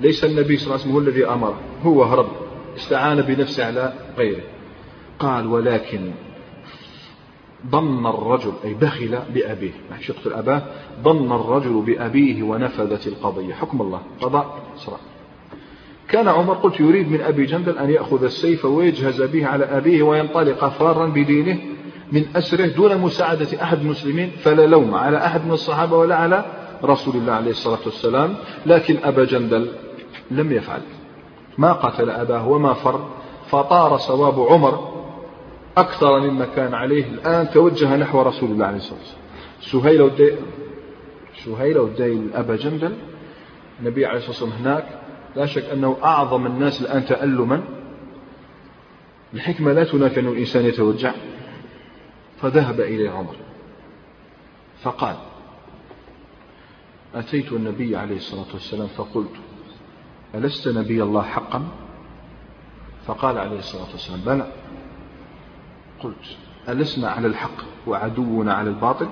ليس 0.01 0.25
النبي 0.25 0.57
صلى 0.57 0.65
الله 0.65 0.73
عليه 0.73 0.81
وسلم 0.81 0.91
هو 0.91 0.99
الذي 0.99 1.25
أمر. 1.25 1.55
هو 1.83 2.03
هرب 2.03 2.29
استعان 2.77 3.21
بنفسه 3.21 3.65
على 3.65 3.93
غيره. 4.17 4.43
قال 5.19 5.47
ولكن 5.47 6.11
ضن 7.65 8.05
الرجل 8.07 8.51
أي 8.65 8.73
بخل 8.73 9.19
بأبيه. 9.33 9.71
ما 9.91 9.97
يقتل 10.09 10.33
أباه 10.33 10.61
ضن 11.03 11.31
الرجل 11.31 11.81
بأبيه 11.81 12.43
ونفذت 12.43 13.07
القضية. 13.07 13.53
حكم 13.53 13.81
الله. 13.81 14.01
قضاء 14.21 14.57
صراع. 14.75 14.99
كان 16.09 16.27
عمر 16.27 16.53
قلت 16.53 16.79
يريد 16.79 17.11
من 17.11 17.21
أبي 17.21 17.45
جندل 17.45 17.77
أن 17.77 17.89
يأخذ 17.89 18.23
السيف 18.23 18.65
ويجهز 18.65 19.21
به 19.21 19.47
على 19.47 19.65
أبيه 19.65 20.03
وينطلق 20.03 20.67
فارا 20.67 21.05
بدينه 21.05 21.59
من 22.11 22.25
أسره 22.35 22.65
دون 22.65 22.97
مساعدة 22.97 23.63
أحد 23.63 23.79
المسلمين 23.79 24.29
فلا 24.29 24.67
لوم 24.67 24.95
على 24.95 25.17
أحد 25.17 25.45
من 25.45 25.51
الصحابة 25.51 25.97
ولا 25.97 26.15
على 26.15 26.45
رسول 26.83 27.15
الله 27.15 27.33
عليه 27.33 27.51
الصلاة 27.51 27.79
والسلام. 27.85 28.35
لكن 28.65 28.97
أبا 29.03 29.25
جندل 29.25 29.71
لم 30.31 30.51
يفعل. 30.51 30.81
ما 31.57 31.73
قتل 31.73 32.09
أباه 32.09 32.47
وما 32.47 32.73
فر. 32.73 33.07
فطار 33.49 33.97
صواب 33.97 34.39
عمر 34.39 34.96
أكثر 35.77 36.19
مما 36.19 36.45
كان 36.45 36.73
عليه 36.73 37.05
الآن 37.05 37.49
توجه 37.49 37.95
نحو 37.95 38.21
رسول 38.21 38.51
الله 38.51 38.65
عليه 38.65 38.77
الصلاة 38.77 38.99
والسلام. 38.99 39.21
سهيل 39.61 40.01
ودي 40.01 40.35
سهيل 41.45 41.77
ودي 41.77 42.19
أبا 42.33 42.55
جندل 42.55 42.93
النبي 43.79 44.05
عليه 44.05 44.17
الصلاة 44.17 44.31
والسلام 44.31 44.51
هناك. 44.51 45.01
لا 45.35 45.45
شك 45.45 45.63
أنه 45.63 45.97
أعظم 46.03 46.45
الناس 46.45 46.81
الآن 46.81 47.05
تألما. 47.05 47.63
الحكمة 49.33 49.73
لا 49.73 49.83
تنافي 49.83 50.19
أن 50.19 50.27
الإنسان 50.27 50.65
يتوجع. 50.65 51.13
فذهب 52.41 52.79
إليه 52.79 53.09
عمر. 53.09 53.35
فقال 54.83 55.15
أتيت 57.15 57.51
النبي 57.51 57.95
عليه 57.95 58.15
الصلاة 58.15 58.53
والسلام 58.53 58.87
فقلت 58.87 59.31
ألست 60.35 60.67
نبي 60.67 61.03
الله 61.03 61.21
حقا؟ 61.21 61.63
فقال 63.07 63.37
عليه 63.37 63.59
الصلاة 63.59 63.91
والسلام 63.91 64.19
بلى. 64.25 64.51
قلت 66.03 66.37
ألسنا 66.69 67.09
على 67.09 67.27
الحق 67.27 67.63
وعدونا 67.87 68.53
على 68.53 68.69
الباطل؟ 68.69 69.09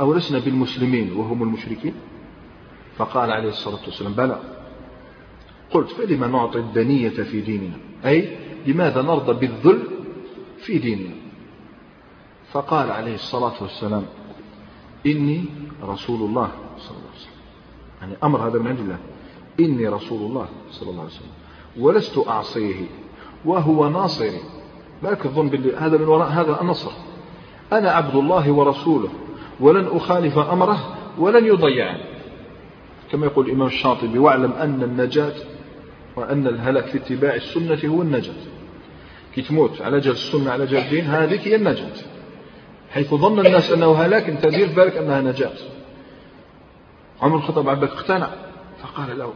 أو 0.00 0.14
لسنا 0.14 0.38
بالمسلمين 0.38 1.12
وهم 1.12 1.42
المشركين؟ 1.42 1.94
فقال 2.96 3.30
عليه 3.30 3.48
الصلاة 3.48 3.84
والسلام 3.84 4.12
بلى. 4.12 4.40
قلت 5.70 5.90
فلما 5.90 6.26
نعطي 6.26 6.58
الدنية 6.58 7.08
في 7.08 7.40
ديننا؟ 7.40 7.76
أي 8.04 8.36
لماذا 8.66 9.02
نرضى 9.02 9.46
بالذل 9.46 9.82
في 10.58 10.78
ديننا؟ 10.78 11.14
فقال 12.52 12.90
عليه 12.90 13.14
الصلاة 13.14 13.62
والسلام 13.62 14.04
إني 15.06 15.44
رسول 15.82 16.28
الله 16.28 16.50
صلى 16.78 16.96
الله 16.96 17.08
عليه 17.10 17.20
وسلم. 17.20 17.40
يعني 18.00 18.16
أمر 18.24 18.48
هذا 18.48 18.58
من 18.58 18.66
عند 18.66 18.78
الله. 18.78 18.98
إني 19.60 19.88
رسول 19.88 20.22
الله 20.22 20.48
صلى 20.70 20.90
الله 20.90 21.00
عليه 21.00 21.12
وسلم. 21.12 21.32
ولست 21.78 22.18
أعصيه 22.28 22.84
وهو 23.44 23.88
ناصري. 23.88 24.40
لا 25.02 25.14
تظن 25.14 25.72
هذا 25.78 25.96
من 25.96 26.08
وراء 26.08 26.28
هذا 26.28 26.60
النصر. 26.60 26.90
أنا 27.72 27.90
عبد 27.90 28.14
الله 28.14 28.50
ورسوله 28.50 29.08
ولن 29.60 29.88
أخالف 29.92 30.38
أمره 30.38 30.96
ولن 31.18 31.46
يضيعني 31.46 32.00
كما 33.12 33.26
يقول 33.26 33.46
الإمام 33.46 33.66
الشاطبي 33.66 34.18
واعلم 34.18 34.52
أن 34.52 34.82
النجاة 34.82 35.34
وأن 36.16 36.46
الهلاك 36.46 36.86
في 36.86 36.98
اتباع 36.98 37.34
السنة 37.34 37.80
هو 37.84 38.02
النجاة. 38.02 38.34
كي 39.34 39.42
تموت 39.42 39.82
على 39.82 40.00
جال 40.00 40.12
السنة 40.12 40.50
على 40.50 40.66
جال 40.66 40.82
الدين 40.82 41.04
هذه 41.04 41.48
هي 41.48 41.56
النجاة. 41.56 41.92
حيث 42.90 43.14
ظن 43.14 43.46
الناس 43.46 43.70
أنه 43.70 43.94
هلاك 43.94 44.28
أنت 44.28 44.46
دير 44.46 44.68
بالك 44.76 44.96
أنها 44.96 45.20
نجاة. 45.20 45.56
عمر 47.22 47.36
الخطاب 47.36 47.68
عبد 47.68 47.84
اقتنع 47.84 48.30
فقال 48.82 49.18
له 49.18 49.32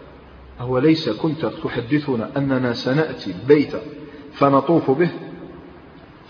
أوليس 0.61 1.09
كنت 1.09 1.47
تحدثنا 1.47 2.31
أننا 2.37 2.73
سنأتي 2.73 3.31
البيت 3.31 3.73
فنطوف 4.33 4.91
به؟ 4.91 5.11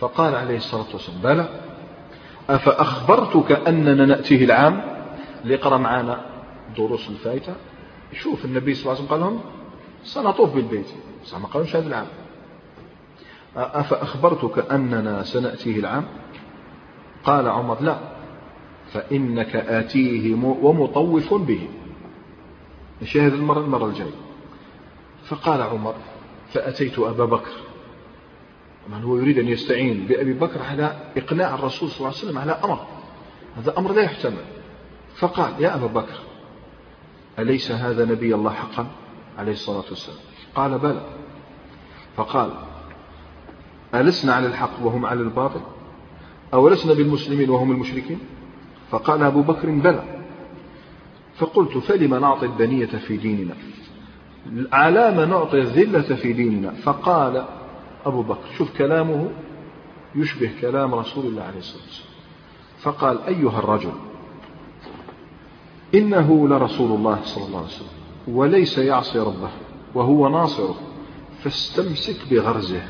فقال 0.05 0.34
عليه 0.34 0.57
الصلاة 0.57 0.86
والسلام 0.92 1.20
بلى 1.20 1.48
أفأخبرتك 2.50 3.52
أننا 3.68 4.07
نأتيه 4.07 4.44
العام؟ 4.44 4.82
ليقرأ 5.44 5.76
معنا 5.78 6.20
دروس 6.76 7.09
الفايتة 7.09 7.55
شوف 8.12 8.44
النبي 8.44 8.74
صلى 8.74 8.82
الله 8.82 8.94
عليه 8.94 9.05
وسلم 9.05 9.11
قال 9.11 9.20
لهم 9.20 9.40
سنطوف 10.02 10.55
بالبيت. 10.55 10.86
ما 11.32 11.46
قالوش 11.46 11.76
هذا 11.76 11.86
العام. 11.88 12.07
أفأخبرتك 13.57 14.72
أننا 14.72 15.22
سنأتيه 15.22 15.76
العام؟ 15.78 16.05
قال 17.24 17.48
عمر 17.48 17.82
لا 17.82 17.98
فإنك 18.92 19.57
آتيه 19.57 20.34
ومطوف 20.34 21.34
به. 21.34 21.68
نشاهد 23.02 23.32
المرة 23.32 23.61
المرة 23.61 23.86
الجاية. 23.86 24.16
فقال 25.24 25.62
عمر 25.62 25.94
فأتيت 26.52 26.98
أبا 26.98 27.24
بكر. 27.24 27.52
من 28.89 29.03
هو 29.03 29.16
يريد 29.16 29.39
أن 29.39 29.49
يستعين 29.49 30.07
بأبي 30.07 30.32
بكر 30.32 30.62
على 30.62 30.97
إقناع 31.16 31.55
الرسول 31.55 31.91
صلى 31.91 31.99
الله 31.99 32.09
عليه 32.09 32.18
وسلم 32.18 32.39
على 32.39 32.53
أمر. 32.53 32.87
هذا 33.57 33.78
أمر 33.78 33.93
لا 33.93 34.03
يحتمل. 34.03 34.45
فقال 35.16 35.53
يا 35.61 35.74
أبا 35.74 35.87
بكر 35.87 36.18
أليس 37.39 37.70
هذا 37.70 38.05
نبي 38.05 38.35
الله 38.35 38.51
حقا؟ 38.51 38.87
عليه 39.39 39.53
الصلاة 39.53 39.85
والسلام. 39.91 40.18
قال 40.55 40.78
بلى. 40.78 41.01
فقال 42.16 42.51
ألسنا 43.95 44.35
على 44.35 44.47
الحق 44.47 44.82
وهم 44.82 45.07
على 45.07 45.20
الباطل؟ 45.20 45.61
أو 46.55 46.68
لسنا 46.68 46.95
بالمسلمين 46.95 47.51
وهم 47.51 47.70
المشركين؟ 47.70 48.18
فقال 48.91 49.22
أبو 49.22 49.43
بكر 49.43 49.70
بلى. 49.70 50.05
فقلت 51.37 51.78
فلم 51.78 52.14
نعطي 52.14 52.47
الدنية 52.47 52.87
في 52.87 53.16
ديننا؟ 53.16 53.55
على 54.72 55.14
ما 55.14 55.24
نعطي 55.24 55.59
الذلة 55.59 56.16
في 56.16 56.32
ديننا؟ 56.32 56.70
فقال 56.70 57.45
أبو 58.07 58.22
بكر. 58.22 58.52
شوف 58.59 58.78
كلامه 58.78 59.30
يشبه 60.14 60.50
كلام 60.61 60.94
رسول 60.94 61.26
الله 61.26 61.42
عليه 61.42 61.59
الصلاة 61.59 61.82
والسلام. 61.82 62.14
فقال 62.78 63.22
أيها 63.22 63.59
الرجل 63.59 63.92
إنه 65.94 66.48
لرسول 66.48 66.92
الله 66.92 67.18
صلى 67.24 67.44
الله 67.46 67.59
عليه 67.59 67.68
وسلم 67.68 67.88
وليس 68.28 68.78
يعصي 68.78 69.18
ربه 69.18 69.50
وهو 69.94 70.28
ناصره 70.28 70.74
فاستمسك 71.42 72.16
بغرزه. 72.30 72.82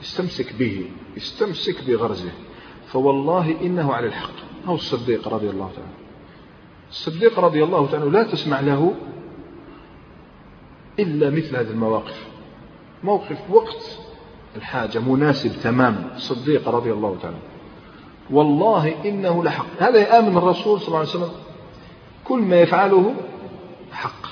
استمسك 0.00 0.52
به 0.58 0.90
استمسك 1.16 1.84
بغرزه. 1.86 2.32
فوالله 2.86 3.60
إنه 3.60 3.92
على 3.92 4.06
الحق. 4.06 4.34
هو 4.66 4.74
الصديق 4.74 5.28
رضي 5.28 5.50
الله 5.50 5.70
تعالى 5.76 5.90
الصديق 6.90 7.38
رضي 7.38 7.64
الله 7.64 7.86
تعالى 7.86 8.10
لا 8.10 8.22
تسمع 8.22 8.60
له 8.60 8.94
إلا 10.98 11.30
مثل 11.30 11.56
هذه 11.56 11.70
المواقف. 11.70 12.26
موقف 13.04 13.38
وقت 13.50 13.98
الحاجة 14.56 14.98
مناسب 14.98 15.52
تماما 15.62 16.10
الصديق 16.16 16.68
رضي 16.68 16.92
الله 16.92 17.16
تعالى. 17.22 17.36
والله 18.30 18.94
إنه 19.04 19.44
لحق. 19.44 19.66
هذا 19.78 19.98
يآمن 19.98 20.36
الرسول 20.36 20.80
صلى 20.80 20.88
الله 20.88 20.98
عليه 20.98 21.08
وسلم. 21.08 21.30
كل 22.24 22.38
ما 22.38 22.60
يفعله 22.60 23.14
حق. 23.92 24.28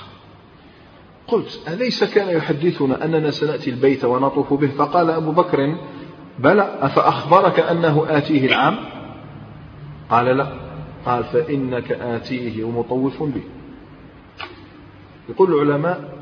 قلت 1.27 1.59
أليس 1.67 2.03
كان 2.03 2.37
يحدثنا 2.37 3.05
أننا 3.05 3.31
سنأتي 3.31 3.69
البيت 3.69 4.05
ونطوف 4.05 4.53
به؟ 4.53 4.67
فقال 4.67 5.09
أبو 5.09 5.31
بكر 5.31 5.75
بلى 6.39 6.77
أفأخبرك 6.81 7.59
أنه 7.59 8.05
آتيه 8.09 8.45
العام؟ 8.45 8.77
قال 10.09 10.25
لا. 10.25 10.47
قال 11.05 11.23
فإنك 11.23 11.91
آتيه 11.91 12.63
ومطوف 12.63 13.23
به. 13.23 13.43
يقول 15.29 15.53
العلماء 15.53 16.16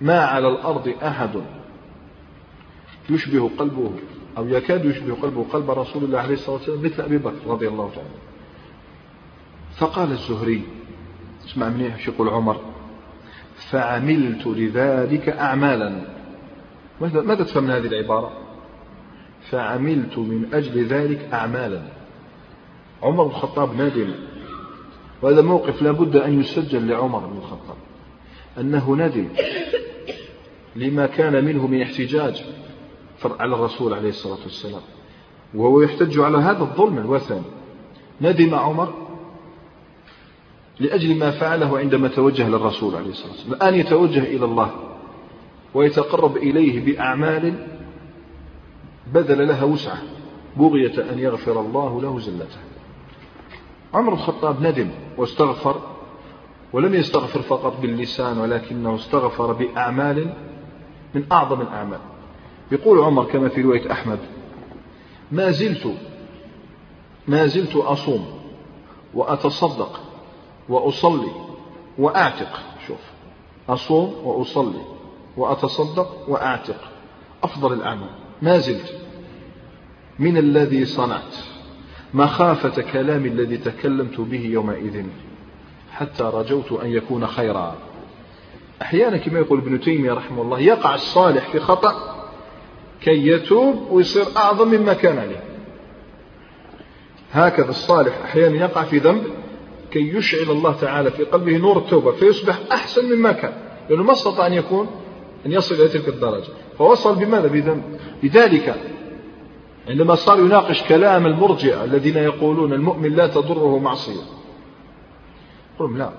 ما 0.00 0.20
على 0.20 0.48
الأرض 0.48 0.94
أحد 1.02 1.42
يشبه 3.10 3.50
قلبه 3.58 3.90
أو 4.38 4.48
يكاد 4.48 4.84
يشبه 4.84 5.14
قلبه 5.14 5.44
قلب 5.52 5.70
رسول 5.70 6.04
الله 6.04 6.18
عليه 6.18 6.34
الصلاة 6.34 6.56
والسلام 6.56 6.84
مثل 6.84 7.02
أبي 7.02 7.18
بكر 7.18 7.46
رضي 7.46 7.68
الله 7.68 7.90
تعالى 7.94 8.08
فقال 9.76 10.12
الزهري 10.12 10.62
اسمع 11.44 11.68
منيح 11.68 12.08
يقول 12.08 12.28
عمر 12.28 12.60
فعملت 13.56 14.46
لذلك 14.46 15.28
أعمالا. 15.28 16.00
ماذا 17.00 17.44
تفهم 17.44 17.64
من 17.64 17.70
هذه 17.70 17.86
العبارة؟ 17.86 18.32
فعملت 19.50 20.18
من 20.18 20.48
أجل 20.54 20.84
ذلك 20.84 21.28
أعمالا. 21.32 21.82
عمر 23.02 23.24
بن 23.24 23.30
الخطاب 23.30 23.76
نادم 23.76 24.14
وهذا 25.22 25.42
موقف 25.42 25.82
لا 25.82 25.92
بد 25.92 26.16
أن 26.16 26.40
يسجل 26.40 26.88
لعمر 26.88 27.18
بن 27.18 27.36
الخطاب 27.36 27.76
أنه 28.60 28.96
ندم 28.96 29.28
لما 30.76 31.06
كان 31.06 31.44
منه 31.44 31.66
من 31.66 31.82
احتجاج 31.82 32.44
على 33.24 33.54
الرسول 33.54 33.94
عليه 33.94 34.08
الصلاة 34.08 34.38
والسلام. 34.42 34.80
وهو 35.54 35.80
يحتج 35.80 36.18
على 36.18 36.38
هذا 36.38 36.60
الظلم 36.60 36.98
الوثني. 36.98 37.42
ندم 38.20 38.54
عمر 38.54 38.94
لأجل 40.80 41.18
ما 41.18 41.30
فعله 41.30 41.78
عندما 41.78 42.08
توجه 42.08 42.48
للرسول 42.48 42.94
عليه 42.94 43.10
الصلاة 43.10 43.30
والسلام. 43.30 43.52
الآن 43.52 43.74
يتوجه 43.74 44.22
إلى 44.22 44.44
الله 44.44 44.70
ويتقرب 45.74 46.36
إليه 46.36 46.84
بأعمال 46.84 47.54
بذل 49.12 49.48
لها 49.48 49.64
وسعة. 49.64 50.02
بغية 50.56 51.12
أن 51.12 51.18
يغفر 51.18 51.60
الله 51.60 52.02
له 52.02 52.18
زلته 52.18 52.58
عمر 53.94 54.12
الخطاب 54.12 54.62
ندم 54.62 54.90
واستغفر 55.16 55.80
ولم 56.72 56.94
يستغفر 56.94 57.42
فقط 57.42 57.80
باللسان 57.80 58.38
ولكنه 58.38 58.94
استغفر 58.94 59.52
بأعمال 59.52 60.34
من 61.14 61.24
أعظم 61.32 61.60
الأعمال. 61.60 62.00
يقول 62.72 62.98
عمر 62.98 63.24
كما 63.24 63.48
في 63.48 63.62
رواية 63.62 63.92
أحمد 63.92 64.18
ما 65.32 65.50
زلت 65.50 65.94
ما 67.28 67.46
زلت 67.46 67.76
أصوم 67.76 68.26
وأتصدق 69.14 70.00
وأصلي 70.68 71.30
وأعتق. 71.98 72.62
شوف 72.86 73.00
أصوم 73.68 74.14
وأصلي 74.24 74.82
وأتصدق 75.36 76.28
وأعتق. 76.28 76.80
أفضل 77.42 77.72
الأعمال. 77.72 78.10
ما 78.42 78.58
زلت 78.58 78.94
من 80.18 80.36
الذي 80.36 80.84
صنعت 80.84 81.36
مخافة 82.14 82.82
كلام 82.82 83.26
الذي 83.26 83.56
تكلمت 83.56 84.20
به 84.20 84.46
يومئذ 84.46 85.06
حتى 85.92 86.22
رجوت 86.22 86.72
أن 86.72 86.90
يكون 86.90 87.26
خيرا. 87.26 87.76
أحيانا 88.82 89.16
كما 89.16 89.38
يقول 89.38 89.58
ابن 89.58 89.80
تيمية 89.80 90.12
رحمه 90.12 90.42
الله 90.42 90.60
يقع 90.60 90.94
الصالح 90.94 91.48
في 91.48 91.60
خطأ 91.60 92.14
كي 93.00 93.26
يتوب 93.28 93.90
ويصير 93.90 94.24
أعظم 94.36 94.68
مما 94.68 94.92
كان 94.92 95.18
عليه. 95.18 95.44
هكذا 97.32 97.70
الصالح 97.70 98.18
أحيانا 98.24 98.56
يقع 98.56 98.82
في 98.82 98.98
ذنب 98.98 99.24
كي 99.90 100.16
يشعل 100.16 100.50
الله 100.50 100.72
تعالى 100.72 101.10
في 101.10 101.24
قلبه 101.24 101.56
نور 101.56 101.78
التوبة 101.78 102.12
فيصبح 102.12 102.58
أحسن 102.72 103.14
مما 103.14 103.32
كان 103.32 103.52
لأنه 103.90 104.02
ما 104.02 104.12
استطاع 104.12 104.46
أن 104.46 104.52
يكون 104.52 104.86
أن 105.46 105.52
يصل 105.52 105.74
إلى 105.74 105.88
تلك 105.88 106.08
الدرجة. 106.08 106.48
فوصل 106.78 107.14
بماذا؟ 107.14 107.46
بذنب. 107.48 107.82
لذلك 108.22 108.74
عندما 109.88 110.14
صار 110.14 110.38
يناقش 110.38 110.82
كلام 110.82 111.26
المرجئة 111.26 111.84
الذين 111.84 112.16
يقولون 112.16 112.72
المؤمن 112.72 113.14
لا 113.14 113.26
تضره 113.26 113.78
معصية 113.78 114.22
قلهم 115.78 115.98
لا. 115.98 116.10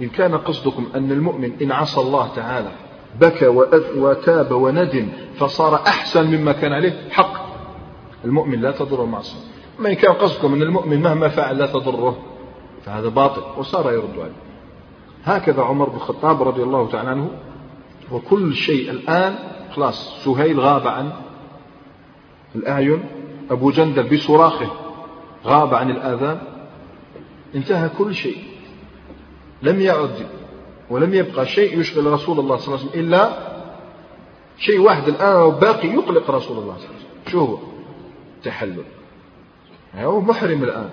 إن 0.00 0.08
كان 0.08 0.36
قصدكم 0.36 0.86
أن 0.94 1.12
المؤمن 1.12 1.52
إن 1.62 1.72
عصى 1.72 2.00
الله 2.00 2.28
تعالى 2.36 2.72
بكى 3.20 3.46
وتاب 3.96 4.52
وندم 4.52 5.08
فصار 5.36 5.74
أحسن 5.74 6.26
مما 6.26 6.52
كان 6.52 6.72
عليه 6.72 7.08
حق. 7.10 7.50
المؤمن 8.24 8.60
لا 8.60 8.70
تضره 8.70 9.04
معصية 9.04 9.38
أما 9.78 9.88
إن 9.88 9.94
كان 9.94 10.12
قصدكم 10.12 10.52
أن 10.54 10.62
المؤمن 10.62 11.02
مهما 11.02 11.28
فعل 11.28 11.58
لا 11.58 11.66
تضره 11.66 12.18
فهذا 12.84 13.08
باطل 13.08 13.42
وصار 13.58 13.92
يرد 13.92 14.18
عليه. 14.18 14.32
هكذا 15.24 15.62
عمر 15.62 15.88
بن 15.88 15.96
الخطاب 15.96 16.42
رضي 16.42 16.62
الله 16.62 16.88
تعالى 16.88 17.10
عنه 17.10 17.30
وكل 18.12 18.54
شيء 18.54 18.90
الآن 18.90 19.34
خلاص 19.74 20.24
سهيل 20.24 20.60
غاب 20.60 20.86
عن 20.86 21.12
الأعين 22.54 23.04
أبو 23.50 23.70
جندل 23.70 24.16
بصراخه 24.16 24.70
غاب 25.46 25.74
عن 25.74 25.90
الآذان 25.90 26.38
انتهى 27.54 27.88
كل 27.98 28.14
شيء. 28.14 28.36
لم 29.62 29.80
يعد 29.80 30.26
ولم 30.90 31.14
يبقى 31.14 31.46
شيء 31.46 31.80
يشغل 31.80 32.06
رسول 32.06 32.38
الله 32.38 32.56
صلى 32.56 32.74
الله 32.74 32.78
عليه 32.78 32.90
وسلم 32.90 33.00
إلا 33.00 33.50
شيء 34.58 34.80
واحد 34.80 35.08
الآن 35.08 35.50
باقي 35.50 35.88
يقلق 35.88 36.30
رسول 36.30 36.58
الله 36.58 36.76
صلى 36.76 36.84
الله 36.84 36.94
عليه 36.94 36.96
وسلم. 36.96 37.32
شو 37.32 37.38
هو؟ 37.38 37.58
تحلل. 38.44 38.84
هو 39.94 40.20
محرم 40.20 40.64
الآن. 40.64 40.90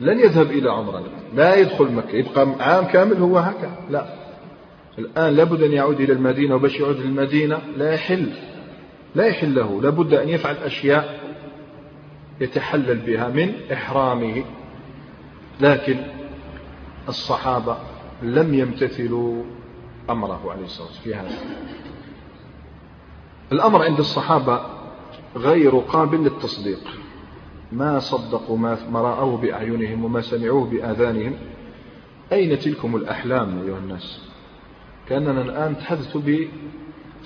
لن 0.00 0.20
يذهب 0.20 0.50
إلى 0.50 0.70
عمرة 0.70 1.02
لا 1.34 1.54
يدخل 1.56 1.92
مكة. 1.92 2.16
يبقى 2.16 2.48
عام 2.60 2.84
كامل 2.84 3.16
هو 3.16 3.38
هكذا. 3.38 3.78
لا. 3.90 4.06
الآن 4.98 5.36
لابد 5.36 5.62
أن 5.62 5.72
يعود 5.72 6.00
إلى 6.00 6.12
المدينة 6.12 6.54
وباش 6.54 6.80
يعود 6.80 7.00
للمدينة 7.00 7.58
لا 7.76 7.94
يحل. 7.94 8.32
لا 9.14 9.26
يحل 9.26 9.54
له. 9.54 9.82
لابد 9.82 10.14
أن 10.14 10.28
يفعل 10.28 10.56
أشياء 10.56 11.20
يتحلل 12.40 12.98
بها 12.98 13.28
من 13.28 13.54
إحرامه. 13.72 14.44
لكن 15.60 16.17
الصحابة 17.08 17.76
لم 18.22 18.54
يمتثلوا 18.54 19.42
أمره 20.10 20.52
عليه 20.52 20.64
الصلاة 20.64 20.86
والسلام 20.86 21.04
في 21.04 21.14
هذا. 21.14 21.38
الأمر 23.52 23.82
عند 23.82 23.98
الصحابة 23.98 24.60
غير 25.36 25.78
قابل 25.78 26.18
للتصديق. 26.18 26.80
ما 27.72 27.98
صدقوا 27.98 28.58
ما 28.58 29.00
رأوه 29.00 29.36
بأعينهم 29.36 30.04
وما 30.04 30.20
سمعوه 30.20 30.64
بآذانهم. 30.64 31.34
أين 32.32 32.58
تلكم 32.58 32.96
الأحلام 32.96 33.62
أيها 33.62 33.78
الناس؟ 33.78 34.20
كأننا 35.08 35.42
الآن 35.42 35.72
نتحدث 35.72 36.16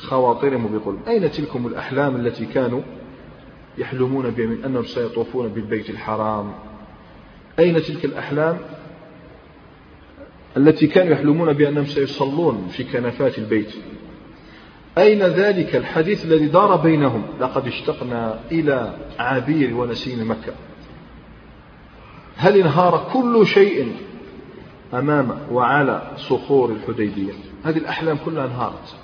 بخواطرهم 0.00 0.64
وبقلوبهم. 0.64 1.02
أين 1.08 1.30
تلكم 1.30 1.66
الأحلام 1.66 2.16
التي 2.16 2.46
كانوا 2.46 2.82
يحلمون 3.78 4.30
بها 4.30 4.46
من 4.46 4.64
أنهم 4.64 4.84
سيطوفون 4.84 5.48
بالبيت 5.48 5.90
الحرام؟ 5.90 6.52
أين 7.58 7.82
تلك 7.82 8.04
الأحلام؟ 8.04 8.58
التي 10.56 10.86
كانوا 10.86 11.12
يحلمون 11.12 11.52
بأنهم 11.52 11.86
سيصلون 11.86 12.68
في 12.68 12.84
كنفات 12.84 13.38
البيت. 13.38 13.74
أين 14.98 15.22
ذلك 15.22 15.76
الحديث 15.76 16.24
الذي 16.24 16.46
دار 16.46 16.76
بينهم؟ 16.76 17.22
لقد 17.40 17.66
اشتقنا 17.66 18.40
إلى 18.52 18.96
عبير 19.18 19.76
ونسيم 19.76 20.30
مكة. 20.30 20.52
هل 22.36 22.56
انهار 22.56 23.10
كل 23.12 23.46
شيء 23.46 23.92
أمام 24.94 25.38
وعلى 25.52 26.02
صخور 26.16 26.72
الحديبية؟ 26.72 27.32
هذه 27.64 27.78
الأحلام 27.78 28.18
كلها 28.24 28.44
انهارت. 28.44 28.94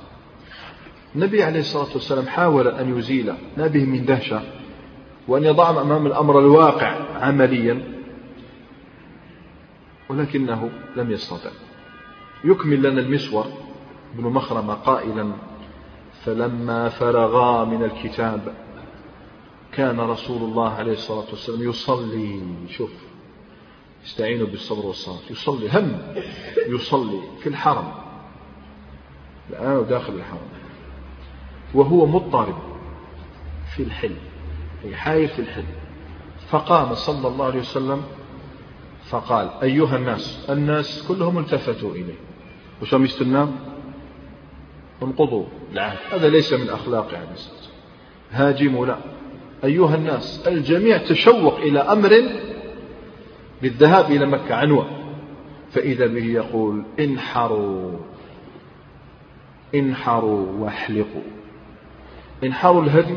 النبي 1.14 1.42
عليه 1.42 1.60
الصلاة 1.60 1.92
والسلام 1.94 2.26
حاول 2.26 2.68
أن 2.68 2.98
يزيل 2.98 3.32
ما 3.56 3.68
من 3.74 4.04
دهشة 4.04 4.42
وأن 5.28 5.44
يضعهم 5.44 5.78
أمام 5.78 6.06
الأمر 6.06 6.38
الواقع 6.38 6.96
عمليا. 7.20 7.97
ولكنه 10.08 10.70
لم 10.96 11.10
يستطع. 11.10 11.50
يكمل 12.44 12.82
لنا 12.82 13.00
المسور 13.00 13.46
بن 14.14 14.24
مخرمة 14.24 14.74
قائلا 14.74 15.32
فلما 16.24 16.88
فرغا 16.88 17.64
من 17.64 17.84
الكتاب 17.84 18.54
كان 19.72 20.00
رسول 20.00 20.42
الله 20.42 20.70
عليه 20.70 20.92
الصلاة 20.92 21.26
والسلام 21.30 21.68
يصلي. 21.68 22.42
شوف 22.68 22.90
استعينوا 24.06 24.46
بالصبر 24.46 24.86
والصلاة. 24.86 25.18
يصلي 25.30 25.70
هم 25.70 26.14
يصلي 26.68 27.20
في 27.40 27.48
الحرم. 27.48 27.92
الآن 29.50 29.86
داخل 29.86 30.12
الحرم. 30.12 30.48
وهو 31.74 32.06
مضطرب 32.06 32.58
في 33.76 33.82
الحل 33.82 34.16
أي 34.84 34.96
حاير 34.96 35.28
في 35.28 35.38
الحل. 35.38 35.64
فقام 36.50 36.94
صلى 36.94 37.28
الله 37.28 37.44
عليه 37.44 37.60
وسلم 37.60 38.02
فقال 39.10 39.50
أيها 39.62 39.96
الناس 39.96 40.46
الناس 40.50 41.04
كلهم 41.08 41.38
التفتوا 41.38 41.92
إليه. 41.92 42.14
وش 42.82 42.92
يستناه 42.92 43.48
انقضوا 45.02 45.44
العهد 45.72 45.98
هذا 46.10 46.28
ليس 46.28 46.52
من 46.52 46.70
أخلاق 46.70 47.12
يعني 47.12 47.28
هاجموا 48.30 48.86
لا. 48.86 48.98
أيها 49.64 49.94
الناس 49.94 50.48
الجميع 50.48 50.96
تشوق 50.96 51.56
إلى 51.56 51.80
أمر 51.80 52.22
بالذهاب 53.62 54.10
إلى 54.10 54.26
مكة 54.26 54.54
عنوة 54.54 54.86
فإذا 55.70 56.06
به 56.06 56.24
يقول 56.24 56.84
انحروا. 57.00 57.98
انحروا 59.74 60.46
واحلقوا. 60.58 61.22
انحروا 62.44 62.82
الهدي 62.82 63.16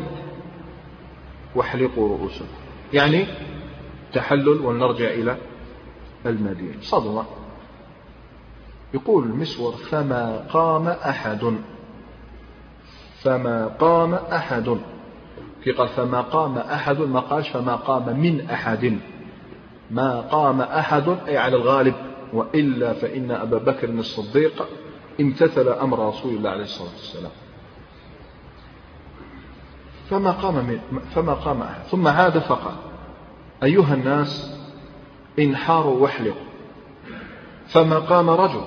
واحلقوا 1.54 2.08
رؤوسكم. 2.08 2.44
يعني 2.92 3.26
تحلل 4.12 4.48
ولنرجع 4.60 5.10
إلى 5.10 5.36
المدينة. 6.26 6.80
صدمة 6.80 7.24
يقول 8.94 9.24
المسور 9.24 9.72
فما 9.72 10.36
قام 10.52 10.88
أحد. 10.88 11.54
فما 13.22 13.66
قام 13.66 14.14
أحد. 14.14 14.78
في 15.64 15.72
قال 15.72 15.88
فما 15.88 16.20
قام 16.20 16.58
أحد 16.58 16.98
ما 17.00 17.20
قالش 17.20 17.48
فما 17.48 17.76
قام 17.76 18.20
من 18.20 18.50
أحد. 18.50 18.98
ما 19.90 20.20
قام 20.20 20.60
أحد 20.60 21.08
أي 21.28 21.38
على 21.38 21.56
الغالب. 21.56 21.94
وإلا 22.32 22.92
فإن 22.92 23.30
أبا 23.30 23.58
بكر 23.58 23.88
الصديق 23.88 24.68
امتثل 25.20 25.68
أمر 25.68 26.08
رسول 26.08 26.34
الله 26.36 26.50
عليه 26.50 26.62
الصلاة 26.62 26.90
والسلام. 26.90 27.32
فما 30.10 30.30
قام 30.30 30.54
من 30.54 31.00
فما 31.14 31.34
قام 31.34 31.62
أحد. 31.62 31.82
ثم 31.82 32.08
عاد 32.08 32.38
فقال 32.38 32.74
أيها 33.62 33.94
الناس 33.94 34.61
انحاروا 35.38 35.98
واحلقوا 35.98 36.52
فما 37.66 37.98
قام 37.98 38.30
رجل. 38.30 38.64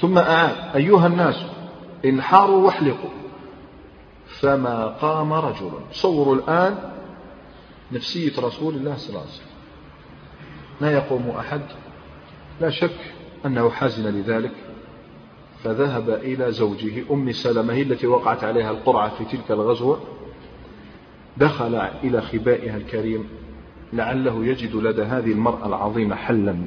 ثم 0.00 0.18
أعاد 0.18 0.76
أيها 0.76 1.06
الناس 1.06 1.44
انحاروا 2.04 2.66
واحلقوا 2.66 3.10
فما 4.26 4.86
قام 4.86 5.32
رجل. 5.32 5.70
صوروا 5.92 6.34
الآن 6.34 6.92
نفسية 7.92 8.32
رسول 8.38 8.74
الله 8.74 8.96
صلى 8.96 9.08
الله 9.08 9.20
عليه 9.20 9.30
وسلم. 9.30 9.46
لا 10.80 10.92
يقوم 10.92 11.30
أحد. 11.38 11.62
لا 12.60 12.70
شك 12.70 13.14
أنه 13.46 13.70
حزن 13.70 14.06
لذلك. 14.06 14.52
فذهب 15.64 16.10
إلى 16.10 16.52
زوجه 16.52 17.04
أم 17.10 17.32
سلمة 17.32 17.82
التي 17.82 18.06
وقعت 18.06 18.44
عليها 18.44 18.70
القرعة 18.70 19.08
في 19.08 19.24
تلك 19.24 19.50
الغزوة. 19.50 20.00
دخل 21.36 21.74
إلى 21.74 22.22
خبائها 22.22 22.76
الكريم. 22.76 23.28
لعله 23.92 24.44
يجد 24.44 24.76
لدى 24.76 25.02
هذه 25.02 25.32
المرأة 25.32 25.66
العظيمة 25.66 26.16
حلا. 26.16 26.66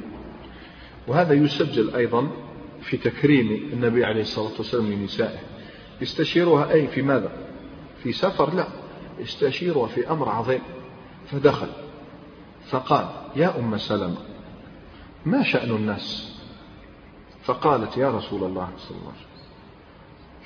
وهذا 1.06 1.34
يسجل 1.34 1.94
أيضا 1.94 2.30
في 2.82 2.96
تكريم 2.96 3.70
النبي 3.72 4.04
عليه 4.04 4.20
الصلاة 4.20 4.52
والسلام 4.58 4.92
لنسائه. 4.92 5.38
يستشيرها 6.00 6.72
أي 6.72 6.86
في 6.86 7.02
ماذا؟ 7.02 7.32
في 8.02 8.12
سفر؟ 8.12 8.54
لا 8.54 8.66
يستشيرها 9.18 9.86
في 9.86 10.10
أمر 10.10 10.28
عظيم. 10.28 10.60
فدخل 11.26 11.68
فقال 12.70 13.06
يا 13.36 13.58
أم 13.58 13.78
سلمة 13.78 14.16
ما 15.26 15.42
شأن 15.42 15.70
الناس؟ 15.70 16.32
فقالت 17.44 17.96
يا 17.96 18.10
رسول 18.10 18.44
الله 18.44 18.68
صلى 18.78 18.96
الله 18.96 19.08
عليه 19.08 19.18
وسلم 19.18 19.32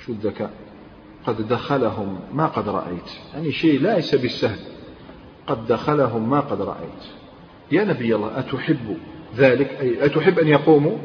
شو 0.05 0.11
الذكاء؟ 0.11 0.51
قد 1.25 1.47
دخلهم 1.47 2.19
ما 2.33 2.45
قد 2.45 2.69
رأيت. 2.69 3.11
يعني 3.33 3.51
شيء 3.51 3.81
ليس 3.81 4.15
بالسهل. 4.15 4.59
قد 5.47 5.67
دخلهم 5.67 6.29
ما 6.29 6.39
قد 6.39 6.61
رأيت. 6.61 7.03
يا 7.71 7.83
نبي 7.83 8.15
الله 8.15 8.39
أتحب 8.39 8.97
ذلك؟ 9.35 9.71
أي 9.81 10.05
أتحب 10.05 10.39
أن 10.39 10.47
يقوموا؟ 10.47 10.97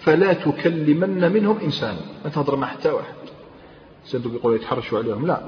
فلا 0.00 0.32
تكلمن 0.32 1.32
منهم 1.32 1.58
إنسانا. 1.64 2.00
ما 2.24 2.30
تهضر 2.30 2.56
مع 2.56 2.66
حتى 2.66 2.90
واحد. 2.90 3.14
سندوك 4.04 4.32
يقول 4.32 4.54
يتحرشوا 4.54 4.98
عليهم. 4.98 5.26
لا. 5.26 5.40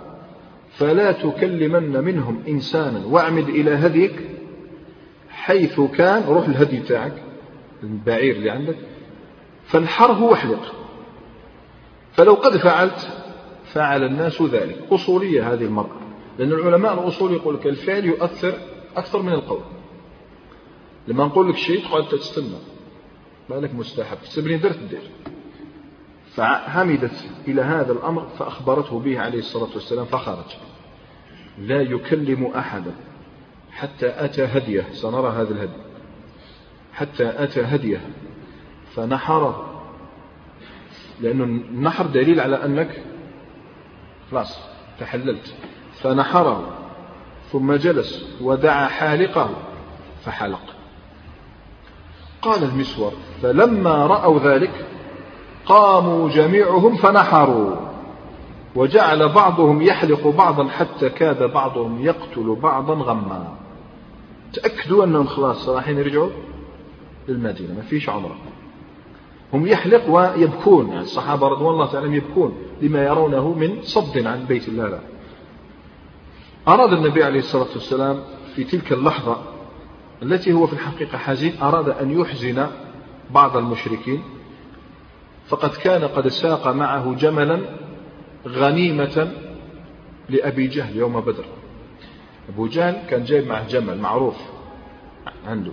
فلا 0.70 1.12
تكلمن 1.12 2.04
منهم 2.04 2.42
إنسانا. 2.48 3.06
واعمد 3.06 3.48
إلى 3.48 3.70
هديك 3.70 4.28
حيث 5.30 5.80
كان. 5.80 6.22
روح 6.28 6.48
الهدي 6.48 6.78
تاعك 6.78 7.22
البعير 7.82 8.36
اللي 8.36 8.50
عندك. 8.50 8.76
فانحره 9.64 10.22
واحلق 10.22 10.74
فلو 12.12 12.34
قد 12.34 12.56
فعلت 12.56 13.08
فعل 13.64 14.04
الناس 14.04 14.42
ذلك. 14.42 14.78
أصولية 14.90 15.52
هذه 15.52 15.64
المرأة. 15.64 15.97
لأن 16.38 16.52
العلماء 16.52 16.94
الأصول 16.94 17.32
يقول 17.32 17.54
لك 17.54 17.66
الفعل 17.66 18.04
يؤثر 18.04 18.54
أكثر 18.96 19.22
من 19.22 19.32
القول. 19.32 19.60
لما 21.08 21.24
نقول 21.24 21.48
لك 21.48 21.56
شيء 21.56 21.84
تقعد 21.84 22.08
تستنى. 22.08 22.58
بالك 23.50 23.74
مستحب. 23.74 24.18
تسبني 24.22 24.56
درت 24.56 24.78
دير. 24.78 25.10
فعمدت 26.34 27.30
إلى 27.48 27.62
هذا 27.62 27.92
الأمر 27.92 28.28
فأخبرته 28.38 29.00
به 29.00 29.20
عليه 29.20 29.38
الصلاة 29.38 29.68
والسلام 29.74 30.04
فخرج. 30.04 30.56
لا 31.58 31.82
يكلم 31.82 32.46
أحدا. 32.46 32.94
حتى 33.70 34.24
أتى 34.24 34.44
هديه. 34.44 34.86
سنرى 34.92 35.28
هذا 35.28 35.54
الهدي. 35.54 35.82
حتى 36.92 37.44
أتى 37.44 37.60
هديه. 37.60 38.00
فنحره. 38.94 39.82
لأنه 41.20 41.44
النحر 41.44 42.06
دليل 42.06 42.40
على 42.40 42.64
أنك 42.64 43.02
خلاص 44.30 44.60
تحللت. 45.00 45.54
فنحره 46.02 46.62
ثم 47.52 47.72
جلس 47.72 48.38
ودعا 48.40 48.86
حالقه 48.86 49.50
فحلق. 50.24 50.62
قال 52.42 52.64
المسور 52.64 53.12
فلما 53.42 54.06
رأوا 54.06 54.38
ذلك 54.38 54.86
قاموا 55.66 56.28
جميعهم 56.28 56.96
فنحروا. 56.96 57.76
وجعل 58.74 59.28
بعضهم 59.28 59.82
يحلق 59.82 60.26
بعضا 60.26 60.68
حتى 60.68 61.08
كاد 61.08 61.42
بعضهم 61.52 62.00
يقتل 62.00 62.56
بعضا 62.62 62.94
غما. 62.94 63.54
تأكدوا 64.52 65.04
أنهم 65.04 65.26
خلاص 65.26 65.68
رايحين 65.68 65.98
يرجعوا 65.98 66.30
للمدينة 67.28 67.74
ما 67.74 67.82
فيش 67.82 68.08
عمرة. 68.08 68.36
هم 69.52 69.66
يحلق 69.66 70.10
ويبكون 70.10 70.88
يعني 70.88 71.00
الصحابة 71.00 71.48
رضوان 71.48 71.74
الله 71.74 71.86
تعالى 71.86 72.16
يبكون 72.16 72.52
لما 72.82 73.04
يرونه 73.04 73.52
من 73.52 73.82
صد 73.82 74.26
عن 74.26 74.44
بيت 74.44 74.68
الله. 74.68 74.88
لا. 74.88 75.17
أراد 76.68 76.92
النبي 76.92 77.24
عليه 77.24 77.38
الصلاة 77.38 77.68
والسلام 77.74 78.20
في 78.54 78.64
تلك 78.64 78.92
اللحظة 78.92 79.36
التي 80.22 80.52
هو 80.52 80.66
في 80.66 80.72
الحقيقة 80.72 81.18
حزين 81.18 81.52
أراد 81.62 81.88
أن 81.88 82.20
يحزن 82.20 82.66
بعض 83.30 83.56
المشركين. 83.56 84.22
فقد 85.48 85.70
كان 85.70 86.04
قد 86.04 86.28
ساق 86.28 86.68
معه 86.68 87.14
جملا 87.14 87.60
غنيمة 88.46 89.32
لأبي 90.28 90.66
جهل 90.66 90.96
يوم 90.96 91.20
بدر. 91.20 91.44
أبو 92.48 92.66
جهل 92.66 92.96
كان 93.10 93.24
جايب 93.24 93.48
معه 93.48 93.68
جمل 93.68 93.98
معروف 93.98 94.36
عنده. 95.46 95.72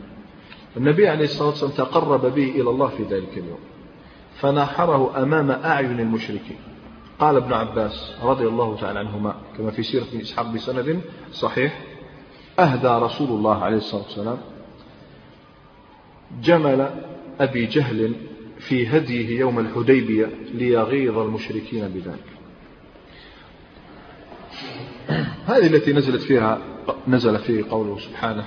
النبي 0.77 1.07
عليه 1.07 1.25
الصلاة 1.25 1.47
والسلام 1.47 1.71
تقرب 1.71 2.21
به 2.21 2.51
إلى 2.51 2.69
الله 2.69 2.87
في 2.87 3.03
ذلك 3.03 3.37
اليوم. 3.37 3.59
فناحره 4.35 5.23
أمام 5.23 5.51
أعين 5.51 5.99
المشركين. 5.99 6.57
قال 7.19 7.35
ابن 7.35 7.53
عباس 7.53 8.11
رضي 8.23 8.47
الله 8.47 8.77
تعالى 8.77 8.99
عنهما 8.99 9.35
كما 9.57 9.71
في 9.71 9.83
سيرة 9.83 10.03
ابن 10.03 10.21
إسحاق 10.21 10.51
بسند 10.51 11.01
صحيح 11.31 11.81
أهدى 12.59 12.87
رسول 12.87 13.29
الله 13.29 13.63
عليه 13.63 13.77
الصلاة 13.77 14.03
والسلام 14.03 14.37
جمل 16.41 16.89
أبي 17.39 17.65
جهل 17.65 18.15
في 18.59 18.87
هديه 18.87 19.39
يوم 19.39 19.59
الحديبية 19.59 20.29
ليغيظ 20.53 21.17
المشركين 21.17 21.87
بذلك. 21.87 22.35
هذه 25.45 25.67
التي 25.67 25.93
نزلت 25.93 26.21
فيها 26.21 26.61
نزل 27.07 27.39
فيه 27.39 27.63
قوله 27.69 27.99
سبحانه 27.99 28.45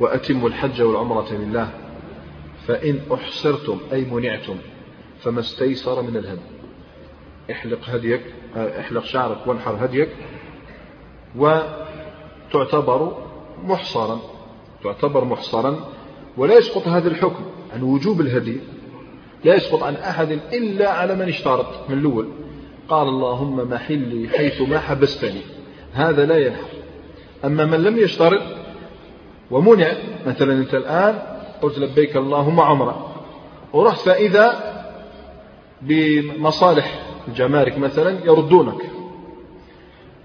وأتموا 0.00 0.48
الحج 0.48 0.82
والعمرة 0.82 1.32
لله 1.32 1.70
فإن 2.66 3.00
أحصرتم 3.12 3.80
أي 3.92 4.04
منعتم 4.04 4.56
فما 5.20 5.40
استيسر 5.40 6.02
من 6.02 6.16
الهدي. 6.16 6.57
احلق 7.50 7.78
هديك 7.84 8.22
احلق 8.56 9.04
شعرك 9.04 9.46
وانحر 9.46 9.84
هديك 9.84 10.08
وتعتبر 11.36 13.18
محصرا 13.64 14.20
تعتبر 14.84 15.24
محصرا 15.24 15.76
ولا 16.36 16.54
يسقط 16.54 16.88
هذا 16.88 17.08
الحكم 17.08 17.44
عن 17.74 17.82
وجوب 17.82 18.20
الهدي 18.20 18.60
لا 19.44 19.54
يسقط 19.54 19.82
عن 19.82 19.94
أحد 19.94 20.30
إلا 20.52 20.90
على 20.90 21.14
من 21.14 21.28
اشترط 21.28 21.90
من 21.90 21.98
الأول. 21.98 22.28
قال 22.88 23.08
اللهم 23.08 23.70
محلي 23.70 24.28
حيث 24.28 24.60
ما 24.60 24.78
حبستني. 24.78 25.40
هذا 25.92 26.26
لا 26.26 26.46
ينحر. 26.46 26.68
أما 27.44 27.64
من 27.64 27.82
لم 27.82 27.98
يشترط 27.98 28.42
ومنع 29.50 29.92
مثلا 30.26 30.52
أنت 30.52 30.74
الآن 30.74 31.18
قلت 31.62 31.78
لبيك 31.78 32.16
اللهم 32.16 32.60
عمرة 32.60 33.14
ورحت 33.72 33.98
فإذا 33.98 34.74
بمصالح 35.82 37.07
الجمارك 37.28 37.78
مثلا 37.78 38.24
يردونك. 38.24 38.90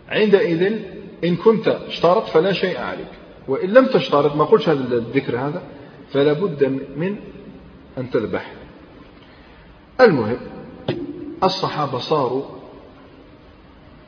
عندئذ 0.10 0.80
إن 1.24 1.36
كنت 1.36 1.68
اشترط 1.68 2.24
فلا 2.24 2.52
شيء 2.52 2.80
عليك. 2.80 3.12
وإن 3.48 3.70
لم 3.70 3.86
تشترط 3.86 4.36
ما 4.36 4.44
قلتش 4.44 4.70
هذا 4.70 4.96
الذكر 4.96 5.38
هذا 5.38 5.62
فلا 6.10 6.34
بد 6.34 6.64
من 6.98 7.16
أن 7.98 8.10
تذبح. 8.10 8.52
المهم 10.02 10.38
الصحابة 11.44 11.98
صاروا 11.98 12.44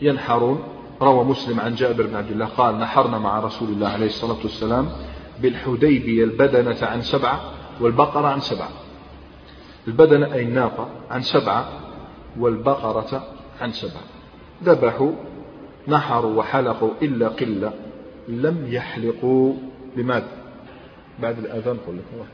ينحرون. 0.02 0.64
روى 1.02 1.24
مسلم 1.24 1.60
عن 1.60 1.76
جابر 1.76 2.06
بن 2.06 2.16
عبد 2.16 2.32
الله 2.32 2.46
قال 2.46 2.80
نحرنا 2.80 3.20
مع 3.20 3.40
رسول 3.40 3.70
الله 3.70 3.88
عليه 3.88 4.06
الصلاة 4.06 4.38
والسلام 4.44 4.90
بالحديبية 5.42 6.24
البدنة 6.24 6.78
عن 6.82 7.02
سبعة 7.02 7.42
والبقرة 7.82 8.28
عن 8.28 8.40
سبعة. 8.40 8.70
البدنة 9.88 10.34
أي 10.34 10.42
الناقة 10.42 10.90
عن 11.12 11.22
سبعة 11.22 11.70
والبقرة 12.40 13.24
عن 13.62 13.72
سبعة 13.72 14.04
ذبحوا 14.64 15.12
نحروا 15.88 16.40
وحلقوا 16.40 16.92
إلا 17.02 17.28
قلة. 17.28 17.74
لم 18.28 18.68
يحلقوا 18.70 19.54
لماذا 19.96 20.32
بعد 21.22 21.40
الأذان 21.40 21.78
قل 21.88 21.98
لك 21.98 22.26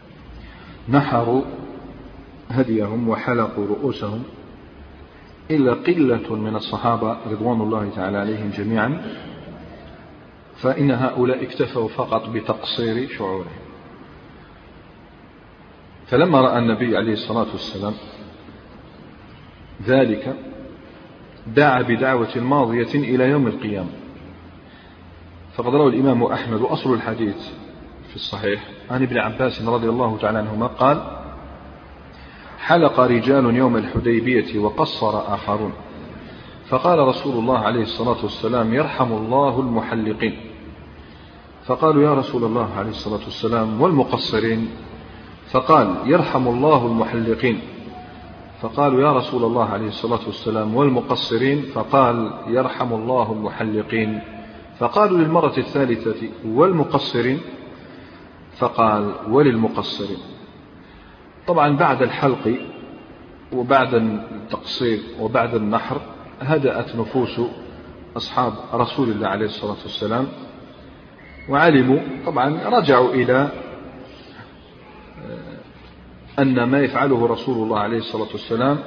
نحروا 0.89 1.41
هديهم 2.49 3.10
وحلقوا 3.10 3.68
رؤوسهم. 3.68 4.24
إلا 5.52 5.74
قلة 5.74 6.36
من 6.36 6.56
الصحابة 6.56 7.18
رضوان 7.32 7.62
الله 7.62 7.89
تعالى 7.95 8.18
عليهم 8.18 8.49
جميعا. 8.49 9.02
فإن 10.56 10.91
هؤلاء 10.91 11.43
اكتفوا 11.43 11.88
فقط 11.88 12.30
بتقصير 12.30 13.10
شعورهم. 13.10 13.62
فلما 16.08 16.41
رأى 16.41 16.60
النبي 16.60 16.97
عليه 16.97 17.14
الصلاة 17.14 17.47
والسلام 17.52 17.93
ذلك 19.88 20.36
دعا 21.47 21.82
بدعوة 21.82 22.38
ماضية 22.38 22.95
إلى 22.95 23.23
يوم 23.23 23.47
القيامة. 23.47 23.89
فقد 25.55 25.75
روى 25.75 25.89
الإمام 25.89 26.23
أحمد 26.23 26.61
وأصل 26.61 26.93
الحديث 26.93 27.38
في 28.09 28.15
الصحيح 28.15 28.63
عن 28.91 29.03
ابن 29.03 29.17
عباس 29.17 29.61
رضي 29.61 29.89
الله 29.89 30.17
تعالى 30.17 30.38
عنهما 30.38 30.67
قال 30.67 31.17
حلق 32.59 32.99
رجال 32.99 33.55
يوم 33.55 33.77
الحديبية 33.77 34.59
وقصر 34.59 35.34
آخرون. 35.34 35.73
فقال 36.67 36.99
رسول 36.99 37.38
الله 37.38 37.57
عليه 37.57 37.82
الصلاة 37.82 38.23
والسلام 38.23 38.73
يرحم 38.73 39.11
الله 39.11 39.59
المحلقين. 39.59 40.36
فقالوا 41.65 42.03
يا 42.03 42.13
رسول 42.13 42.43
الله 42.43 42.73
عليه 42.73 42.89
الصلاة 42.89 43.23
والسلام 43.25 43.82
والمقصرين؟ 43.82 44.69
فقال 45.51 45.95
يرحم 46.05 46.47
الله 46.47 46.86
المحلقين. 46.86 47.61
فقالوا 48.62 49.01
يا 49.01 49.12
رسول 49.12 49.43
الله 49.43 49.66
عليه 49.70 49.88
الصلاة 49.88 50.20
والسلام 50.28 50.76
والمقصرين؟ 50.76 51.62
فقال 51.62 52.32
يرحم 52.47 52.93
الله 52.93 53.32
المحلقين. 53.32 54.22
فقالوا 54.80 55.18
للمرة 55.18 55.53
الثالثة 55.57 56.30
والمقصرين؟ 56.45 57.39
فقال 58.57 59.14
وللمقصرين. 59.30 60.18
طبعا 61.47 61.78
بعد 61.78 62.01
الحلق 62.01 62.55
وبعد 63.53 63.93
التقصير 63.93 64.99
وبعد 65.20 65.55
النحر 65.55 66.01
هدأت 66.41 66.95
نفوس 66.95 67.41
أصحاب 68.18 68.53
رسول 68.74 69.09
الله 69.09 69.28
عليه 69.28 69.45
الصلاة 69.45 69.78
والسلام 69.84 70.28
وعلموا 71.49 71.99
طبعا 72.26 72.59
رجعوا 72.80 73.09
إلى 73.14 73.49
أن 76.39 76.63
ما 76.63 76.79
يفعله 76.79 77.27
رسول 77.27 77.63
الله 77.63 77.79
عليه 77.79 77.97
الصلاة 77.97 78.27
والسلام 78.32 78.77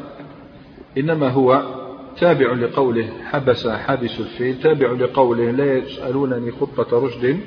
إنما 0.99 1.29
هو 1.29 1.63
تابع 2.21 2.53
لقوله 2.53 3.09
حبس 3.25 3.67
حابس 3.67 4.21
الفيل 4.21 4.61
تابع 4.63 4.93
لقوله 4.93 5.51
لا 5.51 5.75
يسألونني 5.75 6.53
خطة 6.53 6.99
رشد 6.99 7.41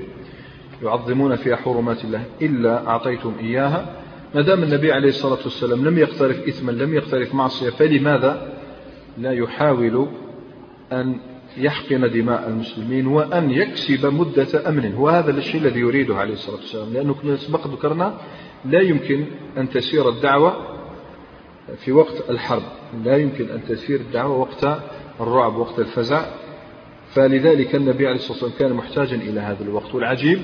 يعظمون 0.84 1.36
فيها 1.36 1.56
حرمات 1.56 2.04
الله 2.04 2.24
إلا 2.42 2.88
أعطيتم 2.88 3.34
إياها. 3.40 3.96
ما 4.36 4.42
دام 4.42 4.64
النبي 4.64 4.92
عليه 4.92 5.10
الصلاة 5.10 5.40
والسلام 5.44 5.86
لم 5.88 5.98
يقترف 5.98 6.48
إثما 6.48 6.72
لم 6.72 6.94
يقترف 6.94 7.36
معصية 7.36 7.70
فلماذا 7.70 8.54
لا 9.18 9.32
يحاول 9.32 10.08
أن 10.92 11.20
يحقن 11.58 12.12
دماء 12.12 12.50
المسلمين 12.50 13.08
وأن 13.08 13.52
يكسب 13.52 14.06
مدة 14.06 14.70
أمن؟ 14.70 14.94
وهذا 14.96 15.32
الشيء 15.32 15.62
الذي 15.62 15.80
يريده 15.80 16.16
عليه 16.16 16.34
الصلاة 16.34 16.56
والسلام 16.56 16.94
لأنه 16.94 17.14
كما 17.14 17.36
سبق 17.36 17.68
ذكرنا 17.68 18.18
لا 18.68 18.82
يمكن 18.82 19.26
أن 19.58 19.70
تسير 19.70 20.10
الدعوة 20.10 20.78
في 21.78 21.92
وقت 21.92 22.30
الحرب. 22.30 22.64
لا 23.04 23.18
يمكن 23.18 23.50
أن 23.50 23.64
تسير 23.68 24.00
الدعوة 24.00 24.38
وقت 24.38 24.82
الرعب 25.22 25.56
وقت 25.56 25.80
الفزع. 25.80 26.26
فلذلك 27.14 27.76
النبي 27.76 28.08
عليه 28.08 28.16
الصلاة 28.16 28.44
والسلام 28.44 28.60
كان 28.60 28.74
محتاجا 28.78 29.16
إلى 29.16 29.40
هذا 29.40 29.64
الوقت. 29.64 29.96
والعجيب 29.96 30.42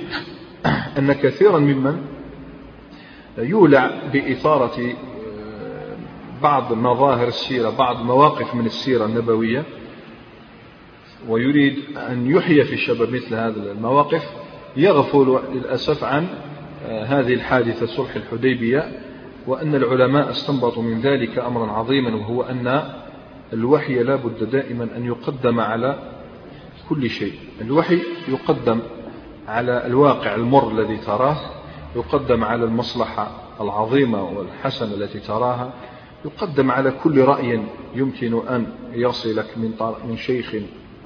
أن 0.97 1.13
كثيرا 1.13 1.59
ممن 1.59 2.01
يولع 3.37 3.91
بإثارة 4.13 4.79
آه، 4.79 5.95
بعض 6.43 6.73
مظاهر 6.73 7.27
السيرة 7.27 7.69
بعض 7.69 8.01
مواقف 8.03 8.55
من 8.55 8.65
السيرة 8.65 9.05
النبوية 9.05 9.63
ويريد 11.29 11.97
أن 11.97 12.31
يحيي 12.31 12.63
في 12.63 12.73
الشباب 12.73 13.09
مثل 13.13 13.35
هذه 13.35 13.71
المواقف. 13.71 14.23
يغفل 14.77 15.39
للأسف 15.53 16.03
عن 16.03 16.27
هذه 16.87 17.33
الحادثة 17.33 17.85
صلح 17.85 18.15
الحديبية 18.15 18.91
وأن 19.47 19.75
العلماء 19.75 20.29
استنبطوا 20.29 20.83
من 20.83 21.01
ذلك 21.01 21.39
أمرا 21.39 21.71
عظيما 21.71 22.15
وهو 22.15 22.43
أن 22.43 22.83
الوحي 23.53 24.03
لا 24.03 24.15
بد 24.15 24.49
دائما 24.49 24.87
أن 24.97 25.05
يقدم 25.05 25.59
على 25.59 25.99
كل 26.89 27.09
شيء. 27.09 27.33
الوحي 27.61 27.99
يقدم 28.27 28.79
على 29.47 29.85
الواقع 29.85 30.35
المر 30.35 30.71
الذي 30.71 30.97
تراه 30.97 31.37
يقدم 31.95 32.43
على 32.43 32.65
المصلحة 32.65 33.31
العظيمة 33.61 34.23
والحسنة 34.23 34.93
التي 34.93 35.19
تراها 35.19 35.73
يقدم 36.25 36.71
على 36.71 36.91
كل 37.03 37.21
رأي 37.21 37.63
يمكن 37.95 38.47
أن 38.47 38.67
يصلك 38.93 39.57
من 39.57 39.71
من 40.09 40.17
شيخ 40.17 40.55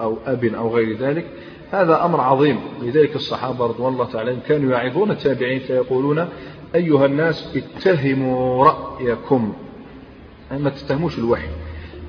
أو 0.01 0.17
أب 0.25 0.45
أو 0.45 0.75
غير 0.75 0.97
ذلك. 0.97 1.25
هذا 1.72 2.05
أمر 2.05 2.22
عظيم. 2.22 2.59
لذلك 2.82 3.15
الصحابة 3.15 3.65
رضوان 3.65 3.93
الله 3.93 4.05
تعالى 4.05 4.38
كانوا 4.47 4.72
يعظون 4.72 5.11
التابعين 5.11 5.59
فيقولون 5.59 6.30
أيها 6.76 7.05
الناس 7.05 7.55
اتهموا 7.55 8.65
رأيكم. 8.65 9.53
ما 10.51 10.70
تتهموش 10.70 11.18
الوحي. 11.18 11.47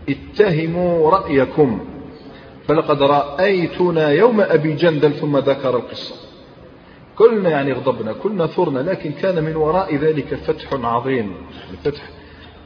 اتهموا 0.08 1.10
رأيكم. 1.10 1.80
فلقد 2.68 3.02
رأيتنا 3.02 4.08
يوم 4.08 4.40
أبي 4.40 4.72
جندل 4.72 5.12
ثم 5.12 5.36
ذكر 5.38 5.76
القصة. 5.76 6.14
كلنا 7.16 7.50
يعني 7.50 7.72
غضبنا 7.72 8.12
كلنا 8.12 8.46
ثرنا 8.46 8.78
لكن 8.78 9.12
كان 9.12 9.44
من 9.44 9.56
وراء 9.56 9.96
ذلك 9.96 10.34
فتح 10.34 10.72
عظيم. 10.72 11.32
فتح 11.84 12.02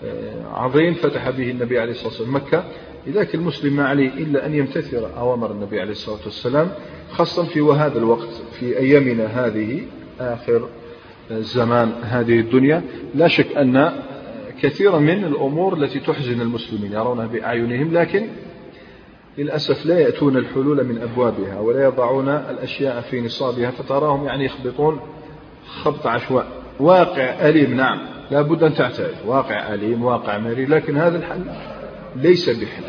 آه، 0.05 0.47
عظيم 0.55 0.95
فتح 0.95 1.30
به 1.30 1.51
النبي 1.51 1.80
عليه 1.80 1.90
الصلاة 1.90 2.09
والسلام. 2.09 2.34
مكة 2.34 2.64
لذلك 3.07 3.34
المسلم 3.34 3.76
ما 3.76 3.88
عليه 3.88 4.09
إلا 4.09 4.46
أن 4.46 4.55
يمتثل 4.55 4.96
أوامر 4.96 5.50
النبي 5.50 5.80
عليه 5.80 5.90
الصلاة 5.92 6.18
والسلام 6.24 6.68
خاصة 7.11 7.44
في 7.44 7.61
وهذا 7.61 7.98
الوقت 7.98 8.28
في 8.59 8.78
أيامنا 8.78 9.46
هذه 9.46 9.82
آخر 10.20 10.68
زمان 11.30 11.92
هذه 12.03 12.40
الدنيا. 12.40 12.82
لا 13.14 13.28
شك 13.28 13.57
أن 13.57 13.92
كثيرا 14.62 14.98
من 14.98 15.24
الأمور 15.24 15.74
التي 15.76 16.00
تحزن 16.00 16.40
المسلمين 16.40 16.92
يرونها 16.92 17.26
بأعينهم 17.26 17.92
لكن 17.92 18.28
للأسف 19.38 19.86
لا 19.86 19.98
يأتون 19.98 20.36
الحلول 20.36 20.84
من 20.84 20.98
أبوابها 20.98 21.61
ولا 21.61 21.84
يضعون 21.84 22.28
الأشياء 22.28 23.00
في 23.00 23.20
نصابها 23.20 23.70
فتراهم 23.70 24.24
يعني 24.26 24.44
يخبطون 24.44 25.00
خبط 25.66 26.07
عشواء. 26.07 26.46
واقع 26.80 27.48
أليم 27.48 27.74
نعم 27.74 27.98
لا 28.30 28.42
بد 28.42 28.62
أن 28.62 28.74
تعترف. 28.74 29.26
واقع 29.26 29.74
أليم 29.74 30.05
واقع 30.05 30.38
مرير 30.38 30.68
لكن 30.68 30.96
هذا 30.96 31.18
الحل. 31.18 31.44
ليس 32.16 32.50
بحل 32.50 32.84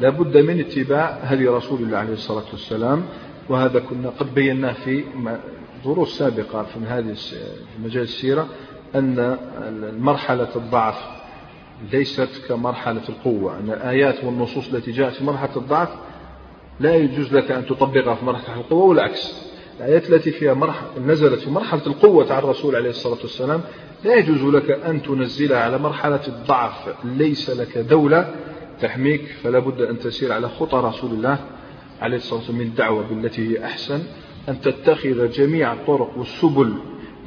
لا 0.00 0.08
بد 0.08 0.36
من 0.36 0.60
اتباع 0.60 1.18
هدي 1.22 1.48
رسول 1.48 1.82
الله 1.82 1.98
عليه 1.98 2.12
الصلاة 2.12 2.44
والسلام 2.52 3.04
وهذا 3.48 3.80
كنا 3.80 4.08
قد 4.08 4.34
بيناه 4.34 4.72
في 4.72 5.04
دروس 5.84 6.18
سابقة 6.18 6.62
في 6.62 6.78
هذه 6.88 7.14
مجال 7.84 8.02
السيرة 8.02 8.48
أن 8.94 9.36
مرحلة 9.98 10.48
الضعف 10.56 10.96
ليست 11.92 12.28
كمرحلة 12.48 13.02
القوة 13.08 13.58
أن 13.58 13.70
الآيات 13.70 14.24
والنصوص 14.24 14.72
التي 14.72 14.90
جاءت 14.90 15.14
في 15.14 15.24
مرحلة 15.24 15.56
الضعف 15.56 15.88
لا 16.80 16.94
يجوز 16.94 17.34
لك 17.34 17.50
أن 17.50 17.66
تطبقها 17.66 18.14
في 18.14 18.24
مرحلة 18.24 18.56
القوة 18.56 18.84
والعكس. 18.84 19.52
الآيات 19.80 20.10
التي 20.10 20.30
فيها 20.30 20.54
مرحلة 20.54 20.88
نزلت 21.06 21.40
في 21.40 21.50
مرحلة 21.50 21.86
القوة 21.86 22.32
على 22.32 22.44
الرسول 22.44 22.76
عليه 22.76 22.90
الصلاة 22.90 23.18
والسلام 23.22 23.60
لا 24.04 24.14
يجوز 24.14 24.54
لك 24.54 24.70
أن 24.70 25.02
تنزلها 25.02 25.58
على 25.58 25.78
مرحلة 25.78 26.20
الضعف. 26.28 26.94
ليس 27.04 27.50
لك 27.50 27.78
دولة 27.78 28.34
تحميك 28.82 29.24
فلا 29.42 29.58
بد 29.58 29.80
أن 29.80 29.98
تسير 29.98 30.32
على 30.32 30.48
خطى 30.48 30.76
رسول 30.76 31.10
الله 31.10 31.38
عليه 32.00 32.16
الصلاة 32.16 32.38
والسلام 32.38 32.58
من 32.58 32.66
الدعوة 32.66 33.06
بالتي 33.10 33.48
هي 33.48 33.64
أحسن 33.64 34.02
أن 34.48 34.60
تتخذ 34.60 35.30
جميع 35.30 35.72
الطرق 35.72 36.18
والسبل 36.18 36.74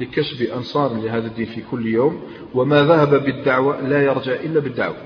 لكسب 0.00 0.42
أنصار 0.42 0.94
لهذا 0.94 1.26
الدين 1.26 1.46
في 1.46 1.62
كل 1.70 1.86
يوم. 1.86 2.20
وما 2.54 2.84
ذهب 2.84 3.24
بالدعوة 3.24 3.80
لا 3.80 4.02
يرجع 4.02 4.32
إلا 4.32 4.60
بالدعوة. 4.60 4.96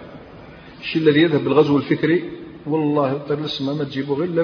الشيء 0.80 1.02
الذي 1.02 1.22
يذهب 1.22 1.44
بالغزو 1.44 1.76
الفكري 1.76 2.24
والله 2.66 3.18
طيب 3.28 3.38
الاسم 3.38 3.78
ما 3.78 3.84
تجيبه 3.84 4.24
إلا 4.24 4.42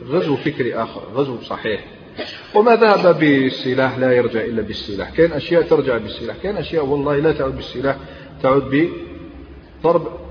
بغزو 0.00 0.36
فكري 0.36 0.74
آخر 0.74 1.00
غزو 1.14 1.40
صحيح. 1.40 1.84
وما 2.54 2.76
ذهب 2.76 3.18
بالسلاح 3.18 3.98
لا 3.98 4.12
يرجع 4.12 4.44
إلا 4.44 4.62
بالسلاح. 4.62 5.10
كان 5.10 5.32
أشياء 5.32 5.62
ترجع 5.62 5.98
بالسلاح 5.98 6.36
كان 6.42 6.56
أشياء 6.56 6.86
والله 6.86 7.18
لا 7.18 7.32
تعود 7.32 7.56
بالسلاح 7.56 7.96
تعود 8.42 8.90
بضرب 9.82 10.25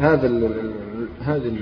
هذا 0.00 0.50
هذا 1.20 1.52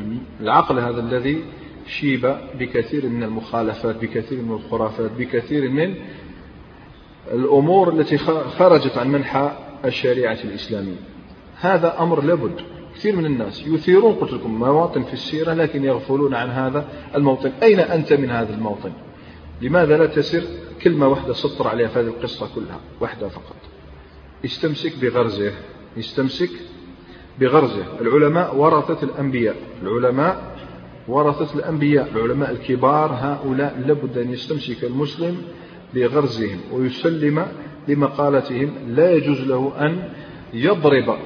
العقل 0.41 0.79
هذا 0.79 1.01
الذي 1.01 1.45
شيب 1.87 2.37
بكثير 2.59 3.09
من 3.09 3.23
المخالفات 3.23 3.97
بكثير 3.97 4.43
من 4.43 4.53
الخرافات 4.55 5.11
بكثير 5.19 5.71
من 5.71 5.95
الأمور 7.33 7.93
التي 7.93 8.19
خرجت 8.59 8.99
عن 8.99 9.13
منحى 9.13 9.53
الشريعة 9.85 10.39
الإسلامية. 10.45 10.97
هذا 11.61 12.03
أمر 12.03 12.25
لابد. 12.25 12.61
كثير 12.95 13.17
من 13.17 13.27
الناس 13.27 13.67
يثيرون 13.67 14.15
قلت 14.15 14.33
لكم 14.33 14.59
مواطن 14.59 15.03
في 15.03 15.13
السيرة 15.13 15.53
لكن 15.53 15.85
يغفلون 15.85 16.35
عن 16.35 16.51
هذا 16.51 16.89
الموطن. 17.15 17.53
أين 17.63 17.81
أنت 17.81 18.13
من 18.13 18.31
هذا 18.31 18.55
الموطن؟ 18.55 18.93
لماذا 19.63 19.99
لا 19.99 20.07
تسر 20.07 20.43
كلمة 20.83 21.09
واحدة 21.09 21.33
سطر 21.33 21.69
عليها 21.69 21.89
في 21.89 21.99
هذه 21.99 22.07
القصة 22.07 22.49
كلها؟ 22.55 22.81
واحدة 23.01 23.29
فقط. 23.29 23.57
استمسك 24.45 24.93
بغرزه. 25.03 25.53
استمسك 25.99 26.51
بغرزه. 27.41 27.85
العلماء 28.01 28.57
ورثة 28.57 29.03
الأنبياء. 29.03 29.57
العلماء 29.83 30.57
ورثة 31.09 31.55
الأنبياء. 31.59 32.09
العلماء 32.17 32.51
الكبار 32.51 33.13
هؤلاء 33.13 33.83
لابد 33.87 34.19
أن 34.19 34.33
يستمسك 34.33 34.85
المسلم 34.85 35.37
بغرزهم 35.95 36.61
ويسلم 36.73 37.47
لمقالتهم 37.89 38.73
لا 38.89 39.13
يجوز 39.13 39.41
له 39.41 39.73
أن 39.81 40.09
يضرب 40.55 41.17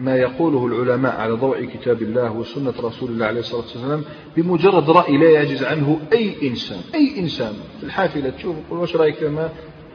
ما 0.00 0.16
يقوله 0.16 0.66
العلماء 0.66 1.20
على 1.20 1.32
ضوء 1.32 1.64
كتاب 1.64 2.02
الله 2.02 2.32
وسنة 2.32 2.74
رسول 2.80 3.10
الله 3.10 3.26
عليه 3.26 3.40
الصلاة 3.40 3.60
والسلام 3.60 4.04
بمجرد 4.36 4.90
رأي 4.90 5.16
لا 5.16 5.30
يعجز 5.30 5.64
عنه 5.64 6.00
أي 6.12 6.48
إنسان. 6.48 6.78
أي 6.94 7.18
إنسان. 7.18 7.52
في 7.80 7.86
الحافلة 7.86 8.30
تشوف 8.30 8.56
يقول 8.66 8.80
وش 8.80 8.96
رأيك؟ 8.96 9.22
ما 9.22 9.48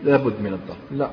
لابد 0.03 0.33
من 0.41 0.53
الضرب. 0.53 0.77
لا. 0.91 1.09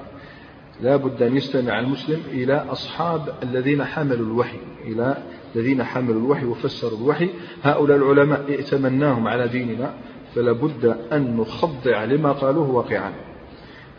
لا 0.81 0.97
بد 0.97 1.23
أن 1.23 1.37
يستمع 1.37 1.79
المسلم 1.79 2.23
إلى 2.31 2.55
أصحاب 2.55 3.35
الذين 3.43 3.85
حملوا 3.85 4.27
الوحي 4.27 4.59
إلى 4.85 5.17
الذين 5.57 5.85
حملوا 5.85 6.21
الوحي 6.21 6.47
وفسروا 6.47 6.99
الوحي. 6.99 7.29
هؤلاء 7.63 7.97
العلماء 7.97 8.41
ائتمناهم 8.49 9.29
على 9.29 9.49
ديننا 9.49 9.95
فلا 10.35 10.53
بد 10.53 10.97
أن 11.13 11.37
نخضع 11.37 12.05
لما 12.05 12.33
قالوه 12.33 12.71
واقعا. 12.71 13.13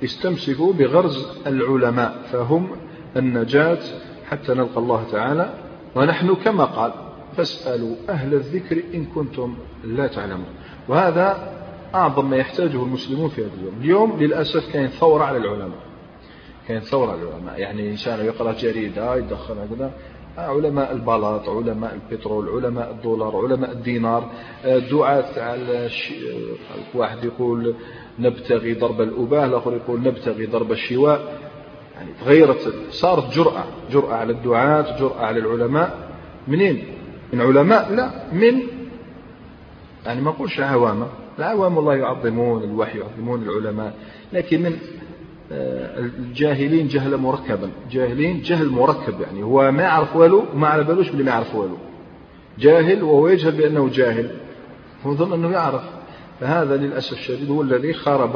استمسكوا 0.03 0.73
بغرز 0.73 1.27
العلماء 1.47 2.21
فهم 2.31 2.67
النجاة 3.17 3.79
حتى 4.29 4.53
نلقى 4.53 4.77
الله 4.77 5.03
تعالى. 5.11 5.53
ونحن 5.95 6.35
كما 6.35 6.65
قال 6.65 6.93
فاسألوا 7.37 7.95
أهل 8.09 8.33
الذكر 8.33 8.83
إن 8.93 9.05
كنتم 9.05 9.55
لا 9.83 10.07
تعلمون 10.07 10.45
وهذا 10.87 11.53
أعظم 11.95 12.29
ما 12.29 12.37
يحتاجه 12.37 12.83
المسلمون 12.83 13.29
في 13.29 13.41
هذا 13.41 13.51
اليوم. 13.59 13.73
اليوم 13.81 14.19
للأسف 14.19 14.73
كاين 14.73 14.87
ثورة 14.87 15.23
على 15.23 15.37
العلماء. 15.37 15.84
كاين 16.67 16.79
ثورة 16.79 17.11
على 17.11 17.21
العلماء. 17.21 17.59
يعني 17.59 17.89
إنسان 17.89 18.25
يقرأ 18.25 18.53
جريدة 18.53 19.15
يدخل 19.15 19.53
هكذا 19.53 19.91
علماء 20.37 20.91
البلاط 20.91 21.49
علماء 21.49 21.93
البترول 21.93 22.49
علماء 22.49 22.91
الدولار 22.91 23.35
علماء 23.37 23.71
الدينار 23.71 24.31
دعاة 24.91 25.43
على 25.43 25.89
واحد 26.93 27.23
يقول 27.23 27.75
نبتغي 28.19 28.73
ضرب 28.73 29.01
الأباه 29.01 29.45
الآخر 29.45 29.73
يقول 29.73 30.01
نبتغي 30.01 30.45
ضرب 30.45 30.71
الشواء. 30.71 31.39
يعني 31.95 32.09
تغيرت 32.25 32.73
صارت 32.91 33.33
جرأة 33.33 33.63
جرأة 33.91 34.13
على 34.13 34.33
الدعاة 34.33 34.99
جرأة 34.99 35.25
على 35.25 35.39
العلماء. 35.39 36.09
منين؟ 36.47 36.83
من 37.33 37.41
علماء؟ 37.41 37.93
لا 37.93 38.33
من 38.33 38.61
يعني 40.05 40.21
ما 40.21 40.31
نقولش 40.31 40.59
عوامة 40.59 41.07
العوام 41.39 41.77
والله 41.77 41.95
يعظمون 41.95 42.63
الوحي 42.63 42.99
يعظمون 42.99 43.43
العلماء. 43.43 43.93
لكن 44.33 44.61
من 44.61 44.71
آه، 44.73 44.77
الجاهلين 45.51 46.87
جهلا 46.87 47.17
مركبا. 47.17 47.69
جاهلين 47.91 48.41
جهل 48.41 48.69
مركب 48.69 49.21
يعني. 49.21 49.43
هو 49.43 49.71
ما 49.71 49.83
يعرف 49.83 50.15
والو 50.15 50.43
وما 50.53 50.67
على 50.67 50.83
بالوش 50.83 51.09
باللي 51.09 51.23
ما 51.23 51.31
يعرف 51.31 51.55
والو. 51.55 51.77
جاهل 52.59 53.03
وهو 53.03 53.27
يجهل 53.27 53.51
بأنه 53.51 53.89
جاهل. 53.89 54.29
هو 55.05 55.11
يظن 55.11 55.33
أنه 55.33 55.51
يعرف. 55.51 55.83
فهذا 56.39 56.77
للأسف 56.77 57.13
الشديد 57.13 57.49
هو 57.49 57.61
الذي 57.61 57.93
خرب 57.93 58.35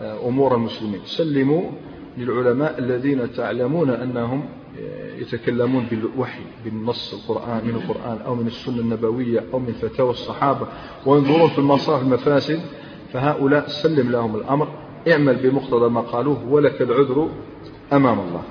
آه، 0.00 0.28
أمور 0.28 0.54
المسلمين. 0.54 1.00
سلموا 1.04 1.70
للعلماء 2.18 2.78
الذين 2.78 3.32
تعلمون 3.32 3.90
أنهم 3.90 4.44
آه، 4.80 5.14
يتكلمون 5.16 5.86
بالوحي 5.90 6.42
بالنص 6.64 7.14
القرآن 7.14 7.64
من 7.64 7.74
القرآن 7.74 8.18
أو 8.26 8.34
من 8.34 8.46
السنة 8.46 8.80
النبوية 8.80 9.44
أو 9.52 9.58
من 9.58 9.72
فتاوى 9.72 10.10
الصحابة. 10.10 10.66
وينظرون 11.06 11.48
في 11.48 11.58
المصالح 11.58 12.00
المفاسد. 12.00 12.60
فهؤلاء 13.12 13.68
سلم 13.68 14.10
لهم 14.10 14.36
الأمر. 14.36 14.68
اعمل 15.08 15.36
بمقتضى 15.36 15.88
ما 15.88 16.00
قالوه 16.00 16.44
ولك 16.48 16.82
العذر 16.82 17.30
أمام 17.92 18.20
الله. 18.20 18.42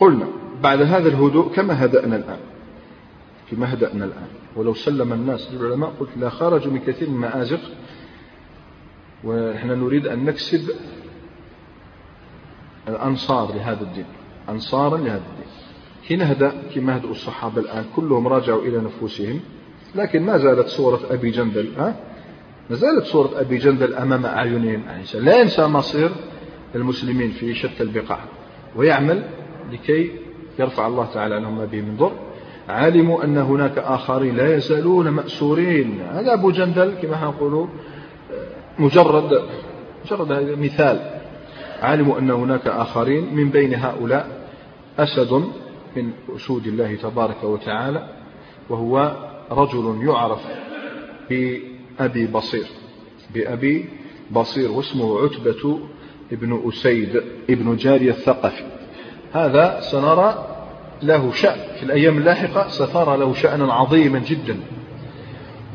قلنا 0.00 0.26
بعد 0.62 0.82
هذا 0.82 1.08
الهدوء 1.08 1.52
كما 1.54 1.84
هدأنا 1.84 2.16
الآن. 2.16 2.38
كما 3.50 3.74
هدأنا 3.74 4.04
الآن. 4.04 4.28
ولو 4.56 4.74
سلم 4.74 5.12
الناس 5.12 5.52
للعلماء 5.52 5.90
قلت 6.00 6.10
لا 6.16 6.28
خرجوا 6.28 6.72
من 6.72 6.78
كثير 6.78 7.10
من 7.10 7.14
المآزق. 7.14 7.60
ونحن 9.24 9.68
نريد 9.68 10.06
أن 10.06 10.24
نكسب 10.24 10.70
الأنصار 12.88 13.54
لهذا 13.54 13.82
الدين. 13.82 14.06
أنصارا 14.48 14.98
لهذا 14.98 15.24
الدين. 15.32 15.52
حين 16.08 16.22
هدأ 16.22 16.52
كما 16.74 16.96
هدأوا 16.96 17.12
الصحابة 17.12 17.60
الآن 17.60 17.84
كلهم 17.96 18.28
راجعوا 18.28 18.62
إلى 18.62 18.78
نفوسهم. 18.78 19.40
لكن 19.94 20.22
ما 20.22 20.38
زالت 20.38 20.68
صورة 20.68 21.00
أبي 21.10 21.30
جندل 21.30 21.68
ها؟ 21.78 22.11
ما 22.70 22.76
زالت 22.76 23.04
صورة 23.04 23.40
أبي 23.40 23.58
جندل 23.58 23.94
أمام 23.94 24.26
أعينهم 24.26 24.82
لا 25.14 25.40
ينسى 25.40 25.66
مصير 25.66 26.10
المسلمين 26.74 27.30
في 27.30 27.54
شتى 27.54 27.82
البقاع 27.82 28.18
ويعمل 28.76 29.22
لكي 29.72 30.10
يرفع 30.58 30.86
الله 30.86 31.06
تعالى 31.14 31.34
عنهم 31.34 31.58
ما 31.58 31.64
به 31.64 31.80
من 31.80 31.96
ضر. 31.96 32.12
علموا 32.68 33.24
أن 33.24 33.38
هناك 33.38 33.78
آخرين 33.78 34.36
لا 34.36 34.56
يزالون 34.56 35.08
مأسورين. 35.08 36.00
هذا 36.00 36.34
أبو 36.34 36.50
جندل 36.50 36.94
كما 37.02 37.24
نقول 37.24 37.68
مجرد 38.78 39.42
مجرد 40.04 40.32
هذا 40.32 40.56
مثال. 40.56 41.20
علموا 41.82 42.18
أن 42.18 42.30
هناك 42.30 42.66
آخرين 42.66 43.34
من 43.34 43.50
بين 43.50 43.74
هؤلاء 43.74 44.48
أسد 44.98 45.32
من 45.96 46.10
أسود 46.36 46.66
الله 46.66 46.94
تبارك 46.94 47.44
وتعالى 47.44 48.08
وهو 48.70 49.16
رجل 49.50 50.00
يعرف 50.06 50.40
بأبي 51.98 52.26
بصير. 52.26 52.66
بأبي 53.34 53.84
بصير 54.30 54.70
واسمه 54.70 55.20
عتبة 55.24 55.80
ابن 56.32 56.62
أسيد 56.68 57.22
ابن 57.50 57.76
جارية 57.76 58.10
الثقفي. 58.10 58.64
هذا 59.32 59.80
سنرى 59.80 60.48
له 61.02 61.32
شأن. 61.32 61.76
في 61.76 61.82
الأيام 61.82 62.18
اللاحقة 62.18 62.68
سترى 62.68 63.16
له 63.16 63.34
شأنا 63.34 63.72
عظيما 63.72 64.18
جدا. 64.18 64.56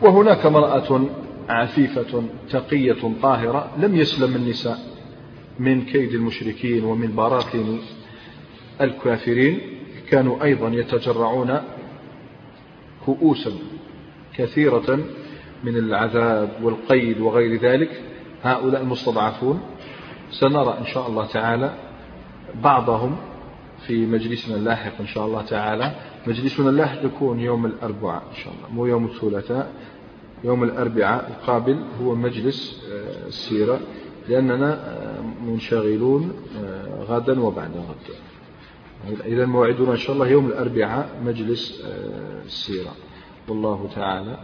وهناك 0.01 0.45
امرأة 0.45 1.09
عفيفة 1.49 2.24
تقية 2.49 3.13
طاهرة 3.22 3.72
لم 3.78 3.95
يسلم 3.95 4.36
النساء 4.36 4.80
من 5.59 5.86
كيد 5.86 6.13
المشركين 6.13 6.84
ومن 6.84 7.15
براثن 7.15 7.80
الكافرين. 8.82 9.59
كانوا 10.09 10.43
أيضا 10.43 10.70
يتجرعون 10.70 11.61
كؤوسا 13.05 13.51
كثيرة 14.38 14.99
من 15.64 15.78
العذاب 15.78 16.49
والقيد 16.64 17.20
وغير 17.20 17.62
ذلك 17.62 18.01
هؤلاء 18.43 18.82
المستضعفون. 18.82 19.62
سنرى 20.32 20.78
إن 20.80 20.86
شاء 20.86 21.08
الله 21.08 21.26
تعالى 21.26 21.74
بعضهم 22.64 23.16
في 23.88 24.05
مجلسنا 24.05 24.55
اللاحق 24.55 24.99
إن 24.99 25.08
شاء 25.08 25.26
الله 25.26 25.41
تعالى. 25.41 25.91
مجلسنا 26.28 26.70
اللاحق 26.70 27.05
يكون 27.05 27.39
يوم 27.39 27.66
الأربعاء 27.66 28.24
إن 28.32 28.36
شاء 28.36 28.53
الله 28.53 28.76
مو 28.76 28.86
يوم 28.86 29.05
الثلاثاء 29.05 29.72
يوم 30.43 30.64
الأربعاء 30.64 31.28
القابل 31.28 31.84
هو 32.01 32.16
مجلس 32.16 32.84
آه، 32.91 33.28
السيرة 33.28 33.80
لأننا 34.30 34.74
آه، 34.74 35.22
منشغلون 35.22 36.34
آه، 36.58 37.03
غدا 37.03 37.41
وبعد 37.41 37.72
غد. 37.72 38.16
إذا 39.26 39.45
موعدنا 39.45 39.91
إن 39.91 39.97
شاء 39.97 40.16
الله 40.16 40.28
يوم 40.28 40.45
الأربعاء 40.45 41.10
مجلس 41.26 41.86
السيرة. 42.45 42.91
والله 43.47 43.89
تعالى 43.95 44.38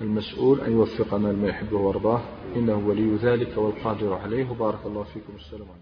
المسؤول 0.00 0.60
أن 0.60 0.72
يوفقنا 0.72 1.28
لما 1.28 1.48
يحبه 1.48 1.76
ويرضاه. 1.76 2.20
إنه 2.56 2.88
ولي 2.88 3.16
ذلك 3.16 3.58
والقادر 3.58 4.14
عليه. 4.14 4.50
وبارك 4.50 4.86
الله 4.86 5.02
فيكم. 5.02 5.32
السلام 5.36 5.68
عليكم. 5.68 5.80